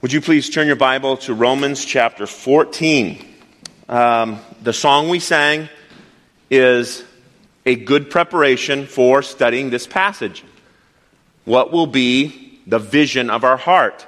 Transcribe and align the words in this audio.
Would 0.00 0.12
you 0.12 0.20
please 0.20 0.48
turn 0.48 0.68
your 0.68 0.76
Bible 0.76 1.16
to 1.16 1.34
Romans 1.34 1.84
chapter 1.84 2.28
14? 2.28 3.18
Um, 3.88 4.38
the 4.62 4.72
song 4.72 5.08
we 5.08 5.18
sang 5.18 5.68
is 6.48 7.02
a 7.66 7.74
good 7.74 8.08
preparation 8.08 8.86
for 8.86 9.22
studying 9.22 9.70
this 9.70 9.88
passage. 9.88 10.44
What 11.44 11.72
will 11.72 11.88
be 11.88 12.60
the 12.64 12.78
vision 12.78 13.28
of 13.28 13.42
our 13.42 13.56
heart? 13.56 14.06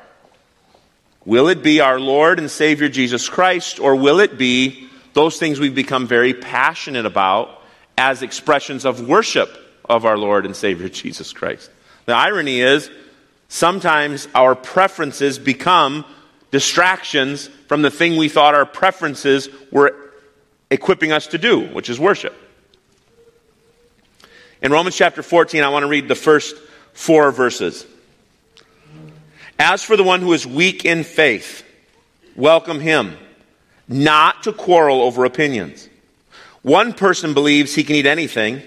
Will 1.25 1.49
it 1.49 1.61
be 1.61 1.81
our 1.81 1.99
Lord 1.99 2.39
and 2.39 2.49
Savior 2.49 2.89
Jesus 2.89 3.29
Christ, 3.29 3.81
or 3.81 3.97
will 3.97 4.21
it 4.21 4.39
be 4.39 4.89
those 5.15 5.41
things 5.41 5.59
we've 5.59 5.75
become 5.75 6.07
very 6.07 6.35
passionate 6.35 7.05
about 7.05 7.65
as 7.99 8.23
expressions 8.23 8.85
of 8.85 9.09
worship 9.09 9.51
of 9.89 10.05
our 10.05 10.17
Lord 10.17 10.47
and 10.47 10.55
Savior 10.55 10.89
Jesus 10.89 11.33
Christ? 11.33 11.69
The 12.07 12.15
irony 12.15 12.61
is, 12.61 12.89
sometimes 13.51 14.29
our 14.35 14.55
preferences 14.55 15.39
become 15.39 16.07
distractions 16.53 17.49
from 17.67 17.83
the 17.83 17.91
thing 17.91 18.17
we 18.17 18.29
thought 18.29 18.55
our 18.55 18.65
preferences 18.65 19.49
were 19.71 19.95
equipping 20.71 21.13
us 21.13 21.27
to 21.27 21.39
do, 21.39 21.67
which 21.67 21.91
is 21.91 22.01
worship. 22.01 22.35
In 24.63 24.73
Romans 24.73 24.97
chapter 24.97 25.23
14, 25.23 25.63
I 25.63 25.69
want 25.69 25.83
to 25.83 25.89
read 25.89 26.07
the 26.07 26.15
first 26.15 26.57
four 26.93 27.33
verses. 27.33 27.85
As 29.59 29.83
for 29.83 29.97
the 29.97 30.05
one 30.05 30.21
who 30.21 30.33
is 30.33 30.47
weak 30.47 30.85
in 30.85 31.03
faith, 31.03 31.65
welcome 32.37 32.79
him, 32.79 33.17
not 33.89 34.45
to 34.45 34.53
quarrel 34.53 35.03
over 35.03 35.25
opinions. 35.25 35.89
One 36.63 36.93
person 36.93 37.35
believes 37.35 37.75
he 37.75 37.83
can 37.83 37.97
eat 37.97 38.07
anything, 38.07 38.63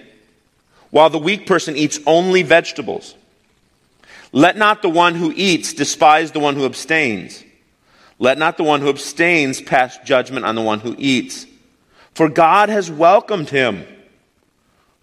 while 0.89 1.09
the 1.09 1.19
weak 1.19 1.47
person 1.47 1.77
eats 1.77 1.99
only 2.05 2.43
vegetables. 2.43 3.15
Let 4.33 4.57
not 4.57 4.81
the 4.81 4.89
one 4.89 5.13
who 5.13 5.31
eats 5.33 5.73
despise 5.73 6.31
the 6.31 6.39
one 6.39 6.55
who 6.55 6.65
abstains. 6.65 7.43
Let 8.17 8.39
not 8.39 8.57
the 8.57 8.63
one 8.63 8.81
who 8.81 8.89
abstains 8.89 9.61
pass 9.61 9.97
judgment 9.99 10.43
on 10.43 10.55
the 10.55 10.61
one 10.61 10.79
who 10.79 10.95
eats. 10.97 11.45
For 12.15 12.29
God 12.29 12.69
has 12.69 12.89
welcomed 12.89 13.49
him. 13.49 13.85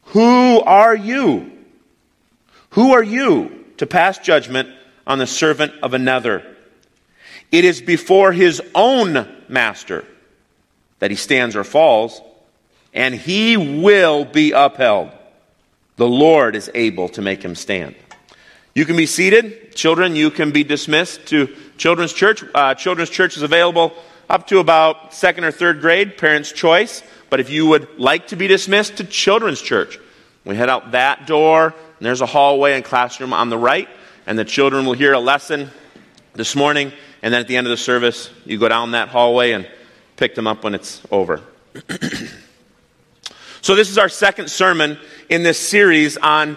Who 0.06 0.60
are 0.60 0.96
you? 0.96 1.50
Who 2.70 2.92
are 2.92 3.02
you 3.02 3.64
to 3.76 3.86
pass 3.86 4.18
judgment 4.18 4.68
on 5.06 5.18
the 5.18 5.28
servant 5.28 5.74
of 5.80 5.94
another? 5.94 6.56
It 7.52 7.64
is 7.64 7.80
before 7.80 8.32
his 8.32 8.60
own 8.74 9.28
master 9.48 10.04
that 10.98 11.12
he 11.12 11.16
stands 11.16 11.54
or 11.54 11.62
falls, 11.62 12.20
and 12.92 13.14
he 13.14 13.56
will 13.56 14.24
be 14.24 14.50
upheld. 14.50 15.12
The 15.96 16.08
Lord 16.08 16.56
is 16.56 16.68
able 16.74 17.08
to 17.10 17.22
make 17.22 17.44
him 17.44 17.54
stand. 17.54 17.94
You 18.74 18.84
can 18.84 18.96
be 18.96 19.06
seated. 19.06 19.74
Children, 19.74 20.14
you 20.14 20.30
can 20.30 20.52
be 20.52 20.62
dismissed 20.62 21.26
to 21.26 21.48
children's 21.76 22.12
church. 22.12 22.44
Uh, 22.54 22.74
children's 22.74 23.10
church 23.10 23.36
is 23.36 23.42
available 23.42 23.92
up 24.28 24.46
to 24.46 24.58
about 24.60 25.12
second 25.12 25.42
or 25.44 25.50
third 25.50 25.80
grade, 25.80 26.16
parents' 26.16 26.52
choice. 26.52 27.02
But 27.30 27.40
if 27.40 27.50
you 27.50 27.66
would 27.66 27.98
like 27.98 28.28
to 28.28 28.36
be 28.36 28.46
dismissed 28.46 28.98
to 28.98 29.04
children's 29.04 29.60
church, 29.60 29.98
we 30.44 30.54
head 30.54 30.68
out 30.68 30.92
that 30.92 31.26
door, 31.26 31.66
and 31.66 32.06
there's 32.06 32.20
a 32.20 32.26
hallway 32.26 32.74
and 32.74 32.84
classroom 32.84 33.32
on 33.32 33.48
the 33.48 33.58
right, 33.58 33.88
and 34.26 34.38
the 34.38 34.44
children 34.44 34.86
will 34.86 34.92
hear 34.92 35.12
a 35.12 35.18
lesson 35.18 35.70
this 36.34 36.54
morning, 36.54 36.92
and 37.22 37.34
then 37.34 37.40
at 37.40 37.48
the 37.48 37.56
end 37.56 37.66
of 37.66 37.70
the 37.70 37.76
service, 37.76 38.30
you 38.44 38.56
go 38.58 38.68
down 38.68 38.92
that 38.92 39.08
hallway 39.08 39.50
and 39.50 39.68
pick 40.16 40.36
them 40.36 40.46
up 40.46 40.62
when 40.62 40.74
it's 40.74 41.02
over. 41.10 41.42
so, 43.60 43.74
this 43.74 43.90
is 43.90 43.98
our 43.98 44.08
second 44.08 44.48
sermon 44.48 44.96
in 45.28 45.42
this 45.42 45.58
series 45.58 46.16
on 46.16 46.56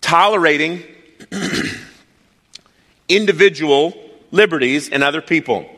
tolerating 0.00 0.82
individual 3.08 3.94
liberties 4.30 4.88
and 4.88 5.02
other 5.02 5.20
people. 5.20 5.68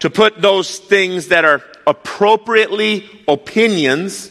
To 0.00 0.10
put 0.10 0.40
those 0.40 0.78
things 0.78 1.28
that 1.28 1.44
are 1.44 1.62
appropriately 1.86 3.04
opinions 3.26 4.30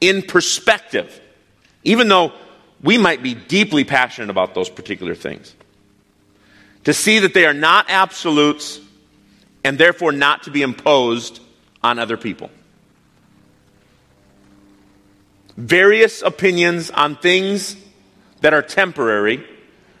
in 0.00 0.22
perspective, 0.22 1.20
even 1.82 2.08
though 2.08 2.32
we 2.82 2.98
might 2.98 3.22
be 3.22 3.34
deeply 3.34 3.84
passionate 3.84 4.30
about 4.30 4.54
those 4.54 4.68
particular 4.68 5.14
things. 5.14 5.54
To 6.84 6.94
see 6.94 7.20
that 7.20 7.34
they 7.34 7.46
are 7.46 7.54
not 7.54 7.86
absolutes 7.88 8.80
and 9.64 9.76
therefore 9.78 10.12
not 10.12 10.44
to 10.44 10.50
be 10.50 10.62
imposed 10.62 11.40
on 11.82 11.98
other 11.98 12.16
people. 12.16 12.50
Various 15.56 16.22
opinions 16.22 16.90
on 16.90 17.16
things 17.16 17.76
that 18.46 18.54
are 18.54 18.62
temporary 18.62 19.44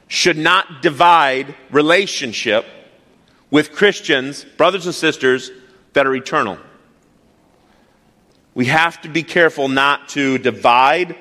should 0.06 0.38
not 0.38 0.80
divide 0.80 1.52
relationship 1.72 2.64
with 3.50 3.72
Christians, 3.72 4.44
brothers 4.56 4.86
and 4.86 4.94
sisters, 4.94 5.50
that 5.94 6.06
are 6.06 6.14
eternal. 6.14 6.56
We 8.54 8.66
have 8.66 9.00
to 9.00 9.08
be 9.08 9.24
careful 9.24 9.66
not 9.66 10.10
to 10.10 10.38
divide 10.38 11.16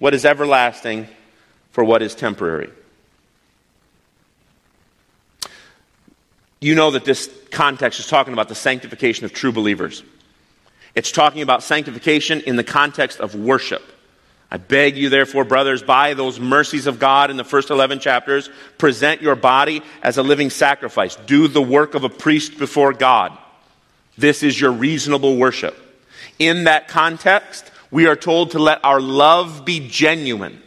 what 0.00 0.12
is 0.12 0.26
everlasting 0.26 1.08
for 1.70 1.82
what 1.82 2.02
is 2.02 2.14
temporary. 2.14 2.68
You 6.60 6.74
know 6.74 6.90
that 6.90 7.06
this 7.06 7.32
context 7.50 8.00
is 8.00 8.06
talking 8.06 8.34
about 8.34 8.50
the 8.50 8.54
sanctification 8.54 9.24
of 9.24 9.32
true 9.32 9.50
believers. 9.50 10.02
It's 10.94 11.10
talking 11.10 11.40
about 11.40 11.62
sanctification 11.62 12.42
in 12.42 12.56
the 12.56 12.64
context 12.64 13.18
of 13.18 13.34
worship. 13.34 13.95
I 14.50 14.58
beg 14.58 14.96
you, 14.96 15.08
therefore, 15.08 15.44
brothers, 15.44 15.82
by 15.82 16.14
those 16.14 16.38
mercies 16.38 16.86
of 16.86 17.00
God 17.00 17.30
in 17.30 17.36
the 17.36 17.44
first 17.44 17.70
11 17.70 17.98
chapters, 17.98 18.48
present 18.78 19.20
your 19.20 19.34
body 19.34 19.82
as 20.02 20.18
a 20.18 20.22
living 20.22 20.50
sacrifice. 20.50 21.16
Do 21.16 21.48
the 21.48 21.62
work 21.62 21.94
of 21.94 22.04
a 22.04 22.08
priest 22.08 22.58
before 22.58 22.92
God. 22.92 23.36
This 24.16 24.42
is 24.42 24.58
your 24.60 24.70
reasonable 24.70 25.36
worship. 25.36 25.76
In 26.38 26.64
that 26.64 26.86
context, 26.86 27.70
we 27.90 28.06
are 28.06 28.16
told 28.16 28.52
to 28.52 28.58
let 28.58 28.84
our 28.84 29.00
love 29.00 29.64
be 29.64 29.88
genuine. 29.88 30.62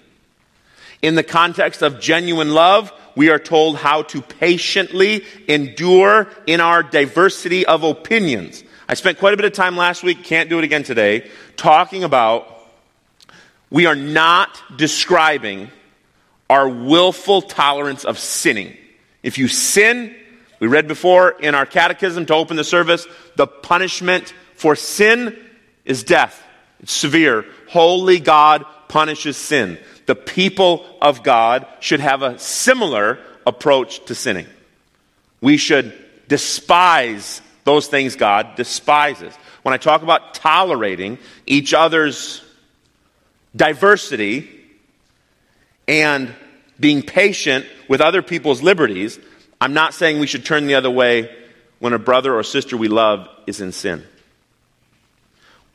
In 1.01 1.15
the 1.15 1.23
context 1.23 1.81
of 1.81 2.01
genuine 2.01 2.53
love, 2.53 2.91
we 3.15 3.29
are 3.29 3.39
told 3.39 3.77
how 3.77 4.03
to 4.03 4.21
patiently 4.21 5.23
endure 5.47 6.27
in 6.45 6.59
our 6.59 6.83
diversity 6.83 7.65
of 7.65 7.83
opinions. 7.83 8.63
I 8.89 8.95
spent 8.95 9.19
quite 9.19 9.33
a 9.33 9.37
bit 9.37 9.45
of 9.45 9.53
time 9.53 9.77
last 9.77 10.03
week, 10.03 10.23
can't 10.23 10.49
do 10.49 10.57
it 10.57 10.63
again 10.63 10.83
today, 10.83 11.29
talking 11.55 12.03
about 12.03 12.58
we 13.69 13.85
are 13.85 13.95
not 13.95 14.61
describing 14.77 15.69
our 16.49 16.67
willful 16.67 17.41
tolerance 17.41 18.05
of 18.05 18.17
sinning. 18.17 18.75
If 19.21 19.37
you 19.37 19.47
sin, 19.47 20.15
we 20.59 20.67
read 20.67 20.87
before 20.87 21.29
in 21.29 21.55
our 21.55 21.65
catechism 21.65 22.25
to 22.27 22.33
open 22.33 22.57
the 22.57 22.63
service, 22.63 23.07
the 23.35 23.47
punishment 23.47 24.33
for 24.55 24.75
sin 24.75 25.37
is 25.85 26.03
death. 26.03 26.43
It's 26.81 26.93
severe. 26.93 27.45
Holy 27.69 28.19
God 28.19 28.65
punishes 28.87 29.37
sin. 29.37 29.77
The 30.07 30.15
people 30.15 30.85
of 31.01 31.21
God 31.21 31.67
should 31.79 31.99
have 31.99 32.23
a 32.23 32.39
similar 32.39 33.19
approach 33.45 34.03
to 34.05 34.15
sinning. 34.15 34.47
We 35.41 35.57
should 35.57 35.93
despise 36.27 37.41
those 37.63 37.87
things 37.87 38.15
God 38.15 38.55
despises. 38.55 39.33
When 39.61 39.73
I 39.73 39.77
talk 39.77 40.01
about 40.01 40.33
tolerating 40.33 41.19
each 41.45 41.73
other's 41.73 42.43
diversity 43.59 44.49
and 45.87 46.33
being 46.79 47.03
patient 47.03 47.65
with 47.87 47.99
other 48.01 48.21
people's 48.21 48.63
liberties, 48.63 49.19
I'm 49.59 49.73
not 49.73 49.93
saying 49.93 50.19
we 50.19 50.27
should 50.27 50.45
turn 50.45 50.65
the 50.65 50.75
other 50.75 50.89
way 50.89 51.35
when 51.79 51.93
a 51.93 51.99
brother 51.99 52.33
or 52.33 52.41
sister 52.41 52.77
we 52.77 52.87
love 52.87 53.27
is 53.45 53.59
in 53.61 53.73
sin. 53.73 54.03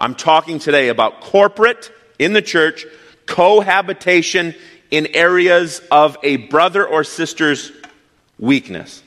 I'm 0.01 0.15
talking 0.15 0.59
today 0.59 0.89
about 0.89 1.21
corporate 1.21 1.93
in 2.19 2.33
the 2.33 2.43
church 2.43 2.87
cohabitation 3.27 4.55
in 4.91 5.09
areas 5.15 5.83
of 5.91 6.17
a 6.23 6.37
brother 6.37 6.87
or 6.87 7.05
sister's 7.05 7.71
weakness. 8.39 9.03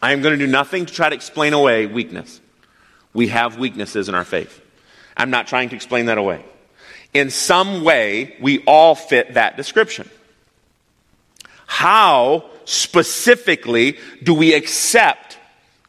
I 0.00 0.12
am 0.12 0.22
going 0.22 0.38
to 0.38 0.44
do 0.44 0.50
nothing 0.50 0.86
to 0.86 0.94
try 0.94 1.08
to 1.08 1.14
explain 1.14 1.52
away 1.52 1.86
weakness. 1.86 2.40
We 3.12 3.28
have 3.28 3.58
weaknesses 3.58 4.08
in 4.08 4.14
our 4.14 4.24
faith. 4.24 4.60
I'm 5.16 5.30
not 5.30 5.48
trying 5.48 5.70
to 5.70 5.76
explain 5.76 6.06
that 6.06 6.18
away 6.18 6.44
in 7.18 7.30
some 7.30 7.82
way, 7.82 8.36
we 8.40 8.62
all 8.64 8.94
fit 8.94 9.34
that 9.34 9.56
description. 9.56 10.08
How 11.66 12.44
specifically 12.64 13.98
do 14.22 14.34
we 14.34 14.54
accept 14.54 15.38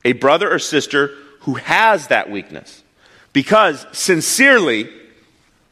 a 0.04 0.14
brother 0.14 0.52
or 0.52 0.60
sister 0.60 1.12
who 1.42 1.56
has 1.56 2.08
that 2.08 2.30
weakness? 2.30 2.84
Because 3.34 3.86
sincerely, 3.92 4.90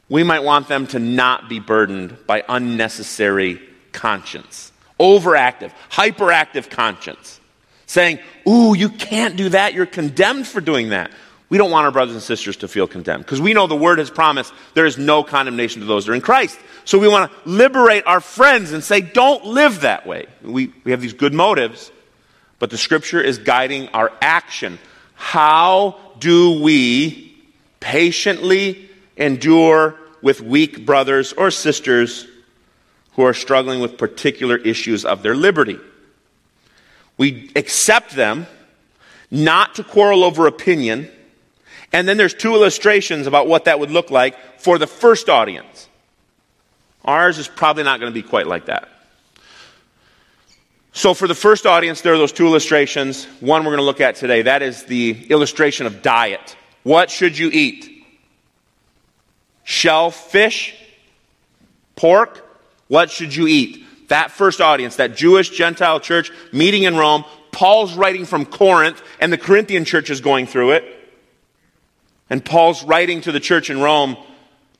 we 0.08 0.22
might 0.22 0.44
want 0.44 0.68
them 0.68 0.86
to 0.88 0.98
not 0.98 1.48
be 1.48 1.58
burdened 1.58 2.16
by 2.26 2.44
unnecessary 2.48 3.60
conscience, 3.92 4.72
overactive, 5.00 5.72
hyperactive 5.90 6.70
conscience, 6.70 7.40
saying, 7.86 8.20
Ooh, 8.48 8.74
you 8.74 8.88
can't 8.88 9.36
do 9.36 9.48
that. 9.48 9.74
You're 9.74 9.86
condemned 9.86 10.46
for 10.46 10.60
doing 10.60 10.90
that. 10.90 11.10
We 11.48 11.58
don't 11.58 11.70
want 11.70 11.84
our 11.84 11.92
brothers 11.92 12.14
and 12.14 12.22
sisters 12.22 12.56
to 12.58 12.68
feel 12.68 12.88
condemned 12.88 13.24
because 13.24 13.40
we 13.40 13.54
know 13.54 13.66
the 13.66 13.76
word 13.76 13.98
has 13.98 14.10
promised 14.10 14.52
there 14.74 14.86
is 14.86 14.98
no 14.98 15.22
condemnation 15.22 15.80
to 15.80 15.86
those 15.86 16.06
that 16.06 16.12
are 16.12 16.14
in 16.14 16.20
Christ. 16.20 16.58
So 16.84 16.98
we 16.98 17.08
want 17.08 17.30
to 17.30 17.48
liberate 17.48 18.04
our 18.06 18.20
friends 18.20 18.72
and 18.72 18.82
say, 18.82 19.00
don't 19.00 19.44
live 19.44 19.82
that 19.82 20.06
way. 20.06 20.26
We, 20.42 20.72
we 20.84 20.90
have 20.90 21.00
these 21.00 21.12
good 21.12 21.32
motives, 21.32 21.92
but 22.58 22.70
the 22.70 22.78
scripture 22.78 23.20
is 23.20 23.38
guiding 23.38 23.88
our 23.88 24.12
action. 24.20 24.78
How 25.14 25.98
do 26.18 26.60
we 26.60 27.36
patiently 27.78 28.90
endure 29.16 29.96
with 30.22 30.40
weak 30.40 30.84
brothers 30.84 31.32
or 31.32 31.50
sisters 31.50 32.26
who 33.12 33.22
are 33.22 33.34
struggling 33.34 33.80
with 33.80 33.98
particular 33.98 34.56
issues 34.56 35.04
of 35.04 35.22
their 35.22 35.36
liberty? 35.36 35.78
We 37.16 37.50
accept 37.54 38.14
them 38.16 38.46
not 39.30 39.76
to 39.76 39.84
quarrel 39.84 40.24
over 40.24 40.46
opinion. 40.46 41.10
And 41.92 42.06
then 42.08 42.16
there's 42.16 42.34
two 42.34 42.54
illustrations 42.54 43.26
about 43.26 43.46
what 43.46 43.64
that 43.66 43.78
would 43.80 43.90
look 43.90 44.10
like 44.10 44.60
for 44.60 44.78
the 44.78 44.86
first 44.86 45.28
audience. 45.28 45.88
Ours 47.04 47.38
is 47.38 47.48
probably 47.48 47.84
not 47.84 48.00
going 48.00 48.12
to 48.12 48.22
be 48.22 48.26
quite 48.26 48.46
like 48.46 48.66
that. 48.66 48.88
So, 50.92 51.12
for 51.12 51.28
the 51.28 51.34
first 51.34 51.66
audience, 51.66 52.00
there 52.00 52.14
are 52.14 52.18
those 52.18 52.32
two 52.32 52.46
illustrations. 52.46 53.26
One 53.40 53.62
we're 53.64 53.72
going 53.72 53.78
to 53.78 53.84
look 53.84 54.00
at 54.00 54.16
today. 54.16 54.42
That 54.42 54.62
is 54.62 54.84
the 54.84 55.26
illustration 55.28 55.86
of 55.86 56.00
diet. 56.00 56.56
What 56.84 57.10
should 57.10 57.36
you 57.36 57.50
eat? 57.52 58.04
Shellfish? 59.62 60.74
Pork? 61.96 62.42
What 62.88 63.10
should 63.10 63.34
you 63.34 63.46
eat? 63.46 63.84
That 64.08 64.30
first 64.30 64.60
audience, 64.60 64.96
that 64.96 65.16
Jewish 65.16 65.50
Gentile 65.50 66.00
church 66.00 66.30
meeting 66.52 66.84
in 66.84 66.96
Rome, 66.96 67.24
Paul's 67.52 67.94
writing 67.94 68.24
from 68.24 68.46
Corinth, 68.46 69.02
and 69.20 69.32
the 69.32 69.38
Corinthian 69.38 69.84
church 69.84 70.10
is 70.10 70.20
going 70.20 70.46
through 70.46 70.72
it. 70.72 71.05
And 72.28 72.44
Paul's 72.44 72.82
writing 72.84 73.20
to 73.22 73.32
the 73.32 73.40
church 73.40 73.70
in 73.70 73.80
Rome, 73.80 74.16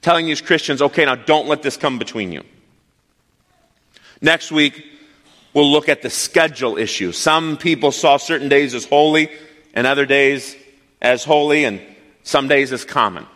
telling 0.03 0.27
these 0.27 0.41
Christians, 0.41 0.83
okay, 0.83 1.05
now 1.05 1.15
don't 1.15 1.49
let 1.49 1.63
this 1.63 1.77
come 1.77 1.99
between 1.99 2.33
you. 2.33 2.43
Next 4.21 4.51
week, 4.51 4.85
we'll 5.53 5.71
look 5.71 5.89
at 5.89 6.03
the 6.03 6.11
schedule 6.11 6.77
issue. 6.77 7.13
Some 7.13 7.57
people 7.57 7.93
saw 7.93 8.17
certain 8.17 8.49
days 8.49 8.75
as 8.75 8.85
holy 8.85 9.31
and 9.75 9.87
other 9.87 10.07
days 10.07 10.57
as 11.01 11.25
holy 11.25 11.65
and 11.65 11.81
some 12.23 12.49
days 12.49 12.73
as 12.73 12.85
common. 12.85 13.27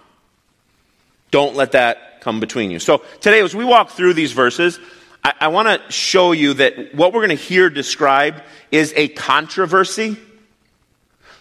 Don't 1.30 1.54
let 1.54 1.72
that 1.72 2.20
come 2.20 2.40
between 2.40 2.70
you. 2.70 2.78
So 2.78 3.02
today, 3.20 3.40
as 3.40 3.54
we 3.54 3.64
walk 3.64 3.90
through 3.90 4.14
these 4.14 4.32
verses, 4.32 4.80
I, 5.22 5.32
I 5.40 5.48
want 5.48 5.68
to 5.68 5.92
show 5.92 6.32
you 6.32 6.54
that 6.54 6.94
what 6.94 7.12
we're 7.12 7.26
going 7.26 7.36
to 7.36 7.42
hear 7.42 7.70
described 7.70 8.42
is 8.70 8.92
a 8.96 9.08
controversy. 9.08 10.16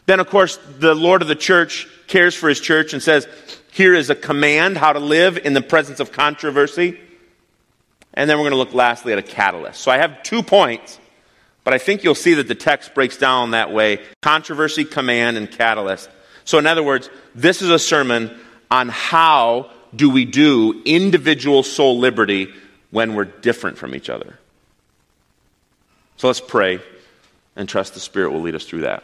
Then, 0.09 0.19
of 0.19 0.27
course, 0.27 0.57
the 0.79 0.95
Lord 0.95 1.21
of 1.21 1.27
the 1.27 1.35
church 1.35 1.87
cares 2.07 2.33
for 2.33 2.49
his 2.49 2.59
church 2.59 2.93
and 2.93 3.03
says, 3.03 3.27
here 3.71 3.93
is 3.93 4.09
a 4.09 4.15
command 4.15 4.75
how 4.75 4.91
to 4.91 4.99
live 4.99 5.37
in 5.37 5.53
the 5.53 5.61
presence 5.61 5.99
of 5.99 6.11
controversy. 6.11 6.99
And 8.15 8.27
then 8.27 8.37
we're 8.37 8.49
going 8.49 8.53
to 8.53 8.57
look 8.57 8.73
lastly 8.73 9.13
at 9.13 9.19
a 9.19 9.21
catalyst. 9.21 9.79
So 9.79 9.91
I 9.91 9.99
have 9.99 10.23
two 10.23 10.41
points, 10.41 10.97
but 11.63 11.75
I 11.75 11.77
think 11.77 12.03
you'll 12.03 12.15
see 12.15 12.33
that 12.33 12.47
the 12.47 12.55
text 12.55 12.95
breaks 12.95 13.17
down 13.17 13.51
that 13.51 13.71
way 13.71 13.99
controversy, 14.23 14.83
command, 14.83 15.37
and 15.37 15.51
catalyst. 15.51 16.09
So, 16.43 16.57
in 16.57 16.65
other 16.65 16.81
words, 16.81 17.07
this 17.35 17.61
is 17.61 17.69
a 17.69 17.77
sermon 17.77 18.35
on 18.71 18.89
how 18.89 19.69
do 19.95 20.09
we 20.09 20.25
do 20.25 20.81
individual 20.85 21.61
soul 21.61 21.99
liberty 21.99 22.51
when 22.89 23.13
we're 23.13 23.25
different 23.25 23.77
from 23.77 23.93
each 23.93 24.09
other. 24.09 24.39
So 26.17 26.25
let's 26.25 26.41
pray 26.41 26.79
and 27.55 27.69
trust 27.69 27.93
the 27.93 27.99
Spirit 27.99 28.31
will 28.31 28.41
lead 28.41 28.55
us 28.55 28.65
through 28.65 28.81
that. 28.81 29.03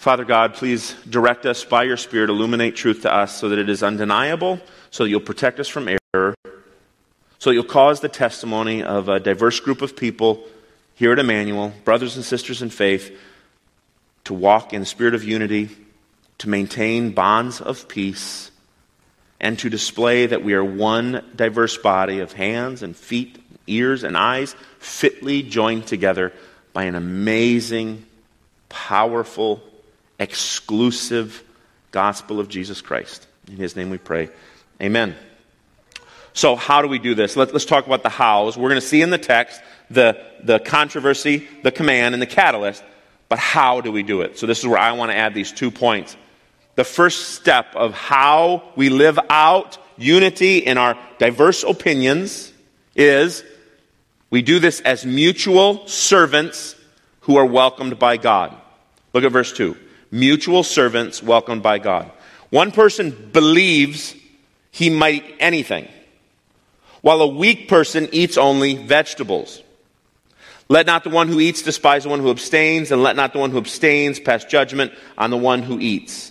Father 0.00 0.24
God, 0.24 0.54
please 0.54 0.94
direct 1.10 1.44
us 1.44 1.62
by 1.62 1.82
your 1.82 1.98
Spirit, 1.98 2.30
illuminate 2.30 2.74
truth 2.74 3.02
to 3.02 3.14
us 3.14 3.38
so 3.38 3.50
that 3.50 3.58
it 3.58 3.68
is 3.68 3.82
undeniable, 3.82 4.58
so 4.90 5.04
that 5.04 5.10
you'll 5.10 5.20
protect 5.20 5.60
us 5.60 5.68
from 5.68 5.90
error, 6.14 6.34
so 7.38 7.50
that 7.50 7.52
you'll 7.52 7.64
cause 7.64 8.00
the 8.00 8.08
testimony 8.08 8.82
of 8.82 9.10
a 9.10 9.20
diverse 9.20 9.60
group 9.60 9.82
of 9.82 9.94
people 9.94 10.42
here 10.94 11.12
at 11.12 11.18
Emmanuel, 11.18 11.74
brothers 11.84 12.16
and 12.16 12.24
sisters 12.24 12.62
in 12.62 12.70
faith, 12.70 13.14
to 14.24 14.32
walk 14.32 14.72
in 14.72 14.80
the 14.80 14.86
spirit 14.86 15.14
of 15.14 15.22
unity, 15.22 15.68
to 16.38 16.48
maintain 16.48 17.10
bonds 17.10 17.60
of 17.60 17.86
peace, 17.86 18.50
and 19.38 19.58
to 19.58 19.68
display 19.68 20.24
that 20.24 20.42
we 20.42 20.54
are 20.54 20.64
one 20.64 21.22
diverse 21.36 21.76
body 21.76 22.20
of 22.20 22.32
hands 22.32 22.82
and 22.82 22.96
feet, 22.96 23.38
ears 23.66 24.02
and 24.02 24.16
eyes, 24.16 24.56
fitly 24.78 25.42
joined 25.42 25.86
together 25.86 26.32
by 26.72 26.84
an 26.84 26.94
amazing, 26.94 28.06
powerful, 28.70 29.62
exclusive 30.20 31.42
gospel 31.90 32.38
of 32.38 32.48
Jesus 32.48 32.80
Christ. 32.80 33.26
In 33.48 33.56
his 33.56 33.74
name 33.74 33.90
we 33.90 33.98
pray. 33.98 34.28
Amen. 34.80 35.16
So, 36.32 36.54
how 36.54 36.82
do 36.82 36.88
we 36.88 37.00
do 37.00 37.16
this? 37.16 37.36
Let, 37.36 37.52
us 37.52 37.64
talk 37.64 37.86
about 37.86 38.04
the 38.04 38.08
hows. 38.08 38.56
We're 38.56 38.68
going 38.68 38.80
to 38.80 38.86
see 38.86 39.02
in 39.02 39.10
the 39.10 39.18
text 39.18 39.60
the, 39.90 40.22
the 40.44 40.60
controversy, 40.60 41.48
the 41.64 41.72
command, 41.72 42.14
and 42.14 42.22
the 42.22 42.26
catalyst. 42.26 42.84
But 43.28 43.40
how 43.40 43.80
do 43.80 43.90
we 43.90 44.04
do 44.04 44.20
it? 44.20 44.38
So, 44.38 44.46
this 44.46 44.60
is 44.60 44.66
where 44.66 44.78
I 44.78 44.92
want 44.92 45.10
to 45.10 45.16
add 45.16 45.34
these 45.34 45.50
two 45.50 45.72
points. 45.72 46.16
The 46.76 46.84
first 46.84 47.30
step 47.30 47.74
of 47.74 47.94
how 47.94 48.62
we 48.76 48.90
live 48.90 49.18
out 49.28 49.78
unity 49.96 50.58
in 50.58 50.78
our 50.78 50.96
diverse 51.18 51.64
opinions 51.64 52.52
is 52.94 53.42
we 54.30 54.42
do 54.42 54.60
this 54.60 54.80
as 54.80 55.04
mutual 55.04 55.86
servants 55.88 56.76
who 57.22 57.36
are 57.36 57.44
welcomed 57.44 57.98
by 57.98 58.16
God. 58.16 58.56
Look 59.12 59.24
at 59.24 59.32
verse 59.32 59.52
2. 59.52 59.76
Mutual 60.10 60.62
servants 60.62 61.22
welcomed 61.22 61.62
by 61.62 61.78
God. 61.78 62.10
One 62.50 62.72
person 62.72 63.30
believes 63.32 64.14
he 64.70 64.90
might 64.90 65.24
eat 65.24 65.36
anything 65.38 65.88
while 67.02 67.20
a 67.22 67.26
weak 67.26 67.68
person 67.68 68.08
eats 68.12 68.36
only 68.36 68.74
vegetables. 68.74 69.62
Let 70.68 70.86
not 70.86 71.02
the 71.02 71.10
one 71.10 71.28
who 71.28 71.40
eats 71.40 71.62
despise 71.62 72.04
the 72.04 72.10
one 72.10 72.20
who 72.20 72.30
abstains, 72.30 72.92
and 72.92 73.02
let 73.02 73.16
not 73.16 73.32
the 73.32 73.38
one 73.38 73.50
who 73.50 73.58
abstains 73.58 74.20
pass 74.20 74.44
judgment 74.44 74.92
on 75.18 75.30
the 75.30 75.36
one 75.36 75.62
who 75.62 75.80
eats. 75.80 76.30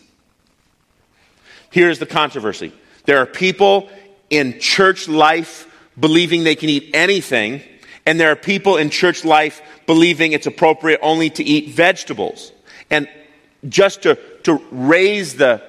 Here's 1.71 1.99
the 1.99 2.05
controversy 2.05 2.71
there 3.05 3.17
are 3.17 3.25
people 3.25 3.89
in 4.29 4.59
church 4.59 5.07
life 5.07 5.65
believing 5.99 6.43
they 6.43 6.55
can 6.55 6.69
eat 6.69 6.91
anything, 6.93 7.61
and 8.05 8.19
there 8.19 8.31
are 8.31 8.35
people 8.35 8.77
in 8.77 8.89
church 8.89 9.25
life 9.25 9.61
believing 9.85 10.31
it's 10.31 10.47
appropriate 10.47 10.99
only 11.01 11.29
to 11.31 11.43
eat 11.43 11.69
vegetables. 11.69 12.51
And 12.89 13.09
just 13.67 14.03
to, 14.03 14.15
to 14.43 14.61
raise 14.71 15.35
the, 15.35 15.61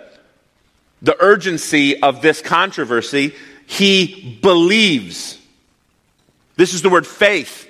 the 1.02 1.16
urgency 1.20 2.00
of 2.02 2.22
this 2.22 2.40
controversy, 2.40 3.34
he 3.66 4.38
believes. 4.42 5.38
This 6.56 6.74
is 6.74 6.82
the 6.82 6.90
word 6.90 7.06
faith. 7.06 7.68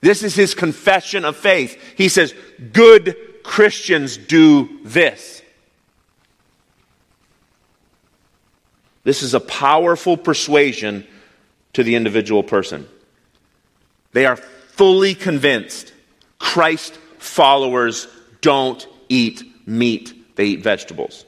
This 0.00 0.22
is 0.22 0.34
his 0.34 0.54
confession 0.54 1.24
of 1.24 1.36
faith. 1.36 1.80
He 1.96 2.08
says, 2.08 2.34
Good 2.72 3.16
Christians 3.42 4.16
do 4.16 4.80
this. 4.84 5.42
This 9.04 9.22
is 9.22 9.34
a 9.34 9.40
powerful 9.40 10.16
persuasion 10.16 11.06
to 11.72 11.82
the 11.82 11.94
individual 11.94 12.42
person. 12.42 12.86
They 14.12 14.26
are 14.26 14.36
fully 14.36 15.14
convinced 15.14 15.92
Christ 16.38 16.94
followers 17.18 18.08
don't 18.40 18.86
eat 19.10 19.42
meat, 19.66 20.14
they 20.36 20.46
eat 20.46 20.62
vegetables. 20.62 21.26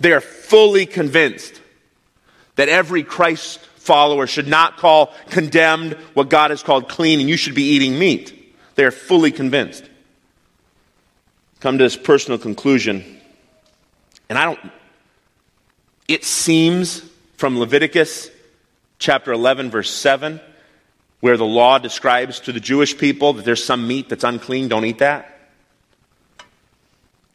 They 0.00 0.12
are 0.12 0.20
fully 0.20 0.86
convinced 0.86 1.60
that 2.56 2.68
every 2.68 3.04
Christ 3.04 3.60
follower 3.76 4.26
should 4.26 4.48
not 4.48 4.78
call 4.78 5.14
condemned 5.30 5.92
what 6.14 6.28
God 6.28 6.50
has 6.50 6.62
called 6.62 6.88
clean, 6.88 7.20
and 7.20 7.28
you 7.28 7.36
should 7.36 7.54
be 7.54 7.70
eating 7.70 7.98
meat. 7.98 8.54
They 8.74 8.84
are 8.84 8.90
fully 8.90 9.30
convinced. 9.30 9.88
Come 11.60 11.78
to 11.78 11.84
this 11.84 11.96
personal 11.96 12.38
conclusion, 12.38 13.20
and 14.28 14.36
I 14.38 14.44
don't. 14.44 14.60
It 16.08 16.24
seems 16.24 17.02
from 17.36 17.58
Leviticus 17.58 18.30
chapter 18.98 19.32
11, 19.32 19.70
verse 19.70 19.90
7, 19.90 20.40
where 21.20 21.36
the 21.36 21.46
law 21.46 21.78
describes 21.78 22.40
to 22.40 22.52
the 22.52 22.60
Jewish 22.60 22.96
people 22.96 23.34
that 23.34 23.44
there's 23.44 23.64
some 23.64 23.88
meat 23.88 24.08
that's 24.08 24.24
unclean, 24.24 24.68
don't 24.68 24.84
eat 24.84 24.98
that. 24.98 25.35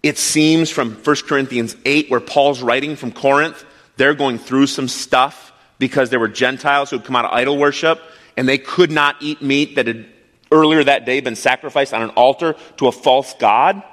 It 0.04 0.18
seems 0.18 0.70
from 0.70 0.96
1 0.96 1.16
Corinthians 1.28 1.76
8, 1.86 2.10
where 2.10 2.20
Paul's 2.20 2.62
writing 2.62 2.96
from 2.96 3.12
Corinth, 3.12 3.64
they're 3.98 4.16
going 4.16 4.40
through 4.40 4.68
some 4.68 4.88
stuff 4.88 5.52
because 5.78 6.10
there 6.10 6.20
were 6.20 6.28
Gentiles 6.28 6.90
who 6.90 6.98
had 6.98 7.06
come 7.06 7.16
out 7.16 7.26
of 7.26 7.32
idol 7.32 7.58
worship 7.58 8.02
and 8.38 8.48
they 8.48 8.58
could 8.58 8.92
not 8.92 9.18
eat 9.20 9.42
meat 9.42 9.76
that 9.76 9.88
had 9.88 10.06
earlier 10.52 10.84
that 10.84 11.06
day 11.06 11.20
been 11.22 11.36
sacrificed 11.36 11.94
on 11.94 12.02
an 12.02 12.10
altar 12.12 12.56
to 12.78 12.88
a 12.88 12.92
false 12.92 13.34
god. 13.36 13.84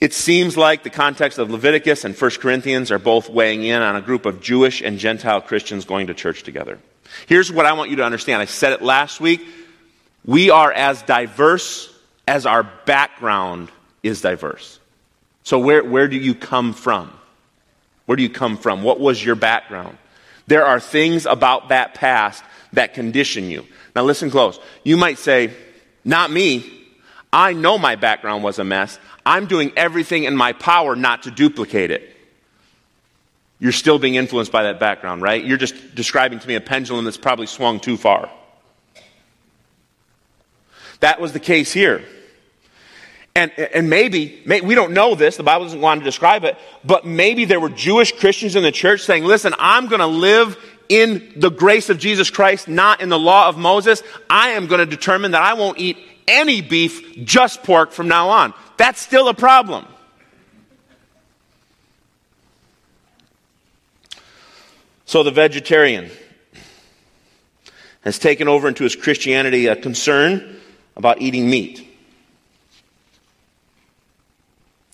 It 0.00 0.12
seems 0.12 0.56
like 0.56 0.82
the 0.82 0.90
context 0.90 1.38
of 1.38 1.50
Leviticus 1.50 2.04
and 2.04 2.16
1 2.16 2.30
Corinthians 2.32 2.90
are 2.90 2.98
both 2.98 3.28
weighing 3.28 3.62
in 3.62 3.82
on 3.82 3.94
a 3.94 4.00
group 4.00 4.26
of 4.26 4.40
Jewish 4.40 4.80
and 4.80 4.98
Gentile 4.98 5.40
Christians 5.40 5.84
going 5.84 6.08
to 6.08 6.14
church 6.14 6.42
together. 6.42 6.78
Here's 7.26 7.52
what 7.52 7.66
I 7.66 7.74
want 7.74 7.90
you 7.90 7.96
to 7.96 8.04
understand. 8.04 8.42
I 8.42 8.46
said 8.46 8.72
it 8.72 8.82
last 8.82 9.20
week. 9.20 9.46
We 10.24 10.50
are 10.50 10.72
as 10.72 11.02
diverse 11.02 11.92
as 12.26 12.46
our 12.46 12.62
background 12.62 13.70
is 14.02 14.20
diverse. 14.20 14.78
So, 15.44 15.58
where, 15.58 15.82
where 15.84 16.08
do 16.08 16.16
you 16.16 16.34
come 16.34 16.72
from? 16.72 17.12
Where 18.06 18.16
do 18.16 18.22
you 18.22 18.30
come 18.30 18.56
from? 18.56 18.82
What 18.82 19.00
was 19.00 19.24
your 19.24 19.34
background? 19.34 19.98
There 20.46 20.66
are 20.66 20.80
things 20.80 21.26
about 21.26 21.68
that 21.68 21.94
past 21.94 22.42
that 22.72 22.94
condition 22.94 23.50
you. 23.50 23.66
Now, 23.94 24.02
listen 24.04 24.30
close. 24.30 24.58
You 24.82 24.96
might 24.96 25.18
say, 25.18 25.52
not 26.04 26.30
me. 26.30 26.80
I 27.32 27.52
know 27.52 27.78
my 27.78 27.96
background 27.96 28.42
was 28.42 28.58
a 28.58 28.64
mess. 28.64 28.98
I'm 29.24 29.46
doing 29.46 29.72
everything 29.76 30.24
in 30.24 30.36
my 30.36 30.52
power 30.52 30.96
not 30.96 31.24
to 31.24 31.30
duplicate 31.30 31.90
it. 31.90 32.08
You're 33.58 33.72
still 33.72 33.98
being 33.98 34.16
influenced 34.16 34.50
by 34.50 34.64
that 34.64 34.80
background, 34.80 35.22
right? 35.22 35.44
You're 35.44 35.58
just 35.58 35.94
describing 35.94 36.40
to 36.40 36.48
me 36.48 36.56
a 36.56 36.60
pendulum 36.60 37.04
that's 37.04 37.16
probably 37.16 37.46
swung 37.46 37.78
too 37.78 37.96
far. 37.96 38.30
That 41.00 41.20
was 41.20 41.32
the 41.32 41.40
case 41.40 41.72
here. 41.72 42.04
And, 43.34 43.50
and 43.58 43.88
maybe, 43.88 44.42
may, 44.44 44.60
we 44.60 44.74
don't 44.74 44.92
know 44.92 45.14
this, 45.14 45.38
the 45.38 45.42
Bible 45.42 45.64
doesn't 45.64 45.80
want 45.80 46.00
to 46.00 46.04
describe 46.04 46.44
it, 46.44 46.58
but 46.84 47.06
maybe 47.06 47.46
there 47.46 47.60
were 47.60 47.70
Jewish 47.70 48.12
Christians 48.12 48.56
in 48.56 48.62
the 48.62 48.72
church 48.72 49.00
saying, 49.02 49.24
listen, 49.24 49.54
I'm 49.58 49.88
going 49.88 50.00
to 50.00 50.06
live 50.06 50.58
in 50.90 51.32
the 51.36 51.50
grace 51.50 51.88
of 51.88 51.98
Jesus 51.98 52.28
Christ, 52.28 52.68
not 52.68 53.00
in 53.00 53.08
the 53.08 53.18
law 53.18 53.48
of 53.48 53.56
Moses. 53.56 54.02
I 54.28 54.50
am 54.50 54.66
going 54.66 54.80
to 54.80 54.86
determine 54.86 55.30
that 55.30 55.42
I 55.42 55.54
won't 55.54 55.78
eat 55.78 55.96
any 56.28 56.60
beef, 56.60 57.24
just 57.24 57.62
pork 57.62 57.92
from 57.92 58.08
now 58.08 58.28
on. 58.28 58.52
That's 58.76 59.00
still 59.00 59.28
a 59.28 59.34
problem. 59.34 59.86
So 65.06 65.22
the 65.22 65.30
vegetarian 65.30 66.10
has 68.02 68.18
taken 68.18 68.48
over 68.48 68.68
into 68.68 68.84
his 68.84 68.96
Christianity 68.96 69.66
a 69.66 69.76
concern 69.76 70.60
about 70.96 71.22
eating 71.22 71.48
meat. 71.48 71.88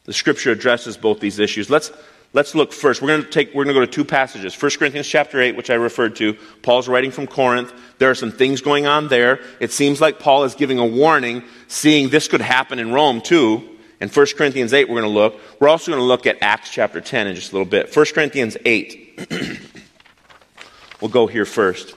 The 0.08 0.14
scripture 0.14 0.50
addresses 0.50 0.96
both 0.96 1.20
these 1.20 1.38
issues. 1.38 1.68
Let's, 1.68 1.92
let's 2.32 2.54
look 2.54 2.72
first. 2.72 3.02
We're 3.02 3.08
going 3.08 3.24
to 3.24 3.28
take, 3.28 3.48
we're 3.48 3.64
going 3.64 3.74
to 3.74 3.80
go 3.82 3.84
to 3.84 3.92
two 3.92 4.06
passages. 4.06 4.54
1 4.60 4.70
Corinthians 4.78 5.06
chapter 5.06 5.38
8, 5.38 5.54
which 5.54 5.68
I 5.68 5.74
referred 5.74 6.16
to. 6.16 6.32
Paul's 6.62 6.88
writing 6.88 7.10
from 7.10 7.26
Corinth. 7.26 7.74
There 7.98 8.08
are 8.08 8.14
some 8.14 8.32
things 8.32 8.62
going 8.62 8.86
on 8.86 9.08
there. 9.08 9.40
It 9.60 9.70
seems 9.70 10.00
like 10.00 10.18
Paul 10.18 10.44
is 10.44 10.54
giving 10.54 10.78
a 10.78 10.86
warning, 10.86 11.44
seeing 11.66 12.08
this 12.08 12.26
could 12.26 12.40
happen 12.40 12.78
in 12.78 12.90
Rome 12.90 13.20
too. 13.20 13.68
In 14.00 14.08
1 14.08 14.26
Corinthians 14.34 14.72
8, 14.72 14.88
we're 14.88 14.98
going 14.98 15.12
to 15.12 15.14
look. 15.14 15.38
We're 15.60 15.68
also 15.68 15.90
going 15.90 16.00
to 16.00 16.06
look 16.06 16.26
at 16.26 16.38
Acts 16.40 16.70
chapter 16.70 17.02
10 17.02 17.26
in 17.26 17.34
just 17.34 17.52
a 17.52 17.54
little 17.54 17.68
bit. 17.68 17.94
1 17.94 18.06
Corinthians 18.14 18.56
8. 18.64 19.28
we'll 21.02 21.10
go 21.10 21.26
here 21.26 21.44
first. 21.44 21.94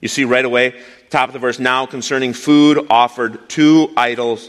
You 0.00 0.08
see 0.08 0.24
right 0.24 0.44
away, 0.46 0.80
top 1.10 1.28
of 1.28 1.34
the 1.34 1.38
verse, 1.38 1.58
now 1.58 1.84
concerning 1.84 2.32
food 2.32 2.86
offered 2.88 3.50
to 3.50 3.92
idols, 3.94 4.48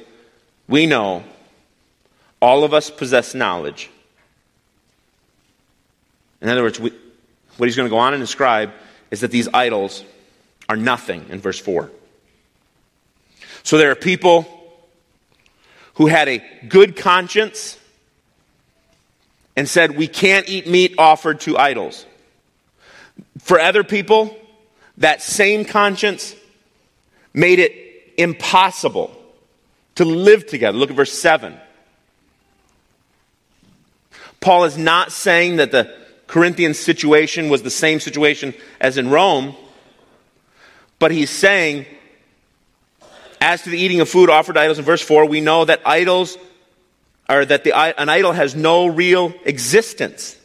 we 0.70 0.86
know 0.86 1.26
all 2.42 2.64
of 2.64 2.74
us 2.74 2.90
possess 2.90 3.34
knowledge. 3.34 3.90
In 6.42 6.50
other 6.50 6.64
words, 6.64 6.80
we, 6.80 6.92
what 7.58 7.68
he's 7.68 7.76
going 7.76 7.88
to 7.88 7.94
go 7.94 7.98
on 7.98 8.14
and 8.14 8.22
describe 8.22 8.72
is 9.10 9.22
that 9.22 9.32
these 9.32 9.48
idols 9.54 10.04
are 10.70 10.78
nothing 10.78 11.26
in 11.30 11.40
verse 11.40 11.60
4. 11.60 11.90
So 13.64 13.78
there 13.78 13.92
are 13.92 13.96
people 13.96 14.46
who 15.96 16.08
had 16.08 16.28
a 16.30 16.44
good 16.68 16.96
conscience 16.96 17.78
and 19.56 19.68
said, 19.68 19.98
We 19.98 20.08
can't 20.08 20.48
eat 20.48 20.68
meat 20.68 20.96
offered 20.98 21.42
to 21.42 21.58
idols. 21.58 22.06
For 23.40 23.60
other 23.60 23.84
people, 23.84 24.38
that 24.98 25.22
same 25.22 25.66
conscience 25.66 26.36
made 27.34 27.60
it 27.60 27.74
impossible 28.18 29.16
to 29.96 30.06
live 30.06 30.46
together. 30.46 30.78
Look 30.78 30.90
at 30.90 30.96
verse 30.96 31.14
7. 31.14 31.58
Paul 34.40 34.66
is 34.66 34.78
not 34.78 35.12
saying 35.12 35.58
that 35.58 35.72
the 35.72 35.94
Corinthian 36.28 36.74
situation 36.74 37.50
was 37.50 37.64
the 37.64 37.70
same 37.70 38.00
situation 38.00 38.54
as 38.80 38.98
in 38.98 39.10
Rome, 39.10 39.56
but 41.00 41.12
he's 41.12 41.30
saying, 41.30 41.86
as 43.40 43.64
to 43.64 43.70
the 43.70 43.78
eating 43.78 44.02
of 44.02 44.10
food 44.10 44.30
offered 44.30 44.54
to 44.54 44.60
idols 44.60 44.80
in 44.80 44.86
verse 44.86 45.02
4, 45.02 45.26
we 45.26 45.42
know 45.42 45.66
that 45.66 45.82
idols 45.86 46.38
or 47.30 47.46
that 47.46 47.64
the, 47.64 47.76
an 47.76 48.10
idol 48.10 48.32
has 48.32 48.56
no 48.56 48.88
real 48.88 49.34
existence. 49.44 50.38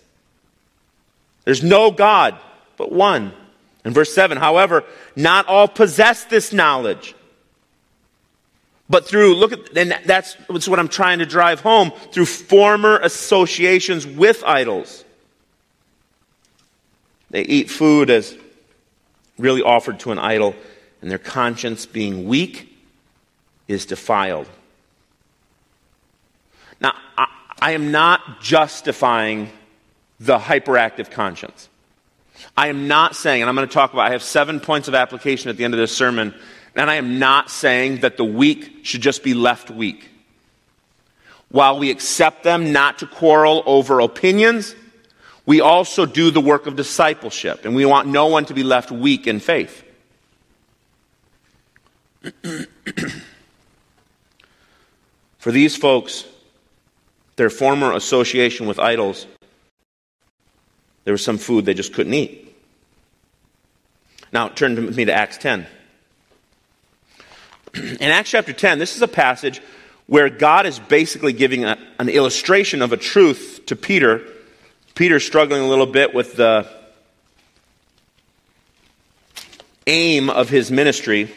There's 1.45 1.63
no 1.63 1.91
God 1.91 2.37
but 2.77 2.93
one. 2.93 3.33
In 3.85 3.93
verse 3.93 4.15
7, 4.15 4.39
however, 4.39 4.85
not 5.17 5.47
all 5.47 5.67
possess 5.69 6.25
this 6.25 6.53
knowledge. 6.53 7.15
But 8.93 9.07
through, 9.07 9.37
look 9.37 9.53
at, 9.53 9.75
and 9.75 9.99
that's, 10.05 10.37
that's 10.51 10.69
what 10.69 10.79
I'm 10.79 10.87
trying 10.87 11.21
to 11.21 11.25
drive 11.25 11.61
home, 11.61 11.93
through 12.13 12.27
former 12.27 12.99
associations 12.99 14.07
with 14.07 14.45
idols. 14.45 15.03
They 17.31 17.41
eat 17.41 17.71
food 17.71 18.11
as 18.11 18.37
really 19.39 19.63
offered 19.63 19.99
to 20.01 20.13
an 20.13 20.19
idol, 20.19 20.55
and 21.01 21.11
their 21.11 21.17
conscience, 21.17 21.87
being 21.87 22.29
weak, 22.29 22.69
is 23.67 23.87
defiled. 23.87 24.47
Now, 26.79 26.93
I, 27.17 27.29
I 27.63 27.71
am 27.71 27.93
not 27.93 28.43
justifying 28.43 29.49
the 30.21 30.37
hyperactive 30.37 31.11
conscience. 31.11 31.71
I 32.59 32.69
am 32.69 32.89
not 32.89 33.17
saying, 33.17 33.41
and 33.41 33.49
I'm 33.49 33.55
going 33.55 33.67
to 33.67 33.73
talk 33.73 33.95
about, 33.95 34.09
I 34.09 34.11
have 34.11 34.23
seven 34.23 34.61
points 34.61 34.87
of 34.87 34.95
application 34.95 35.49
at 35.49 35.57
the 35.57 35.65
end 35.65 35.73
of 35.73 35.81
this 35.81 35.97
sermon, 35.97 36.35
and 36.75 36.91
I 36.91 36.95
am 36.97 37.19
not 37.19 37.51
saying 37.51 38.01
that 38.01 38.17
the 38.17 38.25
weak 38.25 38.85
should 38.85 39.01
just 39.01 39.23
be 39.23 39.35
left 39.35 39.71
weak. 39.71 40.09
While 41.51 41.79
we 41.79 41.91
accept 41.91 42.45
them 42.45 42.73
not 42.73 42.99
to 43.01 43.07
quarrel 43.07 43.63
over 43.67 44.01
opinions, 44.01 44.75
we 45.45 45.61
also 45.61 46.07
do 46.07 46.31
the 46.31 46.41
work 46.41 46.67
of 46.67 46.77
discipleship, 46.77 47.65
and 47.65 47.75
we 47.75 47.85
want 47.85 48.09
no 48.09 48.27
one 48.27 48.47
to 48.47 48.55
be 48.55 48.63
left 48.63 48.91
weak 48.91 49.27
in 49.27 49.41
faith. 49.41 49.85
For 55.39 55.51
these 55.51 55.77
folks, 55.77 56.25
their 57.37 57.51
former 57.51 57.93
association 57.93 58.67
with 58.67 58.79
idols 58.79 59.27
there 61.05 61.13
was 61.13 61.25
some 61.25 61.39
food 61.39 61.65
they 61.65 61.75
just 61.75 61.93
couldn't 61.93 62.15
eat. 62.15 62.55
Now, 64.33 64.49
turn 64.49 64.75
with 64.77 64.97
me 64.97 65.05
to 65.05 65.13
Acts 65.13 65.39
10. 65.39 65.67
In 67.75 68.03
Acts 68.03 68.31
chapter 68.31 68.53
10, 68.53 68.79
this 68.79 68.97
is 68.97 69.03
a 69.03 69.09
passage 69.09 69.63
where 70.07 70.29
God 70.29 70.67
is 70.67 70.79
basically 70.79 71.33
giving 71.33 71.65
a, 71.65 71.79
an 71.99 72.09
illustration 72.09 72.83
of 72.83 72.93
a 72.93 72.97
truth 72.97 73.63
to 73.67 73.77
Peter. 73.77 74.23
Peter's 74.95 75.25
struggling 75.25 75.63
a 75.63 75.67
little 75.67 75.87
bit 75.87 76.13
with 76.13 76.37
the 76.37 76.69
aim 79.87 80.29
of 80.31 80.49
his 80.49 80.71
ministry, 80.71 81.33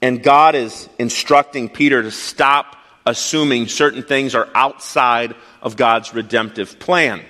and 0.00 0.22
God 0.22 0.54
is 0.54 0.88
instructing 0.98 1.68
Peter 1.68 2.02
to 2.02 2.10
stop 2.10 2.76
assuming 3.06 3.68
certain 3.68 4.02
things 4.02 4.34
are 4.34 4.48
outside 4.54 5.34
of 5.60 5.76
God's 5.76 6.14
redemptive 6.14 6.78
plan 6.78 7.22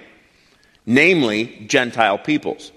namely 0.87 1.65
Gentile 1.67 2.19
peoples. 2.19 2.73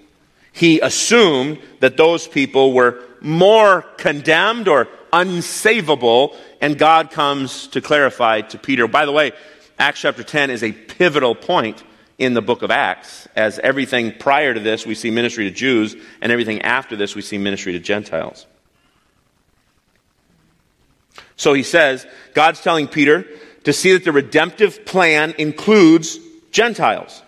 He 0.51 0.79
assumed 0.79 1.60
that 1.79 1.98
those 1.98 2.27
people 2.27 2.74
were 2.74 3.01
more 3.22 3.81
condemned 3.98 4.67
or 4.67 4.86
unsavable, 5.15 6.36
and 6.60 6.77
God 6.77 7.10
comes 7.10 7.67
to 7.67 7.79
clarify 7.79 8.41
to 8.41 8.57
Peter. 8.57 8.88
By 8.88 9.05
the 9.05 9.13
way, 9.13 9.31
Acts 9.79 10.01
chapter 10.01 10.24
10 10.24 10.50
is 10.50 10.62
a 10.62 10.74
pivotal 10.74 11.36
point 11.36 11.84
in 12.17 12.34
the 12.34 12.41
book 12.41 12.62
of 12.62 12.72
Acts, 12.72 13.27
as 13.36 13.57
everything 13.60 14.13
prior 14.17 14.53
to 14.53 14.60
this 14.60 14.86
we 14.86 14.95
see 14.95 15.12
ministry 15.12 15.45
to 15.45 15.55
Jews, 15.55 15.95
and 16.22 16.31
everything 16.31 16.62
after 16.62 16.95
this 16.95 17.15
we 17.15 17.22
see 17.22 17.38
ministry 17.38 17.74
to 17.74 17.79
Gentiles. 17.79 18.45
So 21.38 21.53
he 21.53 21.63
says, 21.63 22.05
God's 22.34 22.62
telling 22.62 22.88
Peter 22.88 23.25
to 23.63 23.74
see 23.74 23.93
that 23.93 24.03
the 24.03 24.12
redemptive 24.12 24.86
plan 24.86 25.34
includes 25.38 26.19
Gentiles. 26.51 27.22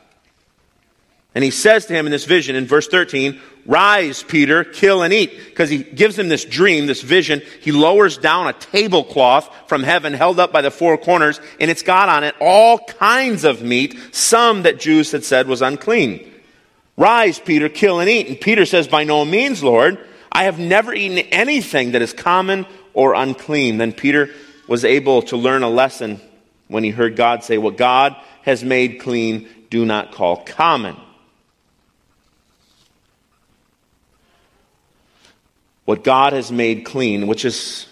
And 1.38 1.44
he 1.44 1.52
says 1.52 1.86
to 1.86 1.94
him 1.94 2.08
in 2.08 2.12
this 2.12 2.26
vision 2.26 2.56
in 2.56 2.66
verse 2.66 2.88
13, 2.88 3.40
Rise, 3.68 4.24
Peter, 4.24 4.64
kill 4.64 5.04
and 5.04 5.14
eat. 5.14 5.38
Because 5.46 5.70
he 5.70 5.84
gives 5.84 6.18
him 6.18 6.30
this 6.30 6.44
dream, 6.44 6.88
this 6.88 7.04
vision. 7.04 7.44
He 7.62 7.72
lowers 7.72 8.18
down 8.18 8.48
a 8.48 8.54
tablecloth 8.54 9.48
from 9.70 9.84
heaven 9.84 10.14
held 10.14 10.40
up 10.40 10.52
by 10.52 10.64
the 10.64 10.72
four 10.72 10.98
corners, 10.98 11.40
and 11.60 11.70
it's 11.70 11.84
got 11.84 12.10
on 12.10 12.24
it 12.24 12.34
all 12.42 12.80
kinds 12.80 13.44
of 13.44 13.62
meat, 13.62 14.00
some 14.14 14.64
that 14.64 14.80
Jews 14.80 15.12
had 15.12 15.24
said 15.24 15.48
was 15.48 15.62
unclean. 15.62 16.28
Rise, 16.98 17.38
Peter, 17.38 17.70
kill 17.70 18.00
and 18.00 18.10
eat. 18.10 18.30
And 18.30 18.42
Peter 18.42 18.66
says, 18.66 18.88
By 18.88 19.04
no 19.04 19.24
means, 19.24 19.62
Lord. 19.62 20.00
I 20.32 20.46
have 20.46 20.58
never 20.58 20.92
eaten 20.92 21.20
anything 21.32 21.92
that 21.92 22.02
is 22.02 22.14
common 22.14 22.66
or 22.96 23.14
unclean. 23.14 23.78
Then 23.78 23.94
Peter 23.94 24.32
was 24.68 24.84
able 24.84 25.22
to 25.22 25.38
learn 25.38 25.62
a 25.62 25.70
lesson 25.70 26.20
when 26.68 26.84
he 26.84 26.90
heard 26.90 27.16
God 27.16 27.44
say, 27.44 27.60
What 27.60 27.78
God 27.78 28.16
has 28.42 28.64
made 28.64 29.02
clean, 29.02 29.48
do 29.70 29.86
not 29.86 30.14
call 30.14 30.38
common. 30.38 30.98
What 35.88 36.04
God 36.04 36.34
has 36.34 36.52
made 36.52 36.84
clean, 36.84 37.28
which 37.28 37.46
is 37.46 37.88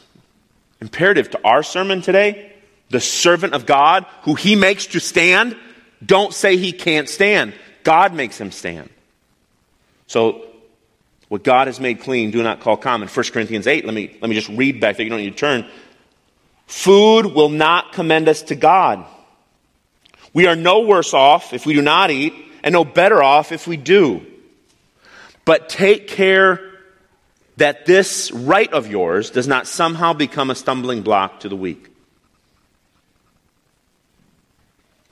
imperative 0.81 1.29
to 1.29 1.39
our 1.45 1.63
sermon 1.63 2.01
today. 2.01 2.51
The 2.89 2.99
servant 2.99 3.53
of 3.53 3.65
God, 3.65 4.05
who 4.23 4.35
he 4.35 4.57
makes 4.57 4.87
to 4.87 4.99
stand, 4.99 5.55
don't 6.05 6.33
say 6.33 6.57
he 6.57 6.73
can't 6.73 7.07
stand. 7.07 7.53
God 7.83 8.13
makes 8.13 8.37
him 8.37 8.51
stand. 8.51 8.89
So, 10.07 10.45
What 11.29 11.45
God 11.45 11.67
has 11.67 11.79
made 11.79 12.01
clean, 12.01 12.31
do 12.31 12.43
not 12.43 12.59
call 12.59 12.75
common. 12.75 13.07
1 13.07 13.25
Corinthians 13.31 13.65
8, 13.65 13.85
let 13.85 13.93
me, 13.93 14.15
let 14.21 14.29
me 14.29 14.35
just 14.35 14.49
read 14.49 14.81
back 14.81 14.97
there. 14.97 15.05
You 15.05 15.09
don't 15.09 15.21
need 15.21 15.31
to 15.31 15.37
turn. 15.37 15.65
Food 16.67 17.27
will 17.27 17.49
not 17.49 17.93
commend 17.93 18.27
us 18.27 18.41
to 18.43 18.55
God. 18.55 19.05
We 20.33 20.47
are 20.47 20.55
no 20.57 20.81
worse 20.81 21.13
off 21.13 21.53
if 21.53 21.65
we 21.65 21.73
do 21.73 21.81
not 21.81 22.11
eat, 22.11 22.33
and 22.61 22.73
no 22.73 22.83
better 22.83 23.23
off 23.23 23.53
if 23.53 23.67
we 23.67 23.77
do. 23.77 24.25
But 25.45 25.69
take 25.69 26.09
care 26.09 26.75
that 27.57 27.85
this 27.85 28.31
right 28.31 28.71
of 28.74 28.88
yours 28.88 29.29
does 29.29 29.47
not 29.47 29.67
somehow 29.67 30.13
become 30.13 30.50
a 30.50 30.55
stumbling 30.55 31.01
block 31.01 31.41
to 31.41 31.50
the 31.50 31.55
weak. 31.55 31.89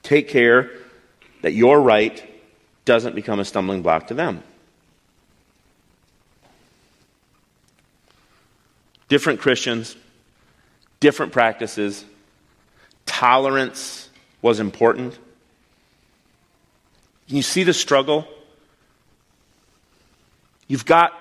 Take 0.02 0.28
care 0.28 0.70
that 1.42 1.54
your 1.54 1.82
right 1.82 2.30
doesn't 2.86 3.16
become 3.16 3.40
a 3.40 3.46
stumbling 3.46 3.82
block 3.82 4.08
to 4.08 4.14
them. 4.14 4.44
Different 9.08 9.40
Christians, 9.40 9.96
different 11.00 11.32
practices, 11.32 12.04
tolerance 13.06 14.10
was 14.42 14.60
important. 14.60 15.18
Can 17.28 17.38
you 17.38 17.44
see 17.44 17.64
the 17.64 17.74
struggle? 17.74 18.28
You've 20.68 20.86
got, 20.86 21.14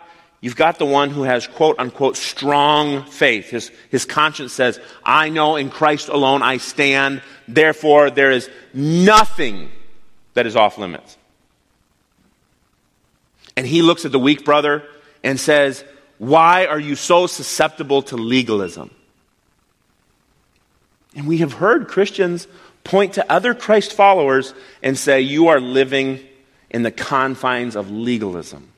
you've 0.43 0.57
got 0.57 0.79
the 0.79 0.85
one 0.85 1.09
who 1.09 1.23
has 1.23 1.47
quote 1.47 1.77
unquote 1.79 2.19
strong 2.19 3.07
faith. 3.07 3.49
His, 3.49 3.71
his 3.89 4.05
conscience 4.05 4.53
says, 4.53 4.79
I 5.03 5.31
know 5.31 5.57
in 5.57 5.71
Christ 5.71 6.11
alone 6.11 6.43
I 6.43 6.59
stand, 6.59 7.23
therefore 7.49 8.11
there 8.11 8.31
is 8.31 8.51
nothing 8.75 9.71
that 10.35 10.47
is 10.47 10.55
off 10.55 10.77
limits. 10.77 11.17
And 13.57 13.67
he 13.67 13.81
looks 13.81 14.05
at 14.05 14.13
the 14.13 14.19
weak 14.19 14.45
brother 14.45 14.83
and 15.23 15.39
says, 15.41 15.85
Why 16.19 16.67
are 16.67 16.81
you 16.81 16.97
so 16.97 17.27
susceptible 17.27 18.03
to 18.03 18.17
legalism? 18.17 18.91
And 21.15 21.27
we 21.27 21.39
have 21.39 21.55
heard 21.55 21.89
Christians 21.89 22.47
point 22.85 23.15
to 23.15 23.33
other 23.33 23.55
Christ 23.55 23.93
followers 23.93 24.55
and 24.83 24.99
say, 24.99 25.21
You 25.21 25.49
are 25.49 25.61
living 25.61 26.21
in 26.71 26.83
the 26.83 26.91
confines 26.91 27.77
of 27.77 27.91
legalism. 27.91 28.72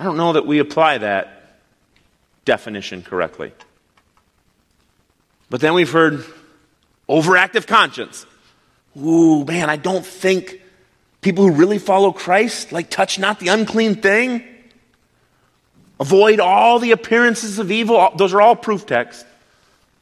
I 0.00 0.04
don't 0.04 0.16
know 0.16 0.32
that 0.32 0.46
we 0.46 0.60
apply 0.60 0.96
that 0.96 1.58
definition 2.46 3.02
correctly. 3.02 3.52
But 5.50 5.60
then 5.60 5.74
we've 5.74 5.90
heard 5.90 6.24
overactive 7.06 7.66
conscience. 7.66 8.24
Ooh, 8.98 9.44
man, 9.44 9.68
I 9.68 9.76
don't 9.76 10.06
think 10.06 10.62
people 11.20 11.46
who 11.46 11.52
really 11.52 11.78
follow 11.78 12.12
Christ, 12.12 12.72
like, 12.72 12.88
touch 12.88 13.18
not 13.18 13.40
the 13.40 13.48
unclean 13.48 13.96
thing. 13.96 14.42
Avoid 16.00 16.40
all 16.40 16.78
the 16.78 16.92
appearances 16.92 17.58
of 17.58 17.70
evil. 17.70 18.10
Those 18.16 18.32
are 18.32 18.40
all 18.40 18.56
proof 18.56 18.86
texts 18.86 19.26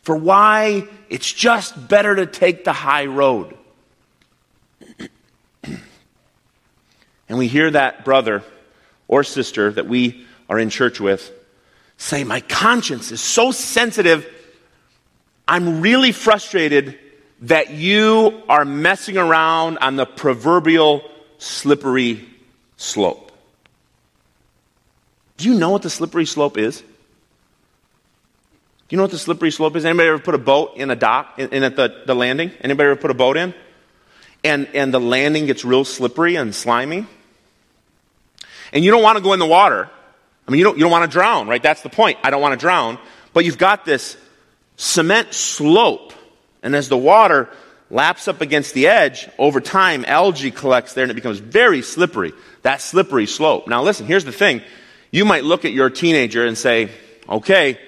for 0.03 0.15
why 0.15 0.87
it's 1.11 1.33
just 1.33 1.89
better 1.89 2.15
to 2.15 2.27
take 2.27 2.63
the 2.63 2.73
high 2.73 3.07
road. 3.07 3.59
and 5.65 5.81
we 7.31 7.49
hear 7.49 7.73
that 7.73 8.05
brother 8.05 8.45
or 9.09 9.25
sister 9.25 9.73
that 9.73 9.87
we 9.87 10.25
are 10.49 10.59
in 10.59 10.71
church 10.71 11.01
with 11.01 11.33
say, 11.97 12.25
My 12.25 12.41
conscience 12.41 13.11
is 13.11 13.21
so 13.21 13.51
sensitive, 13.51 14.27
I'm 15.47 15.81
really 15.81 16.13
frustrated 16.13 16.99
that 17.43 17.71
you 17.71 18.43
are 18.49 18.65
messing 18.65 19.17
around 19.17 19.79
on 19.79 19.97
the 19.97 20.07
proverbial 20.07 21.03
slippery 21.39 22.29
slope. 22.77 23.33
Do 25.37 25.49
you 25.49 25.55
know 25.55 25.71
what 25.71 25.83
the 25.83 25.91
slippery 25.91 26.27
slope 26.27 26.59
is? 26.59 26.81
Do 26.81 26.87
you 28.95 28.97
know 28.97 29.05
what 29.05 29.13
the 29.13 29.19
slippery 29.19 29.51
slope 29.51 29.77
is? 29.77 29.85
Anybody 29.85 30.09
ever 30.09 30.19
put 30.19 30.35
a 30.35 30.39
boat 30.39 30.77
in 30.77 30.91
a 30.91 30.97
dock, 30.97 31.39
in, 31.39 31.51
in 31.51 31.63
at 31.63 31.77
the, 31.77 32.03
the 32.07 32.15
landing? 32.15 32.51
Anybody 32.61 32.91
ever 32.91 33.01
put 33.01 33.11
a 33.11 33.15
boat 33.15 33.37
in? 33.37 33.55
And, 34.43 34.67
and 34.75 34.93
the 34.95 35.01
landing 35.01 35.47
gets 35.47 35.65
real 35.65 35.85
slippery 35.85 36.37
and 36.37 36.55
slimy? 36.55 37.07
And 38.73 38.85
you 38.85 38.91
don't 38.91 39.03
want 39.03 39.17
to 39.17 39.23
go 39.23 39.33
in 39.33 39.39
the 39.39 39.47
water. 39.47 39.89
I 40.47 40.51
mean, 40.51 40.59
you 40.59 40.65
don't, 40.65 40.77
you 40.77 40.83
don't 40.83 40.91
want 40.91 41.11
to 41.11 41.15
drown, 41.15 41.49
right? 41.49 41.63
That's 41.63 41.83
the 41.83 41.89
point. 41.91 42.19
I 42.23 42.31
don't 42.31 42.41
want 42.41 42.53
to 42.53 42.59
drown. 42.59 42.99
But 43.33 43.45
you've 43.45 43.59
got 43.59 43.85
this 43.85 44.17
cement 44.77 45.35
slope. 45.35 46.13
And 46.63 46.75
as 46.75 46.89
the 46.89 46.97
water 46.97 47.51
laps 47.91 48.29
up 48.29 48.41
against 48.41 48.75
the 48.75 48.89
edge, 48.89 49.29
over 49.39 49.61
time, 49.61 50.05
algae 50.07 50.51
collects 50.51 50.95
there 50.95 51.05
and 51.05 51.11
it 51.11 51.15
becomes 51.15 51.39
very 51.39 51.83
slippery. 51.83 52.33
That 52.63 52.81
slippery 52.81 53.27
slope. 53.27 53.69
Now, 53.69 53.83
listen, 53.83 54.07
here's 54.07 54.25
the 54.25 54.33
thing 54.33 54.63
you 55.11 55.25
might 55.25 55.45
look 55.45 55.65
at 55.65 55.73
your 55.73 55.91
teenager 55.91 56.47
and 56.47 56.57
say, 56.57 56.91
okay, 57.29 57.79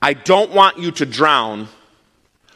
I 0.00 0.12
don't 0.12 0.50
want 0.52 0.78
you 0.78 0.90
to 0.92 1.06
drown, 1.06 1.68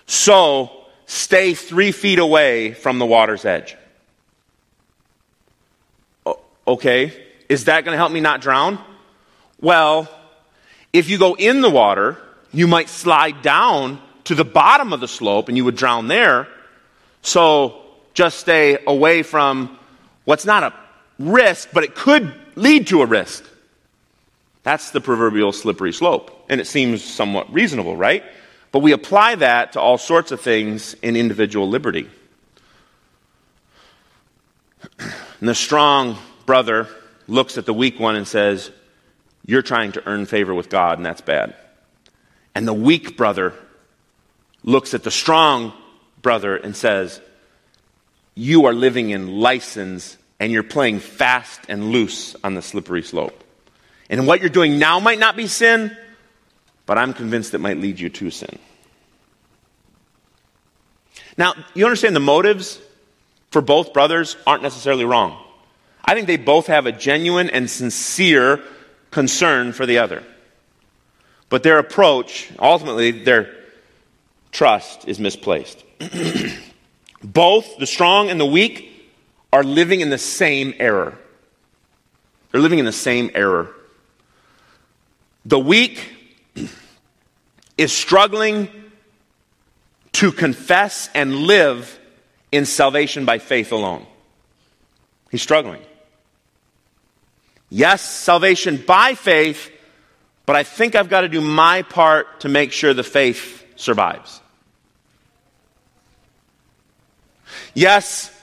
so 0.06 0.84
stay 1.06 1.54
three 1.54 1.92
feet 1.92 2.18
away 2.18 2.74
from 2.74 2.98
the 2.98 3.06
water's 3.06 3.46
edge. 3.46 3.76
Okay, 6.66 7.27
is 7.48 7.64
that 7.64 7.84
going 7.84 7.94
to 7.94 7.98
help 7.98 8.12
me 8.12 8.20
not 8.20 8.40
drown? 8.40 8.78
Well, 9.60 10.08
if 10.92 11.08
you 11.08 11.18
go 11.18 11.34
in 11.34 11.60
the 11.60 11.70
water, 11.70 12.18
you 12.52 12.66
might 12.66 12.88
slide 12.88 13.42
down 13.42 14.00
to 14.24 14.34
the 14.34 14.44
bottom 14.44 14.92
of 14.92 15.00
the 15.00 15.08
slope 15.08 15.48
and 15.48 15.56
you 15.56 15.64
would 15.64 15.76
drown 15.76 16.08
there. 16.08 16.48
So 17.22 17.82
just 18.14 18.38
stay 18.38 18.78
away 18.86 19.22
from 19.22 19.78
what's 20.24 20.44
not 20.44 20.62
a 20.62 20.74
risk, 21.18 21.70
but 21.72 21.84
it 21.84 21.94
could 21.94 22.32
lead 22.54 22.86
to 22.88 23.02
a 23.02 23.06
risk. 23.06 23.44
That's 24.62 24.90
the 24.90 25.00
proverbial 25.00 25.52
slippery 25.52 25.92
slope. 25.92 26.46
And 26.48 26.60
it 26.60 26.66
seems 26.66 27.02
somewhat 27.02 27.52
reasonable, 27.52 27.96
right? 27.96 28.22
But 28.70 28.80
we 28.80 28.92
apply 28.92 29.36
that 29.36 29.72
to 29.72 29.80
all 29.80 29.98
sorts 29.98 30.30
of 30.30 30.40
things 30.40 30.94
in 31.00 31.16
individual 31.16 31.68
liberty. 31.68 32.10
And 35.40 35.48
the 35.48 35.54
strong 35.54 36.18
brother 36.46 36.88
looks 37.28 37.58
at 37.58 37.66
the 37.66 37.74
weak 37.74 38.00
one 38.00 38.16
and 38.16 38.26
says, 38.26 38.72
You're 39.46 39.62
trying 39.62 39.92
to 39.92 40.02
earn 40.08 40.26
favor 40.26 40.52
with 40.52 40.68
God, 40.68 40.98
and 40.98 41.06
that's 41.06 41.20
bad. 41.20 41.54
And 42.54 42.66
the 42.66 42.74
weak 42.74 43.16
brother 43.16 43.54
looks 44.64 44.94
at 44.94 45.04
the 45.04 45.10
strong 45.10 45.72
brother 46.22 46.56
and 46.56 46.74
says, 46.74 47.20
You 48.34 48.66
are 48.66 48.72
living 48.72 49.10
in 49.10 49.38
license 49.38 50.16
and 50.40 50.52
you're 50.52 50.62
playing 50.62 51.00
fast 51.00 51.60
and 51.68 51.90
loose 51.90 52.36
on 52.42 52.54
the 52.54 52.62
slippery 52.62 53.02
slope. 53.02 53.44
And 54.10 54.26
what 54.26 54.40
you're 54.40 54.50
doing 54.50 54.78
now 54.78 55.00
might 55.00 55.18
not 55.18 55.36
be 55.36 55.46
sin, 55.46 55.96
but 56.86 56.96
I'm 56.96 57.12
convinced 57.12 57.54
it 57.54 57.58
might 57.58 57.78
lead 57.78 58.00
you 58.00 58.08
to 58.08 58.30
sin. 58.30 58.58
Now, 61.36 61.54
you 61.74 61.84
understand 61.84 62.16
the 62.16 62.20
motives 62.20 62.80
for 63.50 63.60
both 63.62 63.92
brothers 63.92 64.36
aren't 64.46 64.62
necessarily 64.62 65.04
wrong. 65.04 65.44
I 66.08 66.14
think 66.14 66.26
they 66.26 66.38
both 66.38 66.68
have 66.68 66.86
a 66.86 66.92
genuine 66.92 67.50
and 67.50 67.68
sincere 67.68 68.62
concern 69.10 69.74
for 69.74 69.84
the 69.84 69.98
other. 69.98 70.22
But 71.50 71.62
their 71.62 71.78
approach, 71.78 72.50
ultimately, 72.58 73.10
their 73.10 73.54
trust 74.50 75.06
is 75.06 75.18
misplaced. 75.20 75.84
both 77.22 77.76
the 77.76 77.86
strong 77.86 78.30
and 78.30 78.40
the 78.40 78.46
weak 78.46 78.90
are 79.52 79.62
living 79.62 80.00
in 80.00 80.08
the 80.08 80.16
same 80.16 80.72
error. 80.78 81.18
They're 82.52 82.62
living 82.62 82.78
in 82.78 82.86
the 82.86 82.90
same 82.90 83.30
error. 83.34 83.70
The 85.44 85.58
weak 85.58 86.10
is 87.76 87.92
struggling 87.92 88.70
to 90.12 90.32
confess 90.32 91.10
and 91.14 91.34
live 91.34 92.00
in 92.50 92.64
salvation 92.64 93.26
by 93.26 93.40
faith 93.40 93.72
alone. 93.72 94.06
He's 95.30 95.42
struggling. 95.42 95.82
Yes, 97.70 98.02
salvation 98.02 98.82
by 98.86 99.14
faith, 99.14 99.70
but 100.46 100.56
I 100.56 100.62
think 100.62 100.94
I've 100.94 101.10
got 101.10 101.22
to 101.22 101.28
do 101.28 101.40
my 101.40 101.82
part 101.82 102.40
to 102.40 102.48
make 102.48 102.72
sure 102.72 102.94
the 102.94 103.04
faith 103.04 103.64
survives. 103.76 104.40
Yes, 107.74 108.34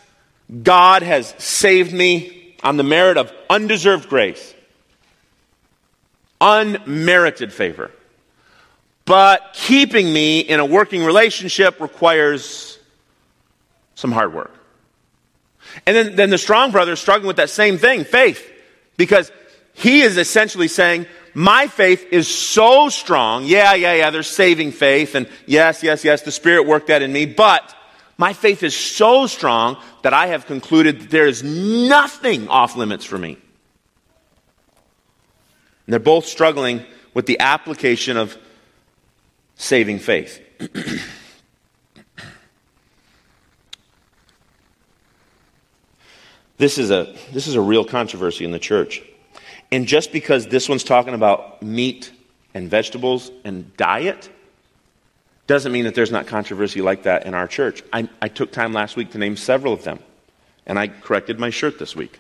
God 0.64 1.02
has 1.02 1.34
saved 1.38 1.92
me 1.92 2.56
on 2.64 2.78
the 2.78 2.84
merit 2.84 3.18
of 3.18 3.34
undeserved 3.50 4.10
grace 4.10 4.54
unmerited 6.42 7.52
favor. 7.52 7.92
But 9.06 9.52
keeping 9.54 10.12
me 10.12 10.40
in 10.40 10.60
a 10.60 10.66
working 10.66 11.04
relationship 11.04 11.80
requires 11.80 12.80
some 13.96 14.12
hard 14.12 14.34
work. 14.34 14.52
And 15.86 15.96
then, 15.96 16.16
then 16.16 16.30
the 16.30 16.38
strong 16.38 16.72
brother 16.72 16.94
is 16.94 17.00
struggling 17.00 17.28
with 17.28 17.38
that 17.38 17.50
same 17.50 17.78
thing, 17.78 18.04
faith, 18.04 18.52
because 18.98 19.32
he 19.74 20.02
is 20.02 20.18
essentially 20.18 20.68
saying, 20.68 21.06
my 21.34 21.68
faith 21.68 22.08
is 22.12 22.28
so 22.28 22.90
strong. 22.90 23.44
Yeah, 23.46 23.74
yeah, 23.74 23.94
yeah, 23.94 24.10
there's 24.10 24.30
saving 24.30 24.72
faith. 24.72 25.16
And 25.16 25.28
yes, 25.46 25.84
yes, 25.84 26.06
yes, 26.06 26.22
the 26.22 26.32
Spirit 26.32 26.66
worked 26.66 26.88
that 26.88 27.02
in 27.02 27.12
me. 27.12 27.26
But 27.26 27.76
My 28.18 28.34
faith 28.34 28.64
is 28.64 28.76
so 28.76 29.28
strong 29.28 29.78
that 30.02 30.14
I 30.14 30.28
have 30.28 30.46
concluded 30.46 31.02
that 31.02 31.10
there 31.10 31.28
is 31.28 31.44
nothing 31.44 32.48
off 32.48 32.76
limits 32.76 33.04
for 33.04 33.18
me. 33.18 33.38
And 35.86 35.94
they're 35.94 36.00
both 36.00 36.26
struggling 36.26 36.86
with 37.14 37.26
the 37.26 37.40
application 37.40 38.18
of 38.18 38.38
saving 39.56 40.00
faith. 40.00 40.42
this, 46.58 46.78
is 46.78 46.92
a, 46.92 47.16
this 47.34 47.48
is 47.48 47.56
a 47.56 47.62
real 47.62 47.86
controversy 47.86 48.46
in 48.46 48.52
the 48.52 48.60
church. 48.60 49.02
And 49.72 49.88
just 49.88 50.12
because 50.12 50.48
this 50.48 50.70
one's 50.70 50.84
talking 50.84 51.14
about 51.14 51.62
meat 51.62 52.12
and 52.54 52.70
vegetables 52.70 53.32
and 53.44 53.76
diet 53.78 54.30
doesn't 55.48 55.72
mean 55.72 55.86
that 55.86 55.96
there's 55.96 56.12
not 56.12 56.28
controversy 56.28 56.82
like 56.82 57.04
that 57.04 57.26
in 57.26 57.34
our 57.34 57.48
church. 57.48 57.84
I, 57.94 58.10
I 58.22 58.28
took 58.30 58.52
time 58.52 58.74
last 58.74 58.96
week 58.96 59.12
to 59.12 59.18
name 59.18 59.38
several 59.38 59.74
of 59.74 59.84
them, 59.84 60.00
and 60.66 60.80
I 60.80 60.88
corrected 60.88 61.40
my 61.40 61.50
shirt 61.50 61.78
this 61.78 61.96
week. 61.96 62.20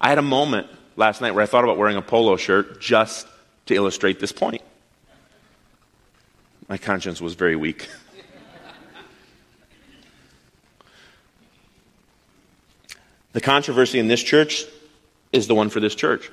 I 0.00 0.08
had 0.08 0.18
a 0.18 0.22
moment 0.22 0.66
last 0.96 1.20
night 1.20 1.32
where 1.32 1.42
I 1.42 1.46
thought 1.46 1.64
about 1.64 1.78
wearing 1.78 1.96
a 1.96 2.02
polo 2.02 2.36
shirt 2.36 2.80
just 2.80 3.26
to 3.66 3.74
illustrate 3.74 4.20
this 4.20 4.32
point. 4.32 4.62
My 6.68 6.76
conscience 6.76 7.20
was 7.20 7.34
very 7.34 7.56
weak. 7.56 7.88
the 13.32 13.40
controversy 13.40 13.98
in 13.98 14.08
this 14.08 14.22
church 14.22 14.64
is 15.32 15.46
the 15.46 15.54
one 15.54 15.70
for 15.70 15.80
this 15.80 15.94
church. 15.94 16.30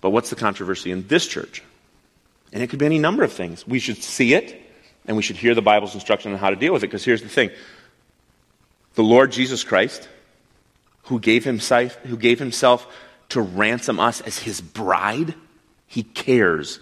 But 0.00 0.10
what's 0.10 0.30
the 0.30 0.36
controversy 0.36 0.90
in 0.90 1.06
this 1.08 1.26
church? 1.26 1.62
And 2.52 2.62
it 2.62 2.68
could 2.68 2.78
be 2.78 2.86
any 2.86 2.98
number 2.98 3.22
of 3.22 3.32
things. 3.32 3.66
We 3.66 3.78
should 3.78 4.02
see 4.02 4.34
it, 4.34 4.60
and 5.06 5.16
we 5.16 5.22
should 5.22 5.36
hear 5.36 5.54
the 5.54 5.62
Bible's 5.62 5.94
instruction 5.94 6.32
on 6.32 6.38
how 6.38 6.50
to 6.50 6.56
deal 6.56 6.72
with 6.72 6.82
it. 6.82 6.88
Because 6.88 7.04
here's 7.04 7.22
the 7.22 7.28
thing 7.28 7.50
the 8.94 9.02
Lord 9.02 9.32
Jesus 9.32 9.64
Christ, 9.64 10.08
who 11.04 11.18
gave 11.18 11.44
himself, 11.44 11.94
who 11.96 12.16
gave 12.16 12.38
himself 12.38 12.86
to 13.30 13.40
ransom 13.40 13.98
us 13.98 14.20
as 14.20 14.38
his 14.38 14.60
bride, 14.60 15.34
he 15.86 16.02
cares 16.02 16.78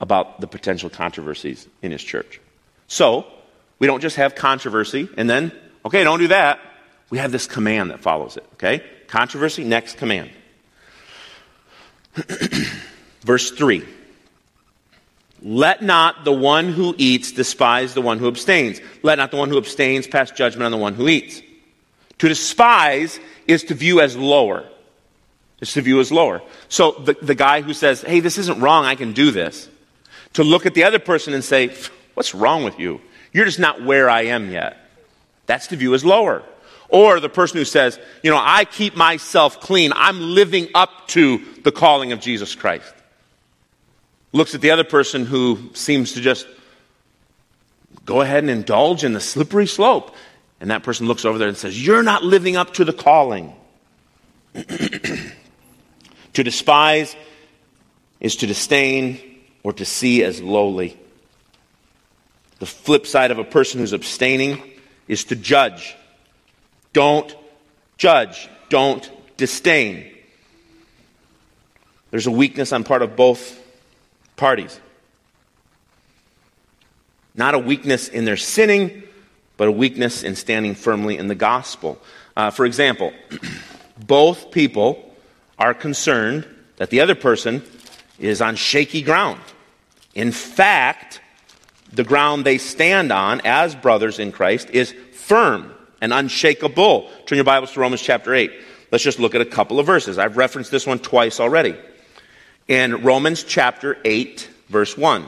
about 0.00 0.40
the 0.40 0.48
potential 0.48 0.90
controversies 0.90 1.68
in 1.80 1.92
his 1.92 2.02
church. 2.02 2.40
So, 2.88 3.26
we 3.78 3.86
don't 3.86 4.00
just 4.00 4.16
have 4.16 4.34
controversy 4.34 5.08
and 5.16 5.30
then, 5.30 5.52
okay, 5.84 6.02
don't 6.02 6.18
do 6.18 6.28
that. 6.28 6.58
We 7.12 7.18
have 7.18 7.30
this 7.30 7.46
command 7.46 7.90
that 7.90 8.00
follows 8.00 8.38
it, 8.38 8.46
okay? 8.54 8.82
Controversy, 9.06 9.64
next 9.64 9.98
command. 9.98 10.30
Verse 13.20 13.50
3 13.50 13.84
Let 15.42 15.82
not 15.82 16.24
the 16.24 16.32
one 16.32 16.70
who 16.70 16.94
eats 16.96 17.30
despise 17.32 17.92
the 17.92 18.00
one 18.00 18.18
who 18.18 18.28
abstains. 18.28 18.80
Let 19.02 19.18
not 19.18 19.30
the 19.30 19.36
one 19.36 19.50
who 19.50 19.58
abstains 19.58 20.06
pass 20.06 20.30
judgment 20.30 20.64
on 20.64 20.70
the 20.72 20.78
one 20.78 20.94
who 20.94 21.06
eats. 21.06 21.42
To 22.20 22.28
despise 22.28 23.20
is 23.46 23.64
to 23.64 23.74
view 23.74 24.00
as 24.00 24.16
lower. 24.16 24.66
It's 25.60 25.74
to 25.74 25.82
view 25.82 26.00
as 26.00 26.10
lower. 26.10 26.40
So 26.70 26.92
the, 26.92 27.12
the 27.20 27.34
guy 27.34 27.60
who 27.60 27.74
says, 27.74 28.00
hey, 28.00 28.20
this 28.20 28.38
isn't 28.38 28.58
wrong, 28.62 28.86
I 28.86 28.94
can 28.94 29.12
do 29.12 29.32
this, 29.32 29.68
to 30.32 30.44
look 30.44 30.64
at 30.64 30.72
the 30.72 30.84
other 30.84 30.98
person 30.98 31.34
and 31.34 31.44
say, 31.44 31.76
what's 32.14 32.34
wrong 32.34 32.64
with 32.64 32.78
you? 32.78 33.02
You're 33.34 33.44
just 33.44 33.58
not 33.58 33.82
where 33.82 34.08
I 34.08 34.22
am 34.22 34.50
yet. 34.50 34.78
That's 35.44 35.66
to 35.66 35.76
view 35.76 35.92
as 35.92 36.06
lower. 36.06 36.42
Or 36.92 37.20
the 37.20 37.30
person 37.30 37.56
who 37.56 37.64
says, 37.64 37.98
you 38.22 38.30
know, 38.30 38.38
I 38.38 38.66
keep 38.66 38.94
myself 38.94 39.60
clean. 39.60 39.94
I'm 39.96 40.20
living 40.20 40.68
up 40.74 41.08
to 41.08 41.40
the 41.62 41.72
calling 41.72 42.12
of 42.12 42.20
Jesus 42.20 42.54
Christ. 42.54 42.92
Looks 44.32 44.54
at 44.54 44.60
the 44.60 44.72
other 44.72 44.84
person 44.84 45.24
who 45.24 45.70
seems 45.72 46.12
to 46.12 46.20
just 46.20 46.46
go 48.04 48.20
ahead 48.20 48.44
and 48.44 48.50
indulge 48.50 49.04
in 49.04 49.14
the 49.14 49.20
slippery 49.20 49.66
slope. 49.66 50.14
And 50.60 50.70
that 50.70 50.82
person 50.82 51.06
looks 51.06 51.24
over 51.24 51.38
there 51.38 51.48
and 51.48 51.56
says, 51.56 51.84
You're 51.84 52.02
not 52.02 52.24
living 52.24 52.56
up 52.56 52.74
to 52.74 52.84
the 52.84 52.92
calling. 52.92 53.54
to 54.52 55.32
despise 56.34 57.16
is 58.20 58.36
to 58.36 58.46
disdain 58.46 59.18
or 59.62 59.72
to 59.72 59.86
see 59.86 60.22
as 60.24 60.42
lowly. 60.42 60.98
The 62.58 62.66
flip 62.66 63.06
side 63.06 63.30
of 63.30 63.38
a 63.38 63.44
person 63.44 63.80
who's 63.80 63.94
abstaining 63.94 64.62
is 65.08 65.24
to 65.24 65.36
judge. 65.36 65.96
Don't 66.92 67.34
judge. 67.96 68.48
Don't 68.68 69.10
disdain. 69.36 70.10
There's 72.10 72.26
a 72.26 72.30
weakness 72.30 72.72
on 72.72 72.84
part 72.84 73.02
of 73.02 73.16
both 73.16 73.58
parties. 74.36 74.78
Not 77.34 77.54
a 77.54 77.58
weakness 77.58 78.08
in 78.08 78.24
their 78.24 78.36
sinning, 78.36 79.02
but 79.56 79.68
a 79.68 79.72
weakness 79.72 80.22
in 80.22 80.36
standing 80.36 80.74
firmly 80.74 81.16
in 81.16 81.28
the 81.28 81.34
gospel. 81.34 81.98
Uh, 82.36 82.50
for 82.50 82.66
example, 82.66 83.12
both 83.98 84.50
people 84.50 85.14
are 85.58 85.72
concerned 85.72 86.46
that 86.76 86.90
the 86.90 87.00
other 87.00 87.14
person 87.14 87.62
is 88.18 88.42
on 88.42 88.56
shaky 88.56 89.02
ground. 89.02 89.40
In 90.14 90.32
fact, 90.32 91.20
the 91.92 92.04
ground 92.04 92.44
they 92.44 92.58
stand 92.58 93.12
on 93.12 93.40
as 93.44 93.74
brothers 93.74 94.18
in 94.18 94.32
Christ 94.32 94.68
is 94.70 94.94
firm 95.12 95.72
and 96.02 96.12
unshakable. 96.12 97.08
Turn 97.24 97.36
your 97.36 97.44
Bibles 97.44 97.72
to 97.72 97.80
Romans 97.80 98.02
chapter 98.02 98.34
8. 98.34 98.52
Let's 98.90 99.04
just 99.04 99.20
look 99.20 99.34
at 99.34 99.40
a 99.40 99.46
couple 99.46 99.80
of 99.80 99.86
verses. 99.86 100.18
I've 100.18 100.36
referenced 100.36 100.70
this 100.70 100.86
one 100.86 100.98
twice 100.98 101.40
already. 101.40 101.76
In 102.68 103.02
Romans 103.02 103.44
chapter 103.44 103.96
8, 104.04 104.50
verse 104.68 104.98
1. 104.98 105.26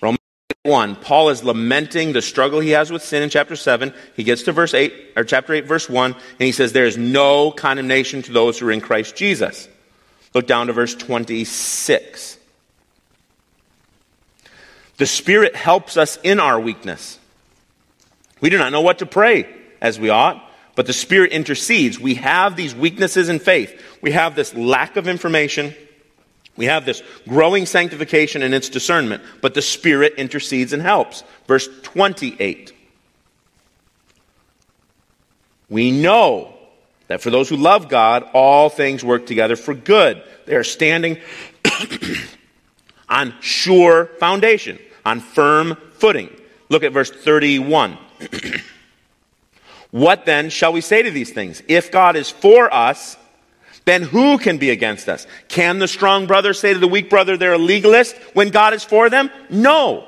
Romans 0.00 0.20
1, 0.62 0.96
Paul 0.96 1.30
is 1.30 1.42
lamenting 1.42 2.12
the 2.12 2.22
struggle 2.22 2.60
he 2.60 2.70
has 2.70 2.92
with 2.92 3.02
sin 3.02 3.22
in 3.22 3.30
chapter 3.30 3.56
7. 3.56 3.92
He 4.14 4.24
gets 4.24 4.42
to 4.42 4.52
verse 4.52 4.74
8, 4.74 4.92
or 5.16 5.24
chapter 5.24 5.54
8, 5.54 5.64
verse 5.66 5.88
1, 5.88 6.12
and 6.12 6.20
he 6.38 6.52
says, 6.52 6.72
There 6.72 6.86
is 6.86 6.98
no 6.98 7.50
condemnation 7.50 8.22
to 8.22 8.32
those 8.32 8.58
who 8.58 8.68
are 8.68 8.72
in 8.72 8.82
Christ 8.82 9.16
Jesus. 9.16 9.68
Look 10.34 10.46
down 10.46 10.66
to 10.66 10.74
verse 10.74 10.94
26. 10.94 12.37
The 14.98 15.06
Spirit 15.06 15.56
helps 15.56 15.96
us 15.96 16.18
in 16.22 16.40
our 16.40 16.60
weakness. 16.60 17.18
We 18.40 18.50
do 18.50 18.58
not 18.58 18.72
know 18.72 18.80
what 18.80 18.98
to 18.98 19.06
pray 19.06 19.48
as 19.80 19.98
we 19.98 20.10
ought, 20.10 20.44
but 20.74 20.86
the 20.86 20.92
Spirit 20.92 21.32
intercedes. 21.32 21.98
We 21.98 22.16
have 22.16 22.56
these 22.56 22.74
weaknesses 22.74 23.28
in 23.28 23.38
faith. 23.38 23.80
We 24.02 24.10
have 24.12 24.34
this 24.34 24.54
lack 24.54 24.96
of 24.96 25.06
information. 25.06 25.74
We 26.56 26.66
have 26.66 26.84
this 26.84 27.02
growing 27.28 27.64
sanctification 27.66 28.42
in 28.42 28.52
its 28.52 28.68
discernment, 28.68 29.22
but 29.40 29.54
the 29.54 29.62
Spirit 29.62 30.14
intercedes 30.18 30.72
and 30.72 30.82
helps. 30.82 31.22
Verse 31.46 31.68
28. 31.84 32.72
We 35.70 35.92
know 35.92 36.54
that 37.06 37.20
for 37.20 37.30
those 37.30 37.48
who 37.48 37.56
love 37.56 37.88
God, 37.88 38.28
all 38.34 38.68
things 38.68 39.04
work 39.04 39.26
together 39.26 39.54
for 39.54 39.74
good. 39.74 40.24
They 40.46 40.56
are 40.56 40.64
standing 40.64 41.18
on 43.08 43.34
sure 43.40 44.06
foundation 44.18 44.80
on 45.04 45.20
firm 45.20 45.76
footing. 45.92 46.30
Look 46.68 46.82
at 46.82 46.92
verse 46.92 47.10
31. 47.10 47.98
what 49.90 50.26
then 50.26 50.50
shall 50.50 50.72
we 50.72 50.80
say 50.80 51.02
to 51.02 51.10
these 51.10 51.30
things? 51.30 51.62
If 51.68 51.90
God 51.90 52.16
is 52.16 52.30
for 52.30 52.72
us, 52.72 53.16
then 53.84 54.02
who 54.02 54.36
can 54.36 54.58
be 54.58 54.70
against 54.70 55.08
us? 55.08 55.26
Can 55.48 55.78
the 55.78 55.88
strong 55.88 56.26
brother 56.26 56.52
say 56.52 56.74
to 56.74 56.78
the 56.78 56.86
weak 56.86 57.08
brother 57.08 57.36
they're 57.36 57.54
a 57.54 57.58
legalist 57.58 58.14
when 58.34 58.50
God 58.50 58.74
is 58.74 58.84
for 58.84 59.08
them? 59.08 59.30
No. 59.48 60.06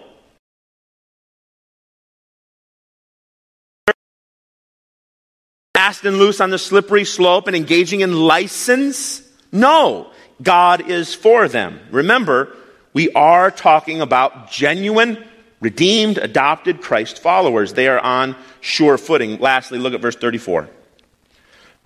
Fast 5.72 6.04
and 6.04 6.18
loose 6.18 6.42
on 6.42 6.50
the 6.50 6.58
slippery 6.58 7.06
slope 7.06 7.46
and 7.46 7.56
engaging 7.56 8.02
in 8.02 8.14
license? 8.14 9.22
No. 9.50 10.10
God 10.42 10.90
is 10.90 11.14
for 11.14 11.48
them. 11.48 11.80
Remember, 11.90 12.54
we 12.92 13.10
are 13.12 13.50
talking 13.50 14.00
about 14.00 14.50
genuine, 14.50 15.24
redeemed, 15.60 16.18
adopted 16.18 16.80
Christ 16.80 17.20
followers. 17.20 17.72
They 17.74 17.88
are 17.88 18.00
on 18.00 18.36
sure 18.60 18.98
footing. 18.98 19.38
Lastly, 19.38 19.78
look 19.78 19.94
at 19.94 20.00
verse 20.00 20.16
34. 20.16 20.68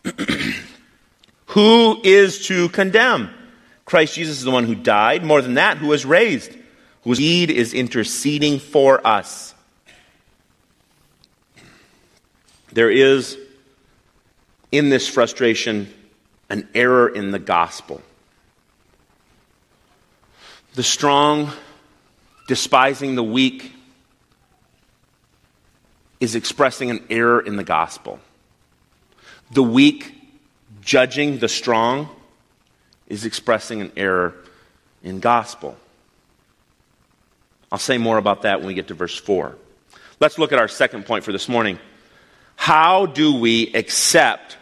who 1.47 2.01
is 2.03 2.47
to 2.47 2.69
condemn? 2.71 3.31
Christ 3.85 4.15
Jesus 4.15 4.39
is 4.39 4.45
the 4.45 4.51
one 4.51 4.65
who 4.65 4.75
died. 4.75 5.25
More 5.25 5.43
than 5.43 5.55
that, 5.55 5.79
who 5.79 5.89
was 5.89 6.07
raised, 6.07 6.53
whose 7.03 7.19
deed 7.19 7.51
is 7.51 7.75
interceding 7.75 8.59
for 8.59 9.07
us. 9.07 9.55
There 12.73 12.91
is 12.91 13.39
in 14.73 14.89
this 14.89 15.07
frustration 15.07 15.93
an 16.51 16.69
error 16.75 17.09
in 17.09 17.31
the 17.31 17.39
gospel. 17.39 18.03
The 20.75 20.83
strong 20.83 21.53
despising 22.49 23.15
the 23.15 23.23
weak 23.23 23.73
is 26.19 26.35
expressing 26.35 26.91
an 26.91 27.05
error 27.09 27.41
in 27.41 27.57
the 27.57 27.63
gospel. 27.63 28.19
The 29.53 29.63
weak 29.63 30.15
judging 30.81 31.39
the 31.39 31.49
strong 31.49 32.09
is 33.07 33.25
expressing 33.25 33.83
an 33.83 33.93
error 33.97 34.35
in 35.05 35.21
gospel. 35.21 35.77
I'll 37.71 37.79
say 37.79 37.99
more 37.99 38.19
about 38.19 38.43
that 38.43 38.59
when 38.59 38.67
we 38.67 38.75
get 38.75 38.89
to 38.89 38.95
verse 38.95 39.17
4. 39.17 39.57
Let's 40.19 40.39
look 40.39 40.53
at 40.53 40.59
our 40.59 40.69
second 40.69 41.07
point 41.07 41.23
for 41.23 41.31
this 41.31 41.49
morning. 41.49 41.79
How 42.57 43.07
do 43.07 43.37
we 43.37 43.73
accept 43.75 44.57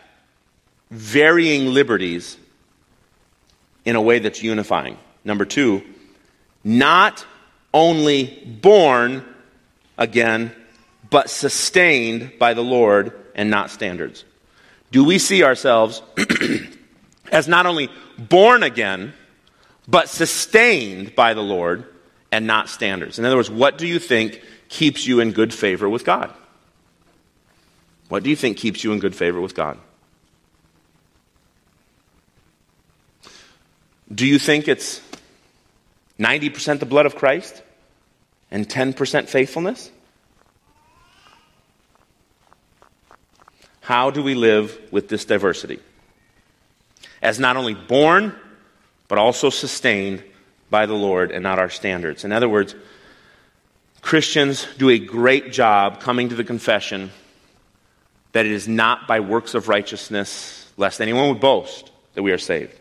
varying 0.90 1.68
liberties 1.68 2.36
in 3.84 3.96
a 3.96 4.00
way 4.00 4.18
that's 4.18 4.42
unifying? 4.42 4.98
Number 5.24 5.44
two, 5.44 5.82
not 6.64 7.24
only 7.74 8.58
born 8.60 9.24
again, 9.98 10.54
but 11.10 11.30
sustained 11.30 12.32
by 12.38 12.54
the 12.54 12.62
Lord 12.62 13.12
and 13.34 13.50
not 13.50 13.70
standards. 13.70 14.24
Do 14.90 15.04
we 15.04 15.18
see 15.18 15.42
ourselves 15.42 16.02
as 17.32 17.48
not 17.48 17.66
only 17.66 17.88
born 18.18 18.62
again, 18.62 19.14
but 19.88 20.08
sustained 20.08 21.14
by 21.14 21.34
the 21.34 21.42
Lord 21.42 21.84
and 22.30 22.46
not 22.46 22.68
standards? 22.68 23.18
In 23.18 23.24
other 23.24 23.36
words, 23.36 23.50
what 23.50 23.78
do 23.78 23.86
you 23.86 23.98
think 23.98 24.42
keeps 24.68 25.06
you 25.06 25.20
in 25.20 25.32
good 25.32 25.52
favor 25.52 25.88
with 25.88 26.04
God? 26.04 26.32
What 28.08 28.22
do 28.22 28.30
you 28.30 28.36
think 28.36 28.58
keeps 28.58 28.84
you 28.84 28.92
in 28.92 28.98
good 28.98 29.16
favor 29.16 29.40
with 29.40 29.54
God? 29.54 29.78
Do 34.14 34.26
you 34.26 34.38
think 34.38 34.68
it's 34.68 35.00
90% 36.18 36.80
the 36.80 36.86
blood 36.86 37.06
of 37.06 37.16
Christ 37.16 37.62
and 38.50 38.68
10% 38.68 39.28
faithfulness? 39.28 39.90
How 43.80 44.10
do 44.10 44.22
we 44.22 44.34
live 44.34 44.78
with 44.90 45.08
this 45.08 45.24
diversity? 45.24 45.80
As 47.20 47.38
not 47.38 47.56
only 47.56 47.74
born, 47.74 48.34
but 49.08 49.18
also 49.18 49.50
sustained 49.50 50.22
by 50.70 50.86
the 50.86 50.94
Lord 50.94 51.30
and 51.32 51.42
not 51.42 51.58
our 51.58 51.68
standards. 51.68 52.24
In 52.24 52.32
other 52.32 52.48
words, 52.48 52.74
Christians 54.00 54.66
do 54.78 54.88
a 54.88 54.98
great 54.98 55.52
job 55.52 56.00
coming 56.00 56.28
to 56.30 56.34
the 56.34 56.44
confession 56.44 57.10
that 58.32 58.46
it 58.46 58.52
is 58.52 58.66
not 58.66 59.06
by 59.06 59.20
works 59.20 59.54
of 59.54 59.68
righteousness, 59.68 60.70
lest 60.76 61.00
anyone 61.00 61.28
would 61.28 61.40
boast, 61.40 61.90
that 62.14 62.22
we 62.22 62.32
are 62.32 62.38
saved. 62.38 62.78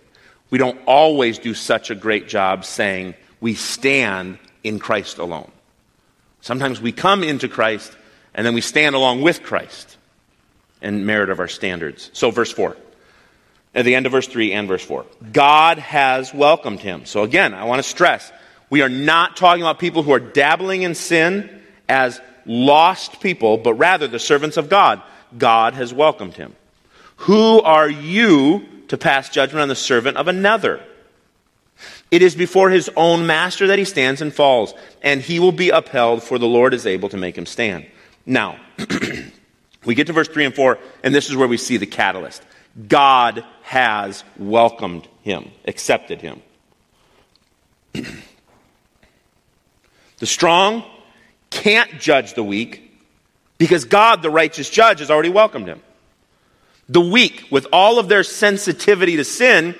We 0.51 0.59
don't 0.59 0.79
always 0.85 1.39
do 1.39 1.55
such 1.55 1.89
a 1.89 1.95
great 1.95 2.27
job 2.27 2.63
saying 2.63 3.15
we 3.39 3.55
stand 3.55 4.37
in 4.63 4.77
Christ 4.77 5.17
alone. 5.17 5.51
Sometimes 6.41 6.79
we 6.79 6.91
come 6.91 7.23
into 7.23 7.47
Christ 7.47 7.95
and 8.35 8.45
then 8.45 8.53
we 8.53 8.61
stand 8.61 8.95
along 8.95 9.23
with 9.23 9.41
Christ 9.41 9.97
in 10.81 11.05
merit 11.05 11.29
of 11.31 11.39
our 11.39 11.47
standards. 11.47 12.11
So, 12.13 12.29
verse 12.29 12.51
4. 12.51 12.77
At 13.73 13.85
the 13.85 13.95
end 13.95 14.05
of 14.05 14.11
verse 14.11 14.27
3 14.27 14.51
and 14.51 14.67
verse 14.67 14.83
4. 14.83 15.05
God 15.31 15.79
has 15.79 16.33
welcomed 16.33 16.81
him. 16.81 17.05
So, 17.05 17.23
again, 17.23 17.53
I 17.53 17.63
want 17.63 17.79
to 17.79 17.89
stress 17.89 18.31
we 18.71 18.81
are 18.81 18.89
not 18.89 19.35
talking 19.35 19.61
about 19.61 19.79
people 19.79 20.01
who 20.01 20.13
are 20.13 20.19
dabbling 20.19 20.83
in 20.83 20.95
sin 20.95 21.61
as 21.89 22.21
lost 22.45 23.19
people, 23.19 23.57
but 23.57 23.73
rather 23.73 24.07
the 24.07 24.17
servants 24.17 24.55
of 24.55 24.69
God. 24.69 25.01
God 25.37 25.73
has 25.73 25.93
welcomed 25.93 26.35
him. 26.35 26.55
Who 27.17 27.61
are 27.61 27.89
you 27.89 28.65
to 28.91 28.97
pass 28.97 29.29
judgment 29.29 29.61
on 29.61 29.69
the 29.69 29.75
servant 29.75 30.17
of 30.17 30.27
another? 30.27 30.83
It 32.11 32.21
is 32.21 32.35
before 32.35 32.69
his 32.69 32.91
own 32.97 33.25
master 33.25 33.67
that 33.67 33.79
he 33.79 33.85
stands 33.85 34.21
and 34.21 34.33
falls, 34.33 34.73
and 35.01 35.21
he 35.21 35.39
will 35.39 35.53
be 35.53 35.69
upheld, 35.69 36.23
for 36.23 36.37
the 36.37 36.45
Lord 36.45 36.73
is 36.73 36.85
able 36.85 37.07
to 37.07 37.15
make 37.15 37.37
him 37.37 37.45
stand. 37.45 37.85
Now, 38.25 38.59
we 39.85 39.95
get 39.95 40.07
to 40.07 40.13
verse 40.13 40.27
3 40.27 40.43
and 40.43 40.53
4, 40.53 40.77
and 41.05 41.15
this 41.15 41.29
is 41.29 41.37
where 41.37 41.47
we 41.47 41.55
see 41.55 41.77
the 41.77 41.85
catalyst. 41.85 42.43
God 42.89 43.45
has 43.63 44.25
welcomed 44.37 45.07
him, 45.21 45.51
accepted 45.65 46.19
him. 46.19 46.41
the 47.93 48.05
strong 50.25 50.83
can't 51.49 51.97
judge 51.97 52.33
the 52.33 52.43
weak 52.43 52.91
because 53.57 53.85
God, 53.85 54.21
the 54.21 54.29
righteous 54.29 54.69
judge, 54.69 54.99
has 54.99 55.09
already 55.09 55.29
welcomed 55.29 55.67
him. 55.67 55.81
The 56.91 56.99
weak, 56.99 57.47
with 57.49 57.67
all 57.71 57.99
of 57.99 58.09
their 58.09 58.23
sensitivity 58.23 59.15
to 59.15 59.23
sin, 59.23 59.75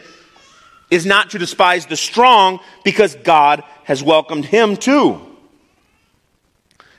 is 0.90 1.06
not 1.06 1.32
to 1.32 1.40
despise 1.40 1.86
the 1.86 1.98
strong 1.98 2.62
because 2.86 3.16
God 3.16 3.66
has 3.84 4.02
welcomed 4.02 4.46
him 4.46 4.78
too. 4.78 5.20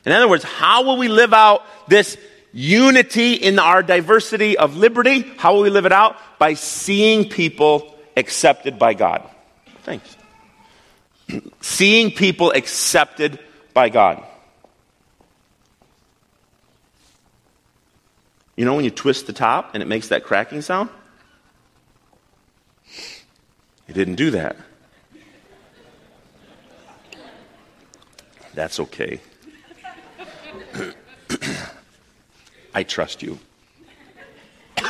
In 0.04 0.12
other 0.12 0.28
words, 0.28 0.44
how 0.44 0.84
will 0.84 0.98
we 0.98 1.08
live 1.08 1.32
out 1.32 1.62
this 1.88 2.18
unity 2.52 3.32
in 3.32 3.58
our 3.58 3.82
diversity 3.82 4.58
of 4.58 4.76
liberty? 4.76 5.22
How 5.38 5.54
will 5.54 5.62
we 5.62 5.70
live 5.70 5.86
it 5.86 5.92
out? 5.92 6.18
By 6.38 6.54
seeing 6.54 7.30
people 7.30 7.96
accepted 8.14 8.78
by 8.78 8.92
God. 8.92 9.26
Thanks. 9.84 10.14
seeing 11.62 12.10
people 12.10 12.52
accepted 12.52 13.38
by 13.72 13.88
God. 13.88 14.22
You 18.56 18.64
know 18.66 18.74
when 18.74 18.84
you 18.84 18.90
twist 18.90 19.26
the 19.26 19.32
top 19.32 19.70
and 19.74 19.82
it 19.82 19.86
makes 19.86 20.08
that 20.08 20.24
cracking 20.24 20.60
sound? 20.60 20.90
It 23.88 23.94
didn't 23.94 24.16
do 24.16 24.32
that. 24.32 24.56
That's 28.54 28.78
okay. 28.80 29.20
I 32.74 32.82
trust 32.82 33.22
you. 33.22 33.38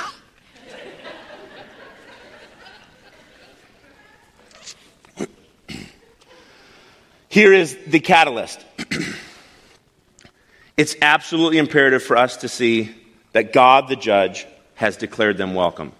Here 7.28 7.52
is 7.52 7.78
the 7.86 8.00
catalyst. 8.00 8.64
it's 10.76 10.96
absolutely 11.00 11.58
imperative 11.58 12.02
for 12.02 12.16
us 12.16 12.38
to 12.38 12.48
see 12.48 12.92
that 13.32 13.52
God, 13.52 13.88
the 13.88 13.96
judge, 13.96 14.46
has 14.74 14.96
declared 14.96 15.36
them 15.36 15.54
welcome. 15.54 15.92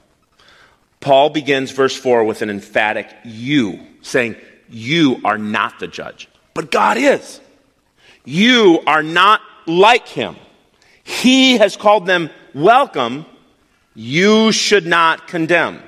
Paul 1.01 1.31
begins 1.31 1.71
verse 1.73 1.97
4 1.97 2.25
with 2.25 2.43
an 2.43 2.51
emphatic 2.51 3.09
you, 3.25 3.81
saying, 4.03 4.37
You 4.71 5.21
are 5.25 5.39
not 5.39 5.81
the 5.81 5.89
judge, 5.89 6.29
but 6.55 6.71
God 6.71 6.97
is. 6.97 7.41
You 8.25 8.81
are 8.87 9.03
not 9.03 9.41
like 9.67 10.07
him. 10.07 10.37
He 11.03 11.59
has 11.59 11.77
called 11.77 12.07
them 12.07 12.31
welcome. 12.55 13.27
You 13.95 14.53
should 14.53 14.87
not 14.87 15.27
condemn. 15.27 15.83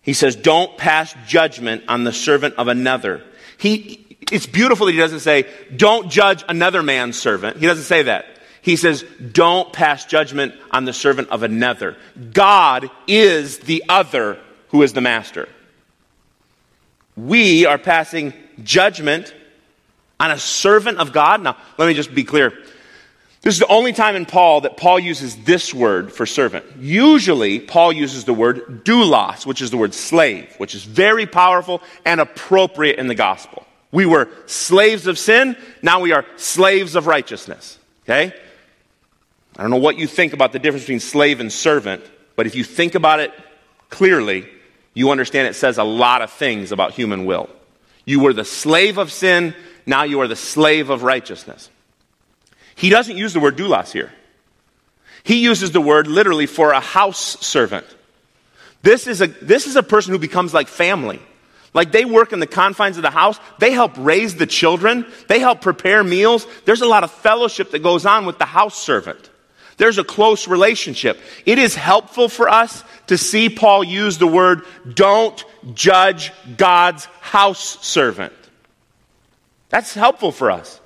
He 0.00 0.12
says, 0.12 0.36
Don't 0.36 0.76
pass 0.78 1.14
judgment 1.26 1.84
on 1.88 2.04
the 2.04 2.12
servant 2.12 2.54
of 2.56 2.68
another. 2.68 3.22
He, 3.58 4.06
it's 4.32 4.46
beautiful 4.46 4.86
that 4.86 4.92
he 4.92 4.98
doesn't 4.98 5.20
say, 5.20 5.46
Don't 5.74 6.10
judge 6.10 6.44
another 6.48 6.82
man's 6.82 7.18
servant. 7.18 7.58
He 7.58 7.66
doesn't 7.66 7.84
say 7.84 8.04
that. 8.04 8.26
He 8.64 8.76
says, 8.76 9.04
Don't 9.32 9.74
pass 9.74 10.06
judgment 10.06 10.54
on 10.70 10.86
the 10.86 10.94
servant 10.94 11.28
of 11.28 11.42
another. 11.42 11.98
God 12.32 12.90
is 13.06 13.58
the 13.58 13.84
other 13.90 14.38
who 14.70 14.82
is 14.82 14.94
the 14.94 15.02
master. 15.02 15.50
We 17.14 17.66
are 17.66 17.76
passing 17.76 18.32
judgment 18.62 19.34
on 20.18 20.30
a 20.30 20.38
servant 20.38 20.96
of 20.96 21.12
God. 21.12 21.42
Now, 21.42 21.58
let 21.76 21.86
me 21.86 21.92
just 21.92 22.14
be 22.14 22.24
clear. 22.24 22.54
This 23.42 23.52
is 23.52 23.60
the 23.60 23.66
only 23.66 23.92
time 23.92 24.16
in 24.16 24.24
Paul 24.24 24.62
that 24.62 24.78
Paul 24.78 24.98
uses 24.98 25.36
this 25.44 25.74
word 25.74 26.10
for 26.10 26.24
servant. 26.24 26.64
Usually, 26.80 27.60
Paul 27.60 27.92
uses 27.92 28.24
the 28.24 28.32
word 28.32 28.82
doulos, 28.86 29.44
which 29.44 29.60
is 29.60 29.70
the 29.70 29.76
word 29.76 29.92
slave, 29.92 30.54
which 30.56 30.74
is 30.74 30.84
very 30.84 31.26
powerful 31.26 31.82
and 32.06 32.18
appropriate 32.18 32.98
in 32.98 33.08
the 33.08 33.14
gospel. 33.14 33.66
We 33.92 34.06
were 34.06 34.30
slaves 34.46 35.06
of 35.06 35.18
sin, 35.18 35.54
now 35.82 36.00
we 36.00 36.12
are 36.12 36.24
slaves 36.36 36.96
of 36.96 37.06
righteousness. 37.06 37.78
Okay? 38.04 38.32
I 39.56 39.62
don't 39.62 39.70
know 39.70 39.76
what 39.76 39.98
you 39.98 40.06
think 40.06 40.32
about 40.32 40.52
the 40.52 40.58
difference 40.58 40.84
between 40.84 41.00
slave 41.00 41.40
and 41.40 41.52
servant, 41.52 42.04
but 42.36 42.46
if 42.46 42.54
you 42.54 42.64
think 42.64 42.94
about 42.94 43.20
it 43.20 43.32
clearly, 43.88 44.48
you 44.94 45.10
understand 45.10 45.48
it 45.48 45.54
says 45.54 45.78
a 45.78 45.84
lot 45.84 46.22
of 46.22 46.30
things 46.30 46.72
about 46.72 46.92
human 46.92 47.24
will. 47.24 47.48
You 48.04 48.20
were 48.20 48.32
the 48.32 48.44
slave 48.44 48.98
of 48.98 49.12
sin, 49.12 49.54
now 49.86 50.02
you 50.02 50.20
are 50.20 50.28
the 50.28 50.36
slave 50.36 50.90
of 50.90 51.02
righteousness. 51.02 51.70
He 52.74 52.90
doesn't 52.90 53.16
use 53.16 53.32
the 53.32 53.40
word 53.40 53.56
doulos 53.56 53.92
here. 53.92 54.12
He 55.22 55.42
uses 55.42 55.70
the 55.70 55.80
word 55.80 56.06
literally 56.06 56.46
for 56.46 56.72
a 56.72 56.80
house 56.80 57.38
servant. 57.44 57.86
This 58.82 59.06
is 59.06 59.22
a, 59.22 59.28
this 59.28 59.66
is 59.66 59.76
a 59.76 59.82
person 59.82 60.12
who 60.12 60.18
becomes 60.18 60.52
like 60.52 60.68
family. 60.68 61.20
Like 61.72 61.92
they 61.92 62.04
work 62.04 62.32
in 62.32 62.40
the 62.40 62.46
confines 62.46 62.96
of 62.96 63.02
the 63.02 63.10
house. 63.10 63.38
They 63.58 63.72
help 63.72 63.92
raise 63.96 64.34
the 64.34 64.46
children. 64.46 65.06
They 65.28 65.38
help 65.38 65.60
prepare 65.60 66.04
meals. 66.04 66.46
There's 66.66 66.82
a 66.82 66.86
lot 66.86 67.04
of 67.04 67.10
fellowship 67.10 67.70
that 67.70 67.82
goes 67.82 68.04
on 68.04 68.26
with 68.26 68.38
the 68.38 68.44
house 68.44 68.76
servant. 68.76 69.30
There's 69.76 69.98
a 69.98 70.04
close 70.04 70.46
relationship. 70.46 71.20
It 71.46 71.58
is 71.58 71.74
helpful 71.74 72.28
for 72.28 72.48
us 72.48 72.84
to 73.08 73.18
see 73.18 73.48
Paul 73.48 73.84
use 73.84 74.18
the 74.18 74.26
word, 74.26 74.62
don't 74.92 75.44
judge 75.74 76.32
God's 76.56 77.06
house 77.20 77.84
servant. 77.84 78.32
That's 79.68 79.94
helpful 79.94 80.32
for 80.32 80.50
us. 80.50 80.80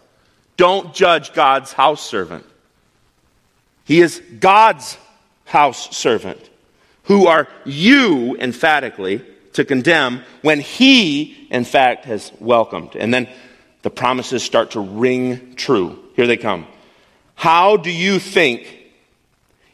Don't 0.56 0.94
judge 0.94 1.32
God's 1.34 1.72
house 1.72 2.04
servant. 2.04 2.44
He 3.84 4.00
is 4.00 4.22
God's 4.40 4.96
house 5.44 5.96
servant. 5.96 6.40
Who 7.04 7.26
are 7.26 7.48
you, 7.64 8.36
emphatically, 8.36 9.24
to 9.58 9.64
condemn 9.64 10.22
when 10.42 10.60
he, 10.60 11.48
in 11.50 11.64
fact, 11.64 12.04
has 12.04 12.30
welcomed. 12.38 12.94
And 12.94 13.12
then 13.12 13.28
the 13.82 13.90
promises 13.90 14.44
start 14.44 14.70
to 14.72 14.80
ring 14.80 15.56
true. 15.56 15.98
Here 16.14 16.28
they 16.28 16.36
come. 16.36 16.66
How 17.34 17.76
do 17.76 17.90
you 17.90 18.20
think 18.20 18.77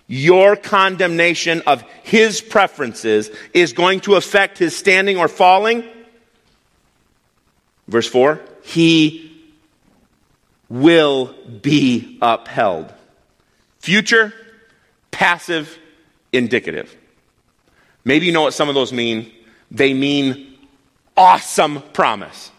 your 0.07 0.57
condemnation 0.57 1.63
of 1.67 1.83
his 2.03 2.41
preferences 2.41 3.31
is 3.53 3.73
going 3.73 4.01
to 4.01 4.17
affect 4.17 4.59
his 4.59 4.77
standing 4.77 5.17
or 5.17 5.29
falling? 5.29 5.85
Verse 7.89 8.09
4 8.09 8.41
He 8.63 9.31
will 10.69 11.35
be 11.63 12.19
upheld. 12.21 12.93
Future, 13.79 14.33
passive, 15.11 15.79
indicative. 16.33 16.97
Maybe 18.05 18.27
you 18.27 18.33
know 18.33 18.43
what 18.43 18.55
some 18.55 18.69
of 18.69 18.75
those 18.75 18.93
mean. 18.93 19.31
They 19.71 19.95
mean 19.95 20.57
awesome 21.17 21.83
promise. 21.93 22.51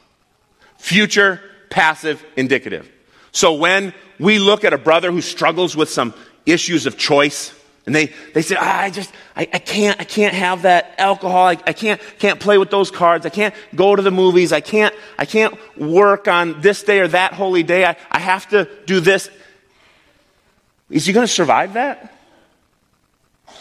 Future, 0.78 1.42
passive, 1.70 2.24
indicative. 2.36 2.90
So 3.32 3.54
when 3.54 3.94
we 4.20 4.40
look 4.40 4.64
at 4.64 4.74
a 4.74 4.78
brother 4.78 5.12
who 5.12 5.22
struggles 5.22 5.76
with 5.76 5.90
some 5.90 6.14
issues 6.46 6.86
of 6.86 6.98
choice, 6.98 7.54
and 7.86 7.94
they, 7.94 8.12
they 8.34 8.42
say, 8.42 8.56
ah, 8.58 8.82
I 8.82 8.90
just, 8.90 9.12
I, 9.36 9.42
I 9.42 9.60
can't, 9.60 10.00
I 10.00 10.06
can't 10.06 10.34
have 10.34 10.64
that 10.64 10.96
alcohol. 10.98 11.46
I, 11.46 11.58
I 11.68 11.74
can't, 11.74 12.02
can't 12.18 12.40
play 12.40 12.58
with 12.58 12.72
those 12.72 12.90
cards. 12.90 13.26
I 13.26 13.30
can't 13.30 13.54
go 13.76 13.96
to 13.96 14.02
the 14.02 14.12
movies. 14.12 14.52
I 14.52 14.62
can't, 14.62 14.94
I 15.20 15.26
can't 15.26 15.56
work 15.78 16.28
on 16.28 16.62
this 16.62 16.82
day 16.82 17.00
or 17.00 17.08
that 17.10 17.34
holy 17.34 17.62
day. 17.62 17.86
I, 17.86 17.96
I 18.10 18.20
have 18.20 18.50
to 18.50 18.68
do 18.86 19.00
this. 19.00 19.30
Is 20.90 21.06
he 21.06 21.14
going 21.14 21.28
to 21.28 21.32
survive 21.32 21.74
that? 21.74 22.12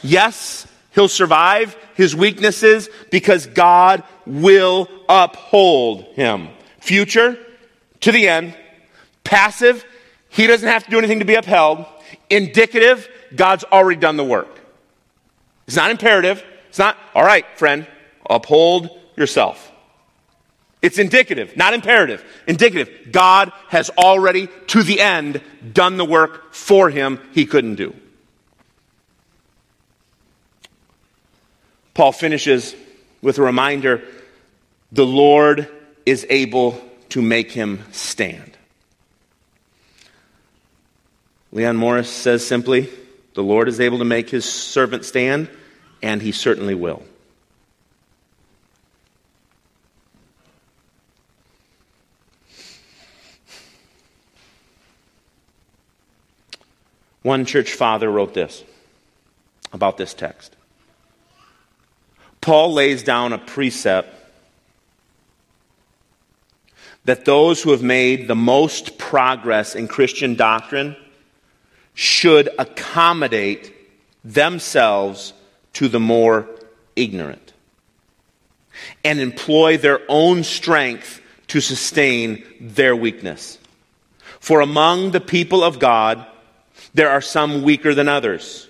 Yes, 0.03 0.67
he'll 0.95 1.09
survive 1.09 1.77
his 1.95 2.17
weaknesses 2.17 2.89
because 3.11 3.47
God 3.47 4.05
will 4.27 4.89
uphold 5.09 6.05
him. 6.15 6.49
Future, 6.81 7.39
to 8.01 8.13
the 8.13 8.29
end. 8.29 8.55
Passive, 9.23 9.85
he 10.29 10.47
doesn't 10.47 10.69
have 10.69 10.85
to 10.85 10.91
do 10.91 10.99
anything 10.99 11.21
to 11.21 11.25
be 11.25 11.35
upheld. 11.35 11.87
Indicative, 12.35 13.09
God's 13.35 13.63
already 13.63 14.01
done 14.01 14.17
the 14.17 14.25
work. 14.25 14.61
It's 15.69 15.77
not 15.77 15.93
imperative. 15.93 16.43
It's 16.69 16.81
not, 16.81 16.97
all 17.15 17.23
right, 17.23 17.47
friend, 17.57 17.87
uphold 18.29 18.91
yourself. 19.17 19.71
It's 20.83 20.99
indicative, 20.99 21.57
not 21.57 21.75
imperative. 21.75 22.25
Indicative. 22.49 23.13
God 23.13 23.53
has 23.69 23.89
already, 23.91 24.49
to 24.67 24.83
the 24.83 25.01
end, 25.01 25.41
done 25.73 25.97
the 25.97 26.05
work 26.05 26.53
for 26.53 26.91
him 26.91 27.21
he 27.33 27.47
couldn't 27.47 27.77
do. 27.77 27.95
Paul 31.95 32.11
finishes 32.11 32.75
with 33.23 33.39
a 33.39 33.43
reminder 33.43 34.03
the 34.91 35.07
Lord 35.07 35.71
is 36.05 36.27
able 36.29 36.83
to 37.11 37.23
make 37.23 37.53
him 37.53 37.85
stand. 37.93 38.54
Leon 41.55 41.77
Morris 41.77 42.11
says 42.11 42.45
simply, 42.45 42.91
the 43.35 43.43
Lord 43.43 43.69
is 43.69 43.79
able 43.79 43.99
to 43.99 44.05
make 44.05 44.29
his 44.29 44.45
servant 44.45 45.05
stand, 45.05 45.49
and 46.03 46.21
he 46.21 46.33
certainly 46.33 46.75
will. 46.75 47.05
One 57.23 57.45
church 57.45 57.73
father 57.73 58.11
wrote 58.11 58.35
this 58.35 58.65
about 59.73 59.97
this 59.97 60.13
text. 60.13 60.57
Paul 62.41 62.73
lays 62.73 63.05
down 63.05 63.33
a 63.33 63.39
precept 63.39 64.13
that 67.05 67.25
those 67.25 67.63
who 67.63 67.71
have 67.71 67.83
made 67.83 68.27
the 68.27 68.35
most 68.35 68.99
progress 68.99 69.77
in 69.77 69.87
Christian 69.87 70.35
doctrine 70.35 70.97
should 71.95 72.49
accommodate 72.59 73.73
themselves 74.25 75.33
to 75.75 75.89
the 75.89 76.01
more 76.01 76.49
ignorant 76.97 77.53
and 79.05 79.21
employ 79.21 79.77
their 79.77 80.01
own 80.09 80.43
strength 80.43 81.21
to 81.49 81.61
sustain 81.61 82.45
their 82.61 82.97
weakness. 82.97 83.59
For 84.41 84.61
among 84.61 85.13
the 85.13 85.21
people 85.21 85.63
of 85.63 85.79
God, 85.79 86.27
there 86.93 87.11
are 87.11 87.21
some 87.21 87.63
weaker 87.63 87.95
than 87.95 88.09
others 88.09 88.69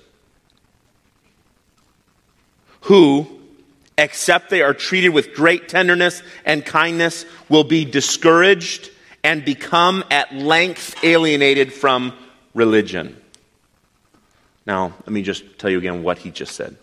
who, 2.82 3.40
except 3.96 4.50
they 4.50 4.60
are 4.60 4.74
treated 4.74 5.08
with 5.08 5.34
great 5.34 5.68
tenderness 5.68 6.22
and 6.44 6.64
kindness, 6.64 7.24
will 7.48 7.64
be 7.64 7.84
discouraged 7.84 8.90
and 9.22 9.44
become 9.44 10.04
at 10.10 10.34
length 10.34 11.02
alienated 11.02 11.72
from 11.72 12.12
religion. 12.54 13.20
Now, 14.66 14.94
let 15.00 15.10
me 15.10 15.22
just 15.22 15.58
tell 15.58 15.70
you 15.70 15.78
again 15.78 16.02
what 16.02 16.18
he 16.18 16.30
just 16.30 16.54
said. 16.54 16.76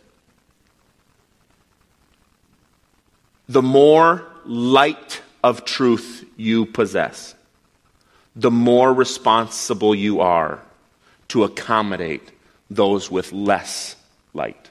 The 3.49 3.61
more 3.61 4.25
light 4.45 5.21
of 5.43 5.65
truth 5.65 6.25
you 6.37 6.65
possess, 6.65 7.35
the 8.35 8.51
more 8.51 8.93
responsible 8.93 9.95
you 9.95 10.21
are 10.21 10.61
to 11.29 11.43
accommodate 11.43 12.31
those 12.69 13.09
with 13.09 13.31
less 13.31 13.95
light. 14.33 14.69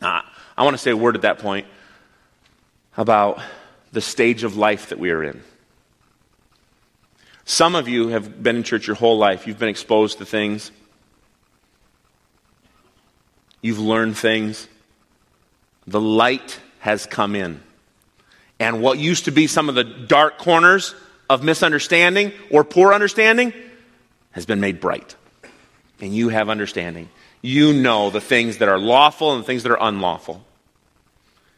Now, 0.00 0.24
I 0.56 0.64
want 0.64 0.74
to 0.74 0.78
say 0.78 0.90
a 0.90 0.96
word 0.96 1.16
at 1.16 1.22
that 1.22 1.38
point 1.38 1.66
about 2.96 3.40
the 3.92 4.00
stage 4.00 4.44
of 4.44 4.56
life 4.56 4.90
that 4.90 4.98
we 4.98 5.10
are 5.10 5.22
in. 5.22 5.42
Some 7.48 7.74
of 7.74 7.88
you 7.88 8.08
have 8.08 8.42
been 8.42 8.56
in 8.56 8.62
church 8.62 8.86
your 8.86 8.94
whole 8.94 9.16
life. 9.16 9.46
You've 9.46 9.58
been 9.58 9.70
exposed 9.70 10.18
to 10.18 10.26
things. 10.26 10.70
You've 13.62 13.78
learned 13.78 14.18
things. 14.18 14.68
The 15.86 15.98
light 16.00 16.60
has 16.80 17.06
come 17.06 17.34
in. 17.34 17.62
And 18.60 18.82
what 18.82 18.98
used 18.98 19.24
to 19.24 19.30
be 19.30 19.46
some 19.46 19.70
of 19.70 19.74
the 19.74 19.82
dark 19.82 20.36
corners 20.36 20.94
of 21.30 21.42
misunderstanding 21.42 22.32
or 22.50 22.64
poor 22.64 22.92
understanding 22.92 23.54
has 24.32 24.44
been 24.44 24.60
made 24.60 24.78
bright. 24.78 25.16
And 26.02 26.14
you 26.14 26.28
have 26.28 26.50
understanding. 26.50 27.08
You 27.40 27.72
know 27.72 28.10
the 28.10 28.20
things 28.20 28.58
that 28.58 28.68
are 28.68 28.78
lawful 28.78 29.32
and 29.32 29.42
the 29.42 29.46
things 29.46 29.62
that 29.62 29.72
are 29.72 29.82
unlawful. 29.82 30.44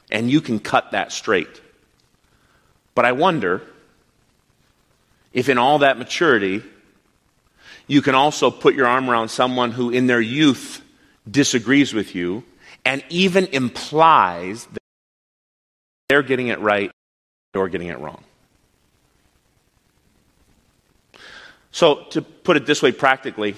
And 0.08 0.30
you 0.30 0.40
can 0.40 0.60
cut 0.60 0.92
that 0.92 1.10
straight. 1.10 1.60
But 2.94 3.06
I 3.06 3.10
wonder 3.10 3.62
if 5.32 5.48
in 5.48 5.58
all 5.58 5.78
that 5.78 5.98
maturity, 5.98 6.62
you 7.86 8.02
can 8.02 8.14
also 8.14 8.50
put 8.50 8.74
your 8.74 8.86
arm 8.86 9.10
around 9.10 9.28
someone 9.28 9.72
who 9.72 9.90
in 9.90 10.06
their 10.06 10.20
youth 10.20 10.82
disagrees 11.28 11.92
with 11.92 12.14
you 12.14 12.44
and 12.84 13.02
even 13.08 13.46
implies 13.46 14.66
that 14.66 14.82
they're 16.08 16.22
getting 16.22 16.48
it 16.48 16.60
right 16.60 16.90
or 17.54 17.68
getting 17.68 17.88
it 17.88 17.98
wrong. 17.98 18.22
So, 21.72 22.04
to 22.10 22.22
put 22.22 22.56
it 22.56 22.66
this 22.66 22.82
way 22.82 22.90
practically, 22.90 23.54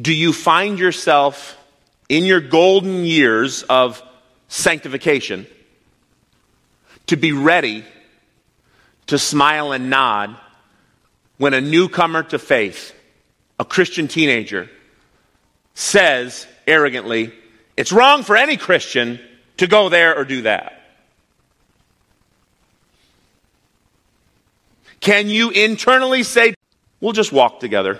do 0.00 0.12
you 0.14 0.32
find 0.32 0.78
yourself 0.78 1.58
in 2.08 2.24
your 2.24 2.40
golden 2.40 3.04
years 3.04 3.62
of 3.64 4.02
sanctification 4.48 5.46
to 7.06 7.16
be 7.16 7.32
ready 7.32 7.84
to 9.06 9.18
smile 9.18 9.72
and 9.72 9.90
nod 9.90 10.36
when 11.40 11.54
a 11.54 11.60
newcomer 11.62 12.22
to 12.22 12.38
faith, 12.38 12.94
a 13.58 13.64
Christian 13.64 14.08
teenager, 14.08 14.68
says 15.72 16.46
arrogantly, 16.66 17.32
it's 17.78 17.92
wrong 17.92 18.22
for 18.24 18.36
any 18.36 18.58
Christian 18.58 19.18
to 19.56 19.66
go 19.66 19.88
there 19.88 20.18
or 20.18 20.26
do 20.26 20.42
that. 20.42 20.82
Can 25.00 25.30
you 25.30 25.48
internally 25.48 26.24
say, 26.24 26.52
we'll 27.00 27.14
just 27.14 27.32
walk 27.32 27.58
together? 27.58 27.98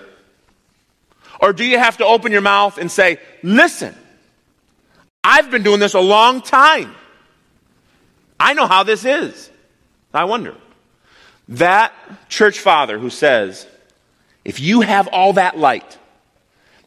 Or 1.39 1.51
do 1.51 1.65
you 1.65 1.79
have 1.79 1.97
to 1.97 2.05
open 2.05 2.31
your 2.31 2.41
mouth 2.41 2.77
and 2.77 2.91
say, 2.91 3.17
listen, 3.41 3.95
I've 5.23 5.49
been 5.49 5.63
doing 5.63 5.79
this 5.79 5.95
a 5.95 5.99
long 5.99 6.41
time. 6.43 6.93
I 8.39 8.53
know 8.53 8.67
how 8.67 8.83
this 8.83 9.03
is. 9.03 9.49
I 10.13 10.25
wonder. 10.25 10.55
That 11.51 11.93
church 12.29 12.59
father 12.59 12.97
who 12.97 13.09
says, 13.09 13.67
if 14.45 14.61
you 14.61 14.81
have 14.81 15.07
all 15.09 15.33
that 15.33 15.57
light, 15.57 15.97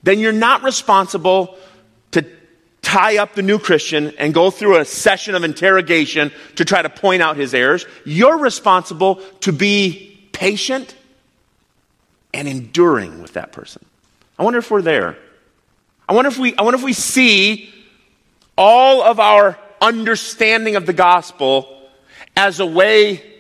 then 0.03 0.21
you're 0.21 0.33
not 0.33 0.63
responsible 0.63 1.57
to 2.13 2.25
tie 2.81 3.19
up 3.19 3.35
the 3.35 3.43
new 3.43 3.59
Christian 3.59 4.15
and 4.17 4.33
go 4.33 4.51
through 4.51 4.79
a 4.79 4.87
session 4.87 5.35
of 5.35 5.45
interrogation 5.45 6.33
to 6.57 6.65
try 6.65 6.81
to 6.81 6.89
point 6.89 7.21
out 7.21 7.37
his 7.37 7.53
errors. 7.53 7.85
You're 8.07 8.39
responsible 8.39 9.17
to 9.41 9.53
be 9.53 10.19
patient 10.33 10.95
and 12.33 12.49
enduring 12.49 13.21
with 13.21 13.35
that 13.35 13.53
person. 13.53 13.85
I 14.39 14.45
wonder 14.45 14.59
if 14.59 14.71
we're 14.71 14.83
there. 14.83 15.19
I 16.09 16.15
wonder 16.15 16.29
if 16.29 16.39
we, 16.39 16.57
I 16.57 16.63
wonder 16.63 16.79
if 16.79 16.85
we 16.85 16.95
see 16.95 17.73
all 18.57 19.03
of 19.03 19.21
our 19.21 19.59
understanding 19.81 20.77
of 20.77 20.87
the 20.87 20.95
gospel 20.95 21.69
as 22.35 22.61
a 22.61 22.67
way 22.67 23.34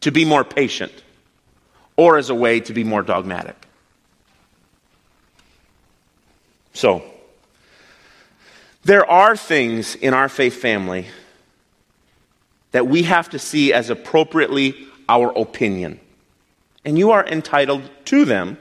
to 0.00 0.10
be 0.10 0.24
more 0.24 0.44
patient 0.44 0.92
or 1.96 2.16
as 2.16 2.30
a 2.30 2.34
way 2.34 2.60
to 2.60 2.72
be 2.72 2.84
more 2.84 3.02
dogmatic. 3.02 3.56
So, 6.72 7.02
there 8.84 9.04
are 9.04 9.36
things 9.36 9.96
in 9.96 10.14
our 10.14 10.28
faith 10.28 10.54
family 10.54 11.06
that 12.70 12.86
we 12.86 13.02
have 13.02 13.30
to 13.30 13.38
see 13.38 13.72
as 13.72 13.90
appropriately 13.90 14.86
our 15.08 15.36
opinion. 15.36 15.98
And 16.84 16.98
you 16.98 17.10
are 17.10 17.26
entitled 17.26 17.82
to 18.06 18.24
them, 18.24 18.58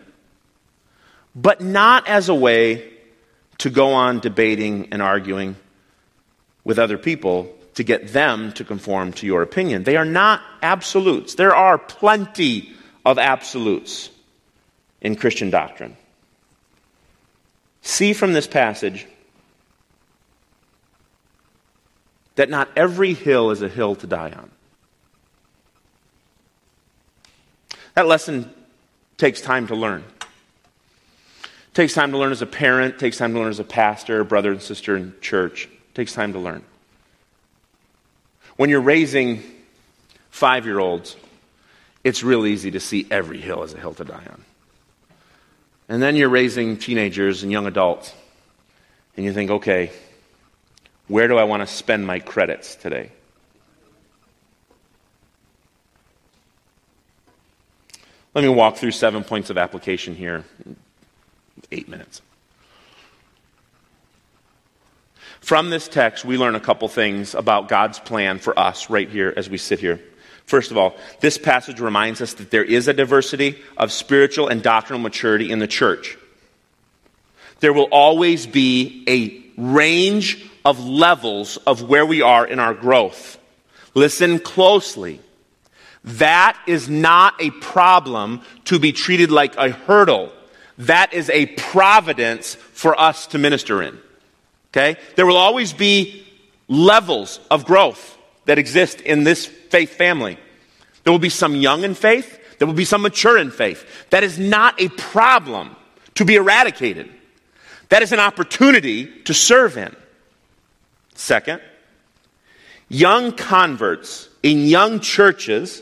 but 1.35 1.61
not 1.61 2.07
as 2.07 2.29
a 2.29 2.35
way 2.35 2.91
to 3.59 3.69
go 3.69 3.93
on 3.93 4.19
debating 4.19 4.87
and 4.91 5.01
arguing 5.01 5.55
with 6.63 6.79
other 6.79 6.97
people 6.97 7.56
to 7.77 7.83
get 7.83 8.07
them 8.07 8.51
to 8.53 8.63
conform 8.63 9.13
to 9.13 9.27
your 9.27 9.43
opinion. 9.43 9.83
They 9.83 9.97
are 9.97 10.03
not 10.03 10.41
absolutes. 10.63 11.35
There 11.35 11.55
are 11.55 11.77
plenty 11.77 12.73
of 13.05 13.19
absolutes 13.19 14.09
in 14.99 15.15
Christian 15.15 15.51
doctrine. 15.51 15.95
See 17.83 18.13
from 18.13 18.33
this 18.33 18.47
passage 18.47 19.05
that 22.33 22.49
not 22.49 22.67
every 22.75 23.13
hill 23.13 23.51
is 23.51 23.61
a 23.61 23.69
hill 23.69 23.93
to 23.97 24.07
die 24.07 24.31
on. 24.31 24.49
That 27.93 28.07
lesson 28.07 28.51
takes 29.17 29.39
time 29.39 29.67
to 29.67 29.75
learn. 29.75 30.03
It 30.21 31.73
takes 31.75 31.93
time 31.93 32.09
to 32.09 32.17
learn 32.17 32.31
as 32.31 32.41
a 32.41 32.47
parent, 32.47 32.97
takes 32.97 33.19
time 33.19 33.33
to 33.33 33.39
learn 33.39 33.49
as 33.49 33.59
a 33.59 33.63
pastor, 33.63 34.23
brother 34.23 34.51
and 34.51 34.63
sister 34.63 34.97
in 34.97 35.13
church. 35.21 35.65
It 35.65 35.93
takes 35.93 36.13
time 36.13 36.33
to 36.33 36.39
learn. 36.39 36.63
When 38.57 38.71
you're 38.71 38.81
raising 38.81 39.43
five 40.29 40.65
year 40.65 40.79
olds, 40.79 41.15
it's 42.03 42.23
real 42.23 42.45
easy 42.45 42.71
to 42.71 42.79
see 42.79 43.07
every 43.09 43.39
hill 43.39 43.63
as 43.63 43.73
a 43.73 43.79
hill 43.79 43.93
to 43.93 44.03
die 44.03 44.25
on. 44.29 44.43
And 45.89 46.01
then 46.01 46.15
you're 46.15 46.29
raising 46.29 46.77
teenagers 46.77 47.43
and 47.43 47.51
young 47.51 47.65
adults, 47.65 48.13
and 49.15 49.25
you 49.25 49.31
think, 49.31 49.51
okay, 49.51 49.91
where 51.07 51.27
do 51.27 51.37
I 51.37 51.43
want 51.45 51.61
to 51.61 51.67
spend 51.67 52.05
my 52.05 52.19
credits 52.19 52.75
today? 52.75 53.11
Let 58.33 58.43
me 58.43 58.49
walk 58.49 58.77
through 58.77 58.91
seven 58.91 59.23
points 59.23 59.49
of 59.49 59.57
application 59.57 60.15
here 60.15 60.43
in 60.65 60.75
eight 61.71 61.87
minutes. 61.87 62.21
From 65.47 65.69
this 65.69 65.87
text, 65.87 66.25
we 66.25 66.37
learn 66.37 66.55
a 66.55 66.59
couple 66.59 66.89
things 66.89 67.33
about 67.33 67.69
God's 67.69 67.99
plan 67.99 68.37
for 68.37 68.59
us 68.59 68.89
right 68.89 69.09
here 69.09 69.33
as 69.37 69.49
we 69.49 69.57
sit 69.57 69.79
here. 69.79 70.01
First 70.45 70.71
of 70.71 70.77
all, 70.77 70.97
this 71.21 71.37
passage 71.37 71.79
reminds 71.79 72.19
us 72.19 72.33
that 72.33 72.51
there 72.51 72.65
is 72.65 72.89
a 72.89 72.93
diversity 72.93 73.57
of 73.77 73.93
spiritual 73.93 74.49
and 74.49 74.61
doctrinal 74.61 75.01
maturity 75.01 75.49
in 75.49 75.59
the 75.59 75.65
church. 75.65 76.17
There 77.61 77.71
will 77.71 77.87
always 77.93 78.45
be 78.45 79.05
a 79.07 79.61
range 79.61 80.45
of 80.65 80.83
levels 80.83 81.55
of 81.65 81.81
where 81.81 82.05
we 82.05 82.21
are 82.21 82.45
in 82.45 82.59
our 82.59 82.73
growth. 82.73 83.39
Listen 83.93 84.39
closely. 84.39 85.21
That 86.03 86.59
is 86.67 86.89
not 86.89 87.41
a 87.41 87.51
problem 87.51 88.41
to 88.65 88.79
be 88.79 88.91
treated 88.91 89.31
like 89.31 89.55
a 89.55 89.69
hurdle. 89.69 90.33
That 90.79 91.13
is 91.13 91.29
a 91.29 91.45
providence 91.45 92.55
for 92.55 92.99
us 92.99 93.27
to 93.27 93.37
minister 93.37 93.81
in. 93.81 93.97
Okay? 94.77 94.99
There 95.15 95.25
will 95.25 95.37
always 95.37 95.73
be 95.73 96.23
levels 96.67 97.39
of 97.49 97.65
growth 97.65 98.15
that 98.45 98.59
exist 98.59 99.01
in 99.01 99.23
this 99.23 99.47
faith 99.47 99.95
family. 99.95 100.37
There 101.03 101.11
will 101.11 101.19
be 101.19 101.29
some 101.29 101.55
young 101.55 101.83
in 101.83 101.95
faith, 101.95 102.39
there 102.59 102.67
will 102.67 102.75
be 102.75 102.85
some 102.85 103.01
mature 103.01 103.37
in 103.37 103.49
faith. 103.49 104.07
That 104.11 104.23
is 104.23 104.37
not 104.37 104.79
a 104.79 104.89
problem 104.89 105.75
to 106.15 106.25
be 106.25 106.35
eradicated. 106.35 107.11
That 107.89 108.03
is 108.03 108.11
an 108.11 108.19
opportunity 108.19 109.21
to 109.23 109.33
serve 109.33 109.77
in. 109.77 109.95
Second, 111.15 111.61
young 112.87 113.31
converts 113.31 114.29
in 114.43 114.65
young 114.65 114.99
churches 114.99 115.81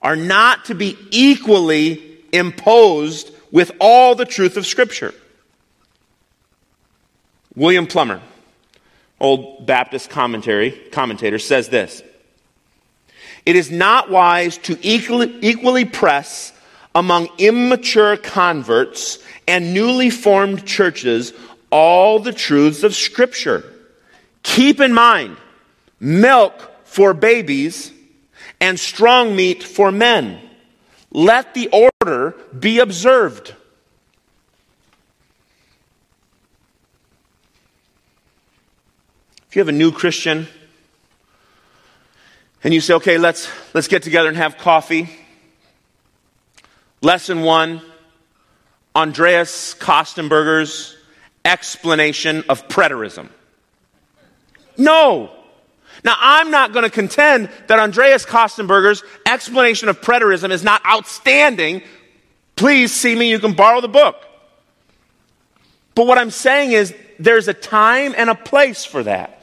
are 0.00 0.16
not 0.16 0.66
to 0.66 0.74
be 0.74 0.96
equally 1.10 2.18
imposed 2.32 3.32
with 3.50 3.72
all 3.80 4.14
the 4.14 4.24
truth 4.24 4.56
of 4.56 4.66
Scripture. 4.66 5.12
William 7.58 7.88
Plumer, 7.88 8.22
old 9.20 9.66
Baptist 9.66 10.10
commentary, 10.10 10.70
commentator, 10.92 11.38
says 11.38 11.68
this 11.68 12.02
It 13.44 13.56
is 13.56 13.70
not 13.70 14.10
wise 14.10 14.58
to 14.58 14.78
equally, 14.82 15.36
equally 15.40 15.84
press 15.84 16.52
among 16.94 17.28
immature 17.38 18.16
converts 18.16 19.18
and 19.46 19.72
newly 19.74 20.10
formed 20.10 20.66
churches 20.66 21.32
all 21.70 22.18
the 22.18 22.32
truths 22.32 22.82
of 22.82 22.94
Scripture 22.94 23.64
Keep 24.42 24.80
in 24.80 24.92
mind, 24.92 25.36
milk 26.00 26.70
for 26.84 27.12
babies 27.12 27.92
and 28.60 28.78
strong 28.78 29.36
meat 29.36 29.62
for 29.62 29.92
men. 29.92 30.40
Let 31.10 31.54
the 31.54 31.68
order 31.68 32.34
be 32.58 32.80
observed. 32.80 33.54
If 39.47 39.47
you 39.58 39.60
have 39.62 39.68
a 39.68 39.72
new 39.72 39.90
Christian 39.90 40.46
and 42.62 42.72
you 42.72 42.80
say, 42.80 42.94
okay, 42.94 43.18
let's, 43.18 43.50
let's 43.74 43.88
get 43.88 44.04
together 44.04 44.28
and 44.28 44.36
have 44.36 44.56
coffee. 44.56 45.10
Lesson 47.02 47.42
one 47.42 47.82
Andreas 48.94 49.74
Kostenberger's 49.74 50.96
explanation 51.44 52.44
of 52.48 52.68
preterism. 52.68 53.30
No. 54.76 55.28
Now, 56.04 56.14
I'm 56.20 56.52
not 56.52 56.72
going 56.72 56.84
to 56.84 56.90
contend 56.90 57.50
that 57.66 57.80
Andreas 57.80 58.24
Kostenberger's 58.24 59.02
explanation 59.26 59.88
of 59.88 60.00
preterism 60.00 60.52
is 60.52 60.62
not 60.62 60.86
outstanding. 60.86 61.82
Please 62.54 62.94
see 62.94 63.16
me, 63.16 63.28
you 63.28 63.40
can 63.40 63.54
borrow 63.54 63.80
the 63.80 63.88
book. 63.88 64.24
But 65.96 66.06
what 66.06 66.16
I'm 66.16 66.30
saying 66.30 66.70
is 66.70 66.94
there's 67.18 67.48
a 67.48 67.54
time 67.54 68.14
and 68.16 68.30
a 68.30 68.36
place 68.36 68.84
for 68.84 69.02
that. 69.02 69.34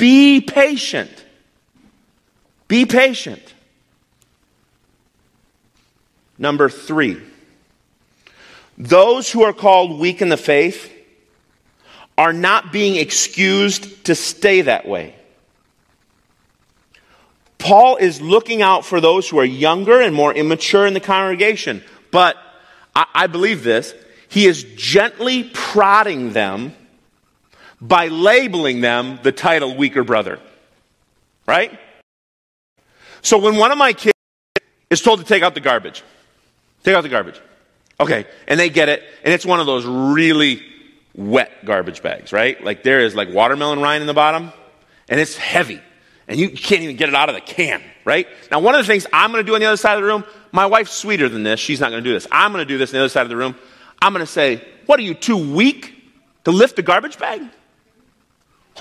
Be 0.00 0.40
patient. 0.40 1.10
Be 2.68 2.86
patient. 2.86 3.42
Number 6.38 6.70
three, 6.70 7.20
those 8.78 9.30
who 9.30 9.42
are 9.42 9.52
called 9.52 10.00
weak 10.00 10.22
in 10.22 10.30
the 10.30 10.38
faith 10.38 10.90
are 12.16 12.32
not 12.32 12.72
being 12.72 12.96
excused 12.96 14.06
to 14.06 14.14
stay 14.14 14.62
that 14.62 14.88
way. 14.88 15.14
Paul 17.58 17.96
is 17.96 18.22
looking 18.22 18.62
out 18.62 18.86
for 18.86 19.02
those 19.02 19.28
who 19.28 19.38
are 19.38 19.44
younger 19.44 20.00
and 20.00 20.14
more 20.14 20.32
immature 20.32 20.86
in 20.86 20.94
the 20.94 21.00
congregation. 21.00 21.84
But 22.10 22.38
I, 22.96 23.04
I 23.14 23.26
believe 23.26 23.64
this. 23.64 23.92
He 24.30 24.46
is 24.46 24.64
gently 24.76 25.44
prodding 25.52 26.32
them 26.32 26.74
by 27.80 28.08
labeling 28.08 28.80
them 28.80 29.18
the 29.22 29.32
title 29.32 29.76
weaker 29.76 30.04
brother. 30.04 30.38
Right? 31.46 31.78
So 33.22 33.38
when 33.38 33.56
one 33.56 33.72
of 33.72 33.78
my 33.78 33.92
kids 33.92 34.14
is 34.88 35.00
told 35.00 35.20
to 35.20 35.26
take 35.26 35.42
out 35.42 35.54
the 35.54 35.60
garbage, 35.60 36.02
take 36.84 36.94
out 36.94 37.02
the 37.02 37.08
garbage. 37.08 37.40
Okay, 37.98 38.24
and 38.48 38.58
they 38.58 38.70
get 38.70 38.88
it, 38.88 39.02
and 39.24 39.34
it's 39.34 39.44
one 39.44 39.60
of 39.60 39.66
those 39.66 39.84
really 39.84 40.62
wet 41.14 41.64
garbage 41.66 42.02
bags, 42.02 42.32
right? 42.32 42.62
Like 42.64 42.82
there 42.82 43.00
is 43.00 43.14
like 43.14 43.28
watermelon 43.30 43.80
rind 43.80 44.00
in 44.00 44.06
the 44.06 44.14
bottom, 44.14 44.52
and 45.08 45.20
it's 45.20 45.36
heavy, 45.36 45.82
and 46.26 46.40
you 46.40 46.48
can't 46.48 46.82
even 46.82 46.96
get 46.96 47.10
it 47.10 47.14
out 47.14 47.28
of 47.28 47.34
the 47.34 47.42
can, 47.42 47.82
right? 48.06 48.26
Now, 48.50 48.60
one 48.60 48.74
of 48.74 48.80
the 48.80 48.86
things 48.86 49.06
I'm 49.12 49.32
going 49.32 49.44
to 49.44 49.46
do 49.46 49.54
on 49.54 49.60
the 49.60 49.66
other 49.66 49.76
side 49.76 49.96
of 49.96 50.02
the 50.02 50.06
room, 50.06 50.24
my 50.50 50.64
wife's 50.64 50.92
sweeter 50.92 51.28
than 51.28 51.42
this. 51.42 51.60
She's 51.60 51.78
not 51.78 51.90
going 51.90 52.02
to 52.02 52.08
do 52.08 52.14
this. 52.14 52.26
I'm 52.32 52.52
going 52.52 52.66
to 52.66 52.68
do 52.68 52.78
this 52.78 52.90
on 52.90 52.94
the 52.94 53.00
other 53.00 53.10
side 53.10 53.22
of 53.22 53.28
the 53.28 53.36
room. 53.36 53.54
I'm 54.00 54.14
going 54.14 54.24
to 54.24 54.32
say, 54.32 54.66
What 54.86 54.98
are 54.98 55.02
you, 55.02 55.12
too 55.12 55.36
weak 55.36 55.94
to 56.44 56.52
lift 56.52 56.76
the 56.76 56.82
garbage 56.82 57.18
bag? 57.18 57.42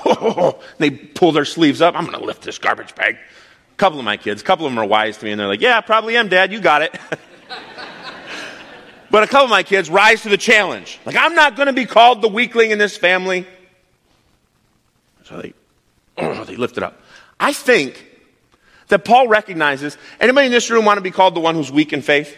they 0.77 0.89
pull 0.89 1.31
their 1.31 1.45
sleeves 1.45 1.81
up. 1.81 1.95
I'm 1.95 2.05
going 2.05 2.19
to 2.19 2.25
lift 2.25 2.43
this 2.43 2.57
garbage 2.57 2.95
bag. 2.95 3.15
A 3.15 3.75
couple 3.77 3.99
of 3.99 4.05
my 4.05 4.17
kids, 4.17 4.41
a 4.41 4.45
couple 4.45 4.65
of 4.65 4.71
them 4.71 4.79
are 4.79 4.85
wise 4.85 5.17
to 5.17 5.25
me, 5.25 5.31
and 5.31 5.39
they're 5.39 5.47
like, 5.47 5.61
Yeah, 5.61 5.79
probably 5.81 6.17
am, 6.17 6.27
Dad. 6.27 6.51
You 6.51 6.59
got 6.59 6.81
it. 6.81 6.97
But 9.11 9.23
a 9.23 9.27
couple 9.27 9.45
of 9.45 9.49
my 9.49 9.63
kids 9.63 9.89
rise 9.89 10.21
to 10.23 10.29
the 10.29 10.37
challenge. 10.37 10.99
Like, 11.05 11.15
I'm 11.15 11.33
not 11.33 11.55
going 11.55 11.67
to 11.67 11.73
be 11.73 11.85
called 11.85 12.21
the 12.21 12.27
weakling 12.27 12.71
in 12.71 12.77
this 12.77 12.95
family. 12.95 13.47
So 15.23 15.41
they, 15.41 15.53
oh, 16.17 16.43
they 16.45 16.55
lift 16.55 16.77
it 16.77 16.83
up. 16.83 17.01
I 17.39 17.53
think 17.53 18.05
that 18.89 19.05
Paul 19.05 19.27
recognizes 19.27 19.97
anybody 20.19 20.47
in 20.47 20.51
this 20.51 20.69
room 20.69 20.85
want 20.85 20.97
to 20.97 21.01
be 21.01 21.11
called 21.11 21.35
the 21.35 21.39
one 21.39 21.55
who's 21.55 21.71
weak 21.71 21.93
in 21.93 22.01
faith? 22.01 22.35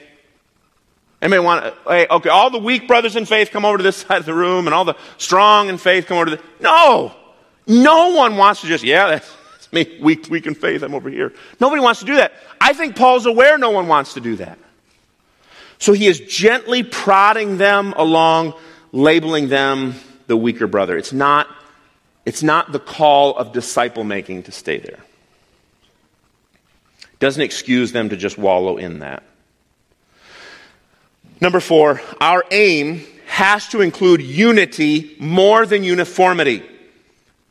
Anybody 1.21 1.43
want 1.43 1.65
to, 1.65 1.89
hey, 1.89 2.07
okay, 2.09 2.29
all 2.29 2.49
the 2.49 2.57
weak 2.57 2.87
brothers 2.87 3.15
in 3.15 3.25
faith 3.25 3.51
come 3.51 3.65
over 3.65 3.77
to 3.77 3.83
this 3.83 3.97
side 4.07 4.19
of 4.19 4.25
the 4.25 4.33
room 4.33 4.67
and 4.67 4.73
all 4.73 4.85
the 4.85 4.95
strong 5.17 5.69
in 5.69 5.77
faith 5.77 6.07
come 6.07 6.17
over 6.17 6.31
to 6.31 6.35
the, 6.37 6.43
no! 6.61 7.15
No 7.67 8.09
one 8.09 8.37
wants 8.37 8.61
to 8.61 8.67
just, 8.67 8.83
yeah, 8.83 9.07
that's 9.07 9.71
me, 9.71 9.97
weak, 10.01 10.27
weak 10.29 10.45
in 10.45 10.55
faith, 10.55 10.83
I'm 10.83 10.93
over 10.93 11.09
here. 11.09 11.33
Nobody 11.59 11.81
wants 11.81 11.99
to 12.01 12.05
do 12.05 12.15
that. 12.15 12.33
I 12.59 12.73
think 12.73 12.95
Paul's 12.95 13.25
aware 13.25 13.57
no 13.57 13.71
one 13.71 13.87
wants 13.87 14.15
to 14.15 14.19
do 14.19 14.35
that. 14.37 14.57
So 15.77 15.93
he 15.93 16.07
is 16.07 16.19
gently 16.19 16.83
prodding 16.83 17.57
them 17.57 17.93
along, 17.97 18.53
labeling 18.91 19.47
them 19.47 19.95
the 20.27 20.37
weaker 20.37 20.67
brother. 20.67 20.95
It's 20.97 21.13
not, 21.13 21.47
it's 22.25 22.43
not 22.43 22.71
the 22.71 22.79
call 22.79 23.35
of 23.35 23.51
disciple 23.51 24.03
making 24.03 24.43
to 24.43 24.51
stay 24.51 24.77
there. 24.77 24.99
Doesn't 27.19 27.41
excuse 27.41 27.91
them 27.91 28.09
to 28.09 28.17
just 28.17 28.37
wallow 28.37 28.77
in 28.77 28.99
that. 28.99 29.23
Number 31.39 31.59
four, 31.59 31.99
our 32.19 32.43
aim 32.51 33.03
has 33.25 33.67
to 33.69 33.81
include 33.81 34.21
unity 34.21 35.15
more 35.19 35.65
than 35.65 35.83
uniformity. 35.83 36.63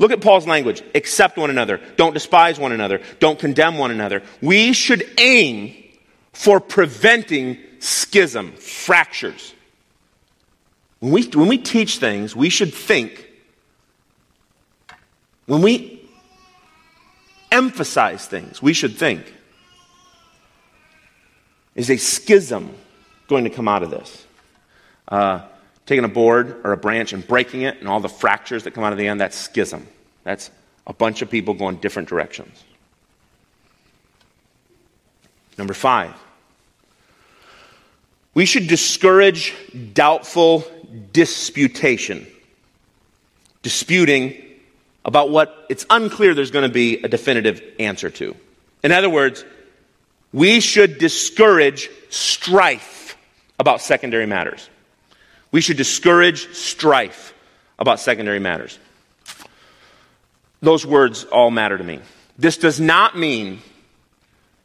Look 0.00 0.12
at 0.12 0.22
Paul's 0.22 0.46
language. 0.46 0.82
Accept 0.94 1.36
one 1.36 1.50
another. 1.50 1.78
Don't 1.96 2.14
despise 2.14 2.58
one 2.58 2.72
another. 2.72 3.02
Don't 3.18 3.38
condemn 3.38 3.76
one 3.76 3.90
another. 3.90 4.22
We 4.40 4.72
should 4.72 5.04
aim 5.18 5.76
for 6.32 6.58
preventing 6.58 7.58
schism, 7.80 8.52
fractures. 8.52 9.52
When 11.00 11.12
we, 11.12 11.24
when 11.28 11.48
we 11.48 11.58
teach 11.58 11.98
things, 11.98 12.34
we 12.34 12.48
should 12.48 12.72
think, 12.72 13.30
when 15.44 15.60
we 15.60 16.08
emphasize 17.52 18.26
things, 18.26 18.62
we 18.62 18.72
should 18.72 18.96
think, 18.96 19.34
is 21.74 21.90
a 21.90 21.98
schism 21.98 22.74
going 23.28 23.44
to 23.44 23.50
come 23.50 23.68
out 23.68 23.82
of 23.82 23.90
this? 23.90 24.26
Uh, 25.08 25.42
taking 25.90 26.04
a 26.04 26.08
board 26.08 26.60
or 26.62 26.70
a 26.70 26.76
branch 26.76 27.12
and 27.12 27.26
breaking 27.26 27.62
it 27.62 27.80
and 27.80 27.88
all 27.88 27.98
the 27.98 28.08
fractures 28.08 28.62
that 28.62 28.70
come 28.70 28.84
out 28.84 28.92
of 28.92 28.98
the 28.98 29.08
end, 29.08 29.20
that's 29.20 29.36
schism. 29.36 29.88
That's 30.22 30.48
a 30.86 30.92
bunch 30.92 31.20
of 31.20 31.28
people 31.28 31.52
going 31.54 31.78
different 31.78 32.08
directions. 32.08 32.62
Number 35.58 35.74
five, 35.74 36.14
we 38.34 38.46
should 38.46 38.68
discourage 38.68 39.52
doubtful 39.92 40.64
disputation, 41.12 42.24
disputing 43.62 44.40
about 45.04 45.30
what 45.30 45.66
it's 45.68 45.86
unclear 45.90 46.34
there's 46.34 46.52
going 46.52 46.68
to 46.68 46.72
be 46.72 47.02
a 47.02 47.08
definitive 47.08 47.60
answer 47.80 48.10
to. 48.10 48.36
In 48.84 48.92
other 48.92 49.10
words, 49.10 49.44
we 50.32 50.60
should 50.60 50.98
discourage 50.98 51.90
strife 52.10 53.16
about 53.58 53.80
secondary 53.80 54.26
matters. 54.26 54.70
We 55.52 55.60
should 55.60 55.76
discourage 55.76 56.54
strife 56.54 57.34
about 57.78 58.00
secondary 58.00 58.38
matters. 58.38 58.78
Those 60.60 60.84
words 60.84 61.24
all 61.24 61.50
matter 61.50 61.76
to 61.76 61.84
me. 61.84 62.00
This 62.38 62.56
does 62.56 62.80
not 62.80 63.18
mean 63.18 63.60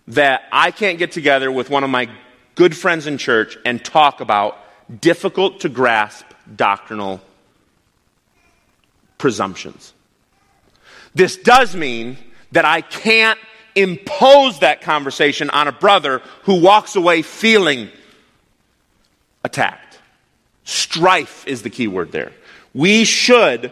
that 0.07 0.43
I 0.51 0.71
can't 0.71 0.99
get 0.99 1.11
together 1.11 1.51
with 1.51 1.69
one 1.69 1.83
of 1.83 1.89
my 1.89 2.09
good 2.55 2.75
friends 2.75 3.07
in 3.07 3.17
church 3.17 3.57
and 3.65 3.83
talk 3.83 4.21
about 4.21 4.57
difficult 5.01 5.61
to 5.61 5.69
grasp 5.69 6.25
doctrinal 6.55 7.21
presumptions. 9.17 9.93
This 11.15 11.37
does 11.37 11.75
mean 11.75 12.17
that 12.51 12.65
I 12.65 12.81
can't 12.81 13.39
impose 13.73 14.59
that 14.59 14.81
conversation 14.81 15.49
on 15.49 15.67
a 15.67 15.71
brother 15.71 16.21
who 16.43 16.61
walks 16.61 16.95
away 16.95 17.21
feeling 17.21 17.89
attacked. 19.43 19.84
Strife 20.65 21.47
is 21.47 21.61
the 21.61 21.69
key 21.69 21.87
word 21.87 22.11
there. 22.11 22.33
We 22.73 23.05
should 23.05 23.71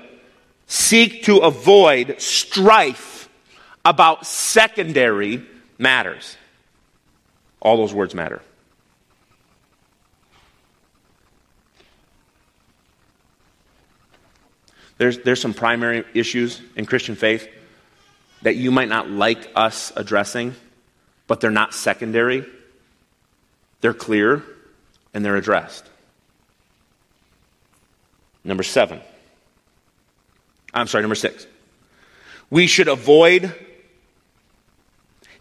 seek 0.67 1.23
to 1.23 1.39
avoid 1.39 2.21
strife 2.21 3.27
about 3.83 4.25
secondary 4.25 5.45
matters. 5.77 6.37
All 7.59 7.77
those 7.77 7.93
words 7.93 8.15
matter. 8.15 8.41
There's, 14.97 15.19
there's 15.19 15.41
some 15.41 15.53
primary 15.53 16.05
issues 16.13 16.61
in 16.75 16.85
Christian 16.85 17.15
faith 17.15 17.49
that 18.43 18.55
you 18.55 18.71
might 18.71 18.89
not 18.89 19.09
like 19.09 19.51
us 19.55 19.91
addressing, 19.95 20.55
but 21.27 21.41
they're 21.41 21.51
not 21.51 21.73
secondary. 21.73 22.45
They're 23.81 23.93
clear 23.93 24.43
and 25.13 25.25
they're 25.25 25.35
addressed. 25.35 25.89
Number 28.43 28.63
seven. 28.63 29.01
I'm 30.73 30.87
sorry, 30.87 31.03
number 31.03 31.15
six. 31.15 31.45
We 32.49 32.67
should 32.67 32.87
avoid 32.87 33.53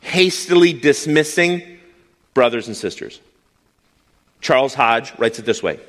hastily 0.00 0.72
dismissing 0.72 1.78
brothers 2.34 2.66
and 2.66 2.76
sisters. 2.76 3.20
Charles 4.40 4.74
Hodge 4.74 5.16
writes 5.18 5.38
it 5.38 5.44
this 5.44 5.62
way 5.62 5.80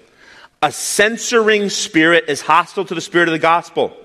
A 0.61 0.71
censoring 0.71 1.69
spirit 1.69 2.25
is 2.27 2.41
hostile 2.41 2.85
to 2.85 2.95
the 2.95 3.01
spirit 3.01 3.27
of 3.27 3.33
the 3.33 3.39
gospel. 3.39 3.97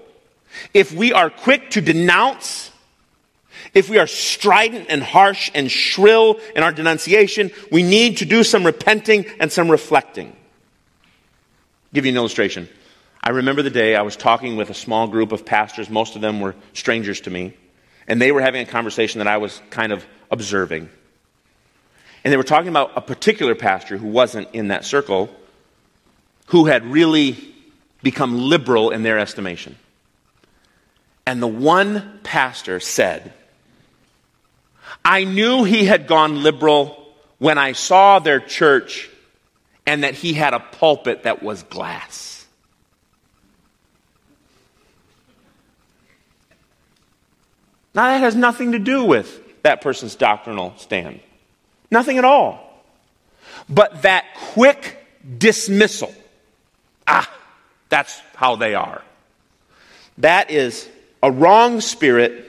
If 0.75 0.93
we 0.93 1.13
are 1.13 1.31
quick 1.31 1.71
to 1.73 1.81
denounce, 1.81 2.73
if 3.75 3.91
we 3.91 3.99
are 3.99 4.07
strident 4.07 4.87
and 4.89 5.03
harsh 5.03 5.51
and 5.55 5.71
shrill 5.71 6.41
in 6.57 6.63
our 6.63 6.73
denunciation, 6.73 7.51
we 7.71 7.83
need 7.83 8.19
to 8.19 8.25
do 8.25 8.43
some 8.43 8.65
repenting 8.65 9.27
and 9.39 9.53
some 9.53 9.71
reflecting. 9.71 10.29
I'll 10.29 11.95
give 11.95 12.07
you 12.07 12.13
an 12.13 12.17
illustration. 12.17 12.69
I 13.23 13.31
remember 13.31 13.63
the 13.63 13.71
day 13.71 13.97
I 13.97 14.03
was 14.03 14.17
talking 14.17 14.57
with 14.57 14.71
a 14.71 14.75
small 14.75 15.09
group 15.09 15.33
of 15.33 15.45
pastors. 15.45 15.91
Most 15.91 16.17
of 16.17 16.23
them 16.23 16.41
were 16.41 16.55
strangers 16.73 17.21
to 17.23 17.31
me. 17.31 17.55
And 18.07 18.23
they 18.23 18.33
were 18.33 18.41
having 18.41 18.63
a 18.63 18.67
conversation 18.67 19.19
that 19.19 19.29
I 19.29 19.37
was 19.37 19.61
kind 19.71 19.93
of 19.93 20.05
observing. 20.31 20.89
And 22.25 22.33
they 22.33 22.37
were 22.37 22.43
talking 22.43 22.69
about 22.69 22.93
a 22.97 23.01
particular 23.01 23.55
pastor 23.55 23.97
who 23.97 24.09
wasn't 24.09 24.49
in 24.55 24.69
that 24.69 24.85
circle, 24.85 25.29
who 26.47 26.67
had 26.67 26.87
really 26.87 27.37
become 28.03 28.39
liberal 28.39 28.91
in 28.91 29.03
their 29.03 29.19
estimation. 29.19 29.77
And 31.27 31.43
the 31.43 31.47
one 31.47 32.21
pastor 32.23 32.81
said, 32.81 33.33
I 35.05 35.25
knew 35.25 35.65
he 35.65 35.85
had 35.85 36.07
gone 36.07 36.43
liberal 36.43 37.07
when 37.39 37.59
I 37.59 37.73
saw 37.73 38.19
their 38.19 38.41
church 38.41 39.11
and 39.87 40.05
that 40.05 40.15
he 40.15 40.33
had 40.33 40.55
a 40.55 40.61
pulpit 40.61 41.25
that 41.25 41.43
was 41.43 41.63
glass. 41.65 42.38
Now, 47.99 48.13
that 48.13 48.21
has 48.21 48.37
nothing 48.37 48.71
to 48.73 48.79
do 48.79 49.03
with 49.03 49.43
that 49.65 49.81
person's 49.81 50.15
doctrinal 50.15 50.73
stand. 50.77 51.19
Nothing 51.91 52.17
at 52.17 52.25
all. 52.25 52.85
But 53.69 54.03
that 54.03 54.25
quick 54.53 55.05
dismissal, 55.37 56.15
ah, 57.09 57.29
that's 57.89 58.17
how 58.37 58.55
they 58.55 58.77
are. 58.77 59.03
That 60.19 60.53
is 60.53 60.89
a 61.25 61.33
wrong 61.33 61.81
spirit, 61.81 62.47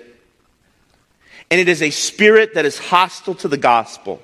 and 1.49 1.59
it 1.59 1.67
is 1.67 1.81
a 1.81 1.89
spirit 1.89 2.53
that 2.53 2.65
is 2.65 2.77
hostile 2.77 3.33
to 3.33 3.47
the 3.47 3.57
gospel. 3.57 4.21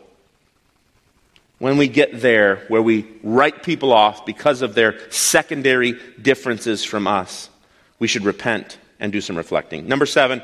When 1.58 1.78
we 1.78 1.88
get 1.88 2.22
there, 2.22 2.58
where 2.68 2.84
we 2.84 3.08
write 3.24 3.64
people 3.64 3.94
off 3.94 4.28
because 4.28 4.62
of 4.62 4.76
their 4.76 5.00
secondary 5.10 6.00
differences 6.22 6.84
from 6.84 7.08
us, 7.08 7.50
we 7.98 8.06
should 8.06 8.26
repent 8.26 8.78
and 9.00 9.12
do 9.12 9.22
some 9.22 9.36
reflecting. 9.36 9.88
Number 9.88 10.06
seven, 10.06 10.44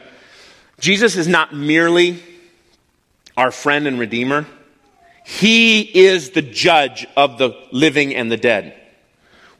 Jesus 0.82 1.16
is 1.16 1.28
not 1.28 1.54
merely 1.54 2.22
our 3.38 3.52
friend 3.52 3.88
and 3.88 4.00
redeemer, 4.00 4.46
He 5.24 5.82
is 5.82 6.32
the 6.32 6.42
judge 6.42 7.06
of 7.16 7.38
the 7.38 7.56
living 7.72 8.16
and 8.16 8.32
the 8.32 8.36
dead. 8.36 8.74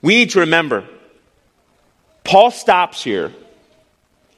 We 0.02 0.16
need 0.16 0.32
to 0.32 0.42
remember, 0.42 0.84
Paul 2.24 2.50
stops 2.50 3.04
here. 3.04 3.32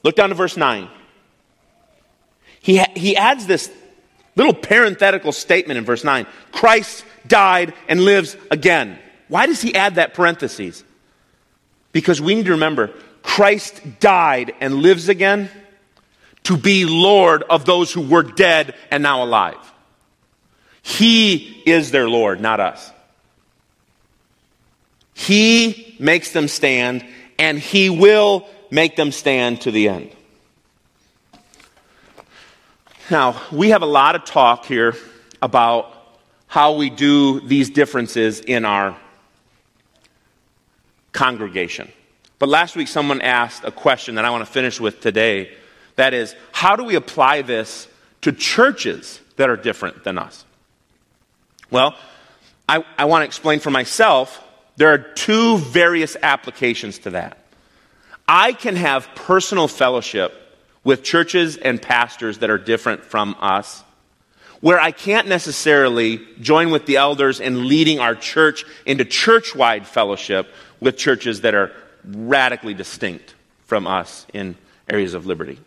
Look 0.03 0.17
down 0.17 0.29
to 0.29 0.35
verse 0.35 0.57
9. 0.57 0.89
He, 2.59 2.77
ha- 2.77 2.91
he 2.93 3.15
adds 3.15 3.47
this 3.47 3.71
little 4.35 4.53
parenthetical 4.53 5.31
statement 5.31 5.77
in 5.77 5.85
verse 5.85 6.03
9 6.03 6.27
Christ 6.51 7.05
died 7.25 7.73
and 7.87 8.01
lives 8.01 8.35
again. 8.51 8.99
Why 9.29 9.45
does 9.45 9.61
he 9.61 9.73
add 9.73 9.95
that 9.95 10.13
parenthesis? 10.13 10.83
Because 11.93 12.19
we 12.19 12.35
need 12.35 12.45
to 12.45 12.51
remember 12.51 12.91
Christ 13.21 13.81
died 14.01 14.53
and 14.59 14.75
lives 14.75 15.07
again 15.07 15.49
to 16.43 16.57
be 16.57 16.85
Lord 16.85 17.43
of 17.43 17.65
those 17.65 17.91
who 17.91 18.01
were 18.01 18.23
dead 18.23 18.75
and 18.91 19.03
now 19.03 19.23
alive. 19.23 19.57
He 20.81 21.63
is 21.65 21.91
their 21.91 22.09
Lord, 22.09 22.41
not 22.41 22.59
us. 22.59 22.91
He 25.13 25.95
makes 25.99 26.31
them 26.31 26.47
stand, 26.47 27.05
and 27.39 27.57
He 27.57 27.89
will 27.89 28.47
make 28.69 28.95
them 28.95 29.11
stand 29.11 29.61
to 29.61 29.71
the 29.71 29.89
end. 29.89 30.11
Now, 33.09 33.41
we 33.51 33.69
have 33.69 33.81
a 33.81 33.87
lot 33.87 34.15
of 34.15 34.25
talk 34.25 34.65
here 34.65 34.95
about 35.41 35.93
how 36.47 36.75
we 36.75 36.89
do 36.89 37.39
these 37.41 37.69
differences 37.69 38.39
in 38.39 38.65
our 38.65 38.97
congregation. 41.11 41.91
But 42.39 42.49
last 42.49 42.75
week, 42.75 42.87
someone 42.87 43.21
asked 43.21 43.63
a 43.63 43.71
question 43.71 44.15
that 44.15 44.25
I 44.25 44.29
want 44.29 44.45
to 44.45 44.51
finish 44.51 44.79
with 44.79 44.99
today. 44.99 45.55
That 45.95 46.13
is, 46.13 46.35
how 46.51 46.75
do 46.75 46.83
we 46.83 46.95
apply 46.95 47.41
this 47.41 47.87
to 48.21 48.31
churches 48.31 49.19
that 49.35 49.49
are 49.49 49.57
different 49.57 50.03
than 50.03 50.17
us? 50.17 50.45
Well, 51.69 51.95
I, 52.67 52.83
I 52.97 53.05
want 53.05 53.21
to 53.21 53.25
explain 53.25 53.59
for 53.59 53.71
myself. 53.71 54.41
There 54.75 54.93
are 54.93 54.97
two 54.97 55.57
various 55.57 56.15
applications 56.21 56.99
to 56.99 57.11
that. 57.11 57.37
I 58.27 58.53
can 58.53 58.75
have 58.75 59.09
personal 59.15 59.67
fellowship 59.67 60.33
with 60.83 61.03
churches 61.03 61.57
and 61.57 61.81
pastors 61.81 62.39
that 62.39 62.49
are 62.49 62.57
different 62.57 63.03
from 63.05 63.35
us, 63.39 63.83
where 64.61 64.79
I 64.79 64.91
can't 64.91 65.27
necessarily 65.27 66.21
join 66.39 66.71
with 66.71 66.85
the 66.85 66.97
elders 66.97 67.39
in 67.39 67.67
leading 67.67 67.99
our 67.99 68.15
church 68.15 68.65
into 68.85 69.05
church 69.05 69.55
wide 69.55 69.85
fellowship 69.85 70.47
with 70.79 70.97
churches 70.97 71.41
that 71.41 71.53
are 71.53 71.71
radically 72.05 72.73
distinct 72.73 73.33
from 73.65 73.87
us 73.87 74.25
in 74.33 74.55
areas 74.89 75.13
of 75.13 75.25
liberty. 75.25 75.59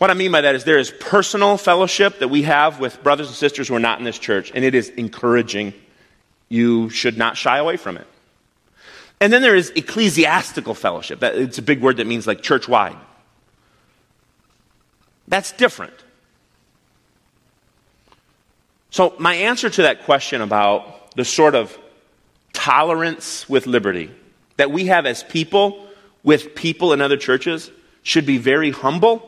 What 0.00 0.10
I 0.10 0.14
mean 0.14 0.32
by 0.32 0.40
that 0.40 0.54
is 0.54 0.64
there 0.64 0.78
is 0.78 0.90
personal 0.90 1.58
fellowship 1.58 2.20
that 2.20 2.28
we 2.28 2.40
have 2.44 2.80
with 2.80 3.02
brothers 3.02 3.26
and 3.26 3.36
sisters 3.36 3.68
who 3.68 3.74
are 3.74 3.80
not 3.80 3.98
in 3.98 4.06
this 4.06 4.18
church, 4.18 4.50
and 4.54 4.64
it 4.64 4.74
is 4.74 4.88
encouraging. 4.88 5.74
You 6.48 6.88
should 6.88 7.18
not 7.18 7.36
shy 7.36 7.58
away 7.58 7.76
from 7.76 7.98
it. 7.98 8.06
And 9.20 9.30
then 9.30 9.42
there 9.42 9.54
is 9.54 9.68
ecclesiastical 9.76 10.72
fellowship. 10.72 11.22
It's 11.22 11.58
a 11.58 11.62
big 11.62 11.82
word 11.82 11.98
that 11.98 12.06
means 12.06 12.26
like 12.26 12.40
church 12.40 12.66
wide. 12.66 12.96
That's 15.28 15.52
different. 15.52 15.92
So, 18.88 19.14
my 19.18 19.34
answer 19.34 19.68
to 19.68 19.82
that 19.82 20.04
question 20.04 20.40
about 20.40 21.14
the 21.14 21.26
sort 21.26 21.54
of 21.54 21.76
tolerance 22.54 23.46
with 23.50 23.66
liberty 23.66 24.10
that 24.56 24.70
we 24.70 24.86
have 24.86 25.04
as 25.04 25.22
people 25.24 25.86
with 26.22 26.54
people 26.54 26.94
in 26.94 27.02
other 27.02 27.18
churches 27.18 27.70
should 28.02 28.24
be 28.24 28.38
very 28.38 28.70
humble 28.70 29.26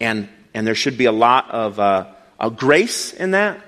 and, 0.00 0.28
and 0.54 0.66
there 0.66 0.74
should 0.74 0.98
be 0.98 1.06
a 1.06 1.12
lot 1.12 1.50
of 1.50 1.78
uh, 1.78 2.06
a 2.38 2.50
grace 2.50 3.12
in 3.12 3.32
that. 3.32 3.60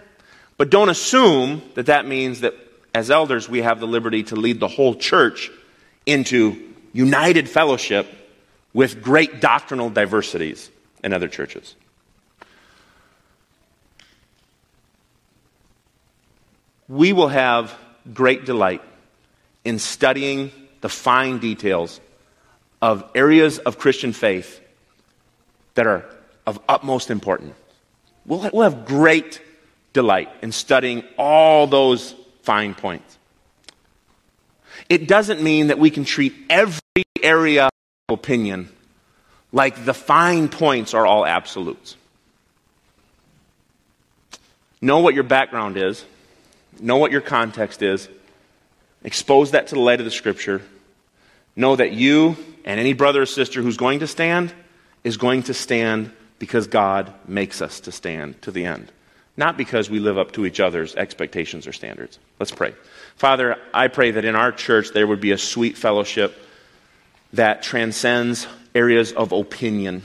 But 0.56 0.70
don't 0.70 0.88
assume 0.88 1.62
that 1.74 1.86
that 1.86 2.06
means 2.06 2.40
that 2.40 2.54
as 2.94 3.10
elders 3.10 3.48
we 3.48 3.62
have 3.62 3.80
the 3.80 3.86
liberty 3.86 4.24
to 4.24 4.36
lead 4.36 4.60
the 4.60 4.68
whole 4.68 4.94
church 4.94 5.50
into 6.04 6.72
united 6.92 7.48
fellowship 7.48 8.06
with 8.72 9.02
great 9.02 9.40
doctrinal 9.40 9.90
diversities 9.90 10.70
in 11.04 11.12
other 11.12 11.28
churches. 11.28 11.74
We 16.88 17.12
will 17.12 17.28
have 17.28 17.74
great 18.12 18.46
delight 18.46 18.82
in 19.64 19.78
studying 19.78 20.50
the 20.80 20.88
fine 20.88 21.38
details 21.38 22.00
of 22.80 23.04
areas 23.14 23.58
of 23.58 23.78
Christian 23.78 24.12
faith 24.12 24.60
that 25.74 25.86
are 25.86 26.04
of 26.48 26.58
utmost 26.66 27.10
importance. 27.10 27.54
We'll, 28.24 28.48
we'll 28.54 28.70
have 28.70 28.86
great 28.86 29.42
delight 29.92 30.30
in 30.40 30.50
studying 30.50 31.04
all 31.18 31.66
those 31.66 32.14
fine 32.42 32.74
points. 32.74 33.18
It 34.88 35.06
doesn't 35.06 35.42
mean 35.42 35.66
that 35.66 35.78
we 35.78 35.90
can 35.90 36.04
treat 36.06 36.34
every 36.48 36.80
area 37.22 37.66
of 37.66 38.14
opinion 38.14 38.70
like 39.52 39.84
the 39.84 39.92
fine 39.92 40.48
points 40.48 40.94
are 40.94 41.06
all 41.06 41.26
absolutes. 41.26 41.96
Know 44.80 45.00
what 45.00 45.12
your 45.12 45.24
background 45.24 45.76
is, 45.76 46.02
know 46.80 46.96
what 46.96 47.12
your 47.12 47.20
context 47.20 47.82
is, 47.82 48.08
expose 49.04 49.50
that 49.50 49.66
to 49.66 49.74
the 49.74 49.80
light 49.82 50.00
of 50.00 50.06
the 50.06 50.10
Scripture. 50.10 50.62
Know 51.54 51.76
that 51.76 51.92
you 51.92 52.36
and 52.64 52.80
any 52.80 52.94
brother 52.94 53.22
or 53.22 53.26
sister 53.26 53.60
who's 53.60 53.76
going 53.76 53.98
to 53.98 54.06
stand 54.06 54.54
is 55.04 55.16
going 55.16 55.44
to 55.44 55.54
stand 55.54 56.12
because 56.38 56.66
God 56.66 57.12
makes 57.26 57.60
us 57.60 57.80
to 57.80 57.92
stand 57.92 58.40
to 58.42 58.50
the 58.50 58.64
end, 58.64 58.92
not 59.36 59.56
because 59.56 59.90
we 59.90 59.98
live 59.98 60.18
up 60.18 60.32
to 60.32 60.46
each 60.46 60.60
other's 60.60 60.94
expectations 60.94 61.66
or 61.66 61.72
standards. 61.72 62.18
Let's 62.38 62.52
pray. 62.52 62.74
Father, 63.16 63.56
I 63.74 63.88
pray 63.88 64.12
that 64.12 64.24
in 64.24 64.36
our 64.36 64.52
church 64.52 64.90
there 64.90 65.06
would 65.06 65.20
be 65.20 65.32
a 65.32 65.38
sweet 65.38 65.76
fellowship 65.76 66.36
that 67.32 67.62
transcends 67.62 68.46
areas 68.74 69.12
of 69.12 69.32
opinion. 69.32 70.02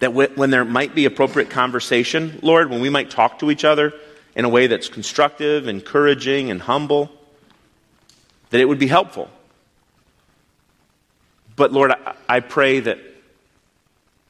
That 0.00 0.12
when 0.12 0.50
there 0.50 0.64
might 0.64 0.94
be 0.94 1.06
appropriate 1.06 1.48
conversation, 1.48 2.38
Lord, 2.42 2.68
when 2.68 2.82
we 2.82 2.90
might 2.90 3.10
talk 3.10 3.38
to 3.38 3.50
each 3.50 3.64
other 3.64 3.94
in 4.34 4.44
a 4.44 4.48
way 4.48 4.66
that's 4.66 4.90
constructive, 4.90 5.66
encouraging, 5.66 6.50
and 6.50 6.60
humble, 6.60 7.10
that 8.50 8.60
it 8.60 8.66
would 8.66 8.78
be 8.78 8.86
helpful. 8.88 9.30
But 11.56 11.72
Lord, 11.72 11.94
I 12.28 12.40
pray 12.40 12.80
that 12.80 12.98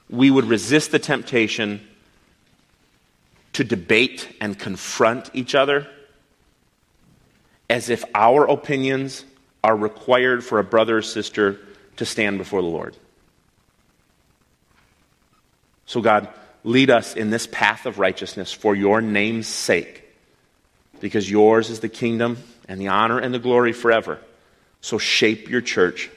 we 0.09 0.30
would 0.30 0.44
resist 0.44 0.92
the 0.92 0.98
temptation 0.98 1.86
to 3.52 3.64
debate 3.64 4.28
and 4.40 4.59
confront 4.59 5.30
each 5.34 5.54
other 5.54 5.86
as 7.68 7.90
if 7.90 8.04
our 8.14 8.44
opinions 8.44 9.24
are 9.64 9.76
required 9.76 10.44
for 10.44 10.59
a 10.59 10.64
brother 10.64 10.98
or 10.98 11.02
sister 11.02 11.59
to 11.96 12.04
stand 12.04 12.38
before 12.38 12.62
the 12.62 12.68
Lord. 12.68 12.96
So, 15.86 16.00
God, 16.00 16.28
lead 16.64 16.90
us 16.90 17.16
in 17.16 17.30
this 17.30 17.46
path 17.46 17.86
of 17.86 17.98
righteousness 17.98 18.52
for 18.52 18.74
your 18.74 19.00
name's 19.00 19.46
sake, 19.46 20.04
because 21.00 21.30
yours 21.30 21.70
is 21.70 21.80
the 21.80 21.88
kingdom 21.88 22.38
and 22.68 22.80
the 22.80 22.88
honor 22.88 23.18
and 23.18 23.32
the 23.32 23.38
glory 23.38 23.72
forever. 23.72 24.18
So, 24.80 24.98
shape 24.98 25.48
your 25.48 25.61
church 25.61 26.11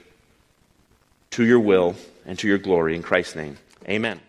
to 1.31 1.45
your 1.45 1.59
will 1.59 1.95
and 2.25 2.37
to 2.39 2.47
your 2.47 2.57
glory 2.57 2.95
in 2.95 3.01
Christ's 3.01 3.35
name. 3.35 3.57
Amen. 3.87 4.19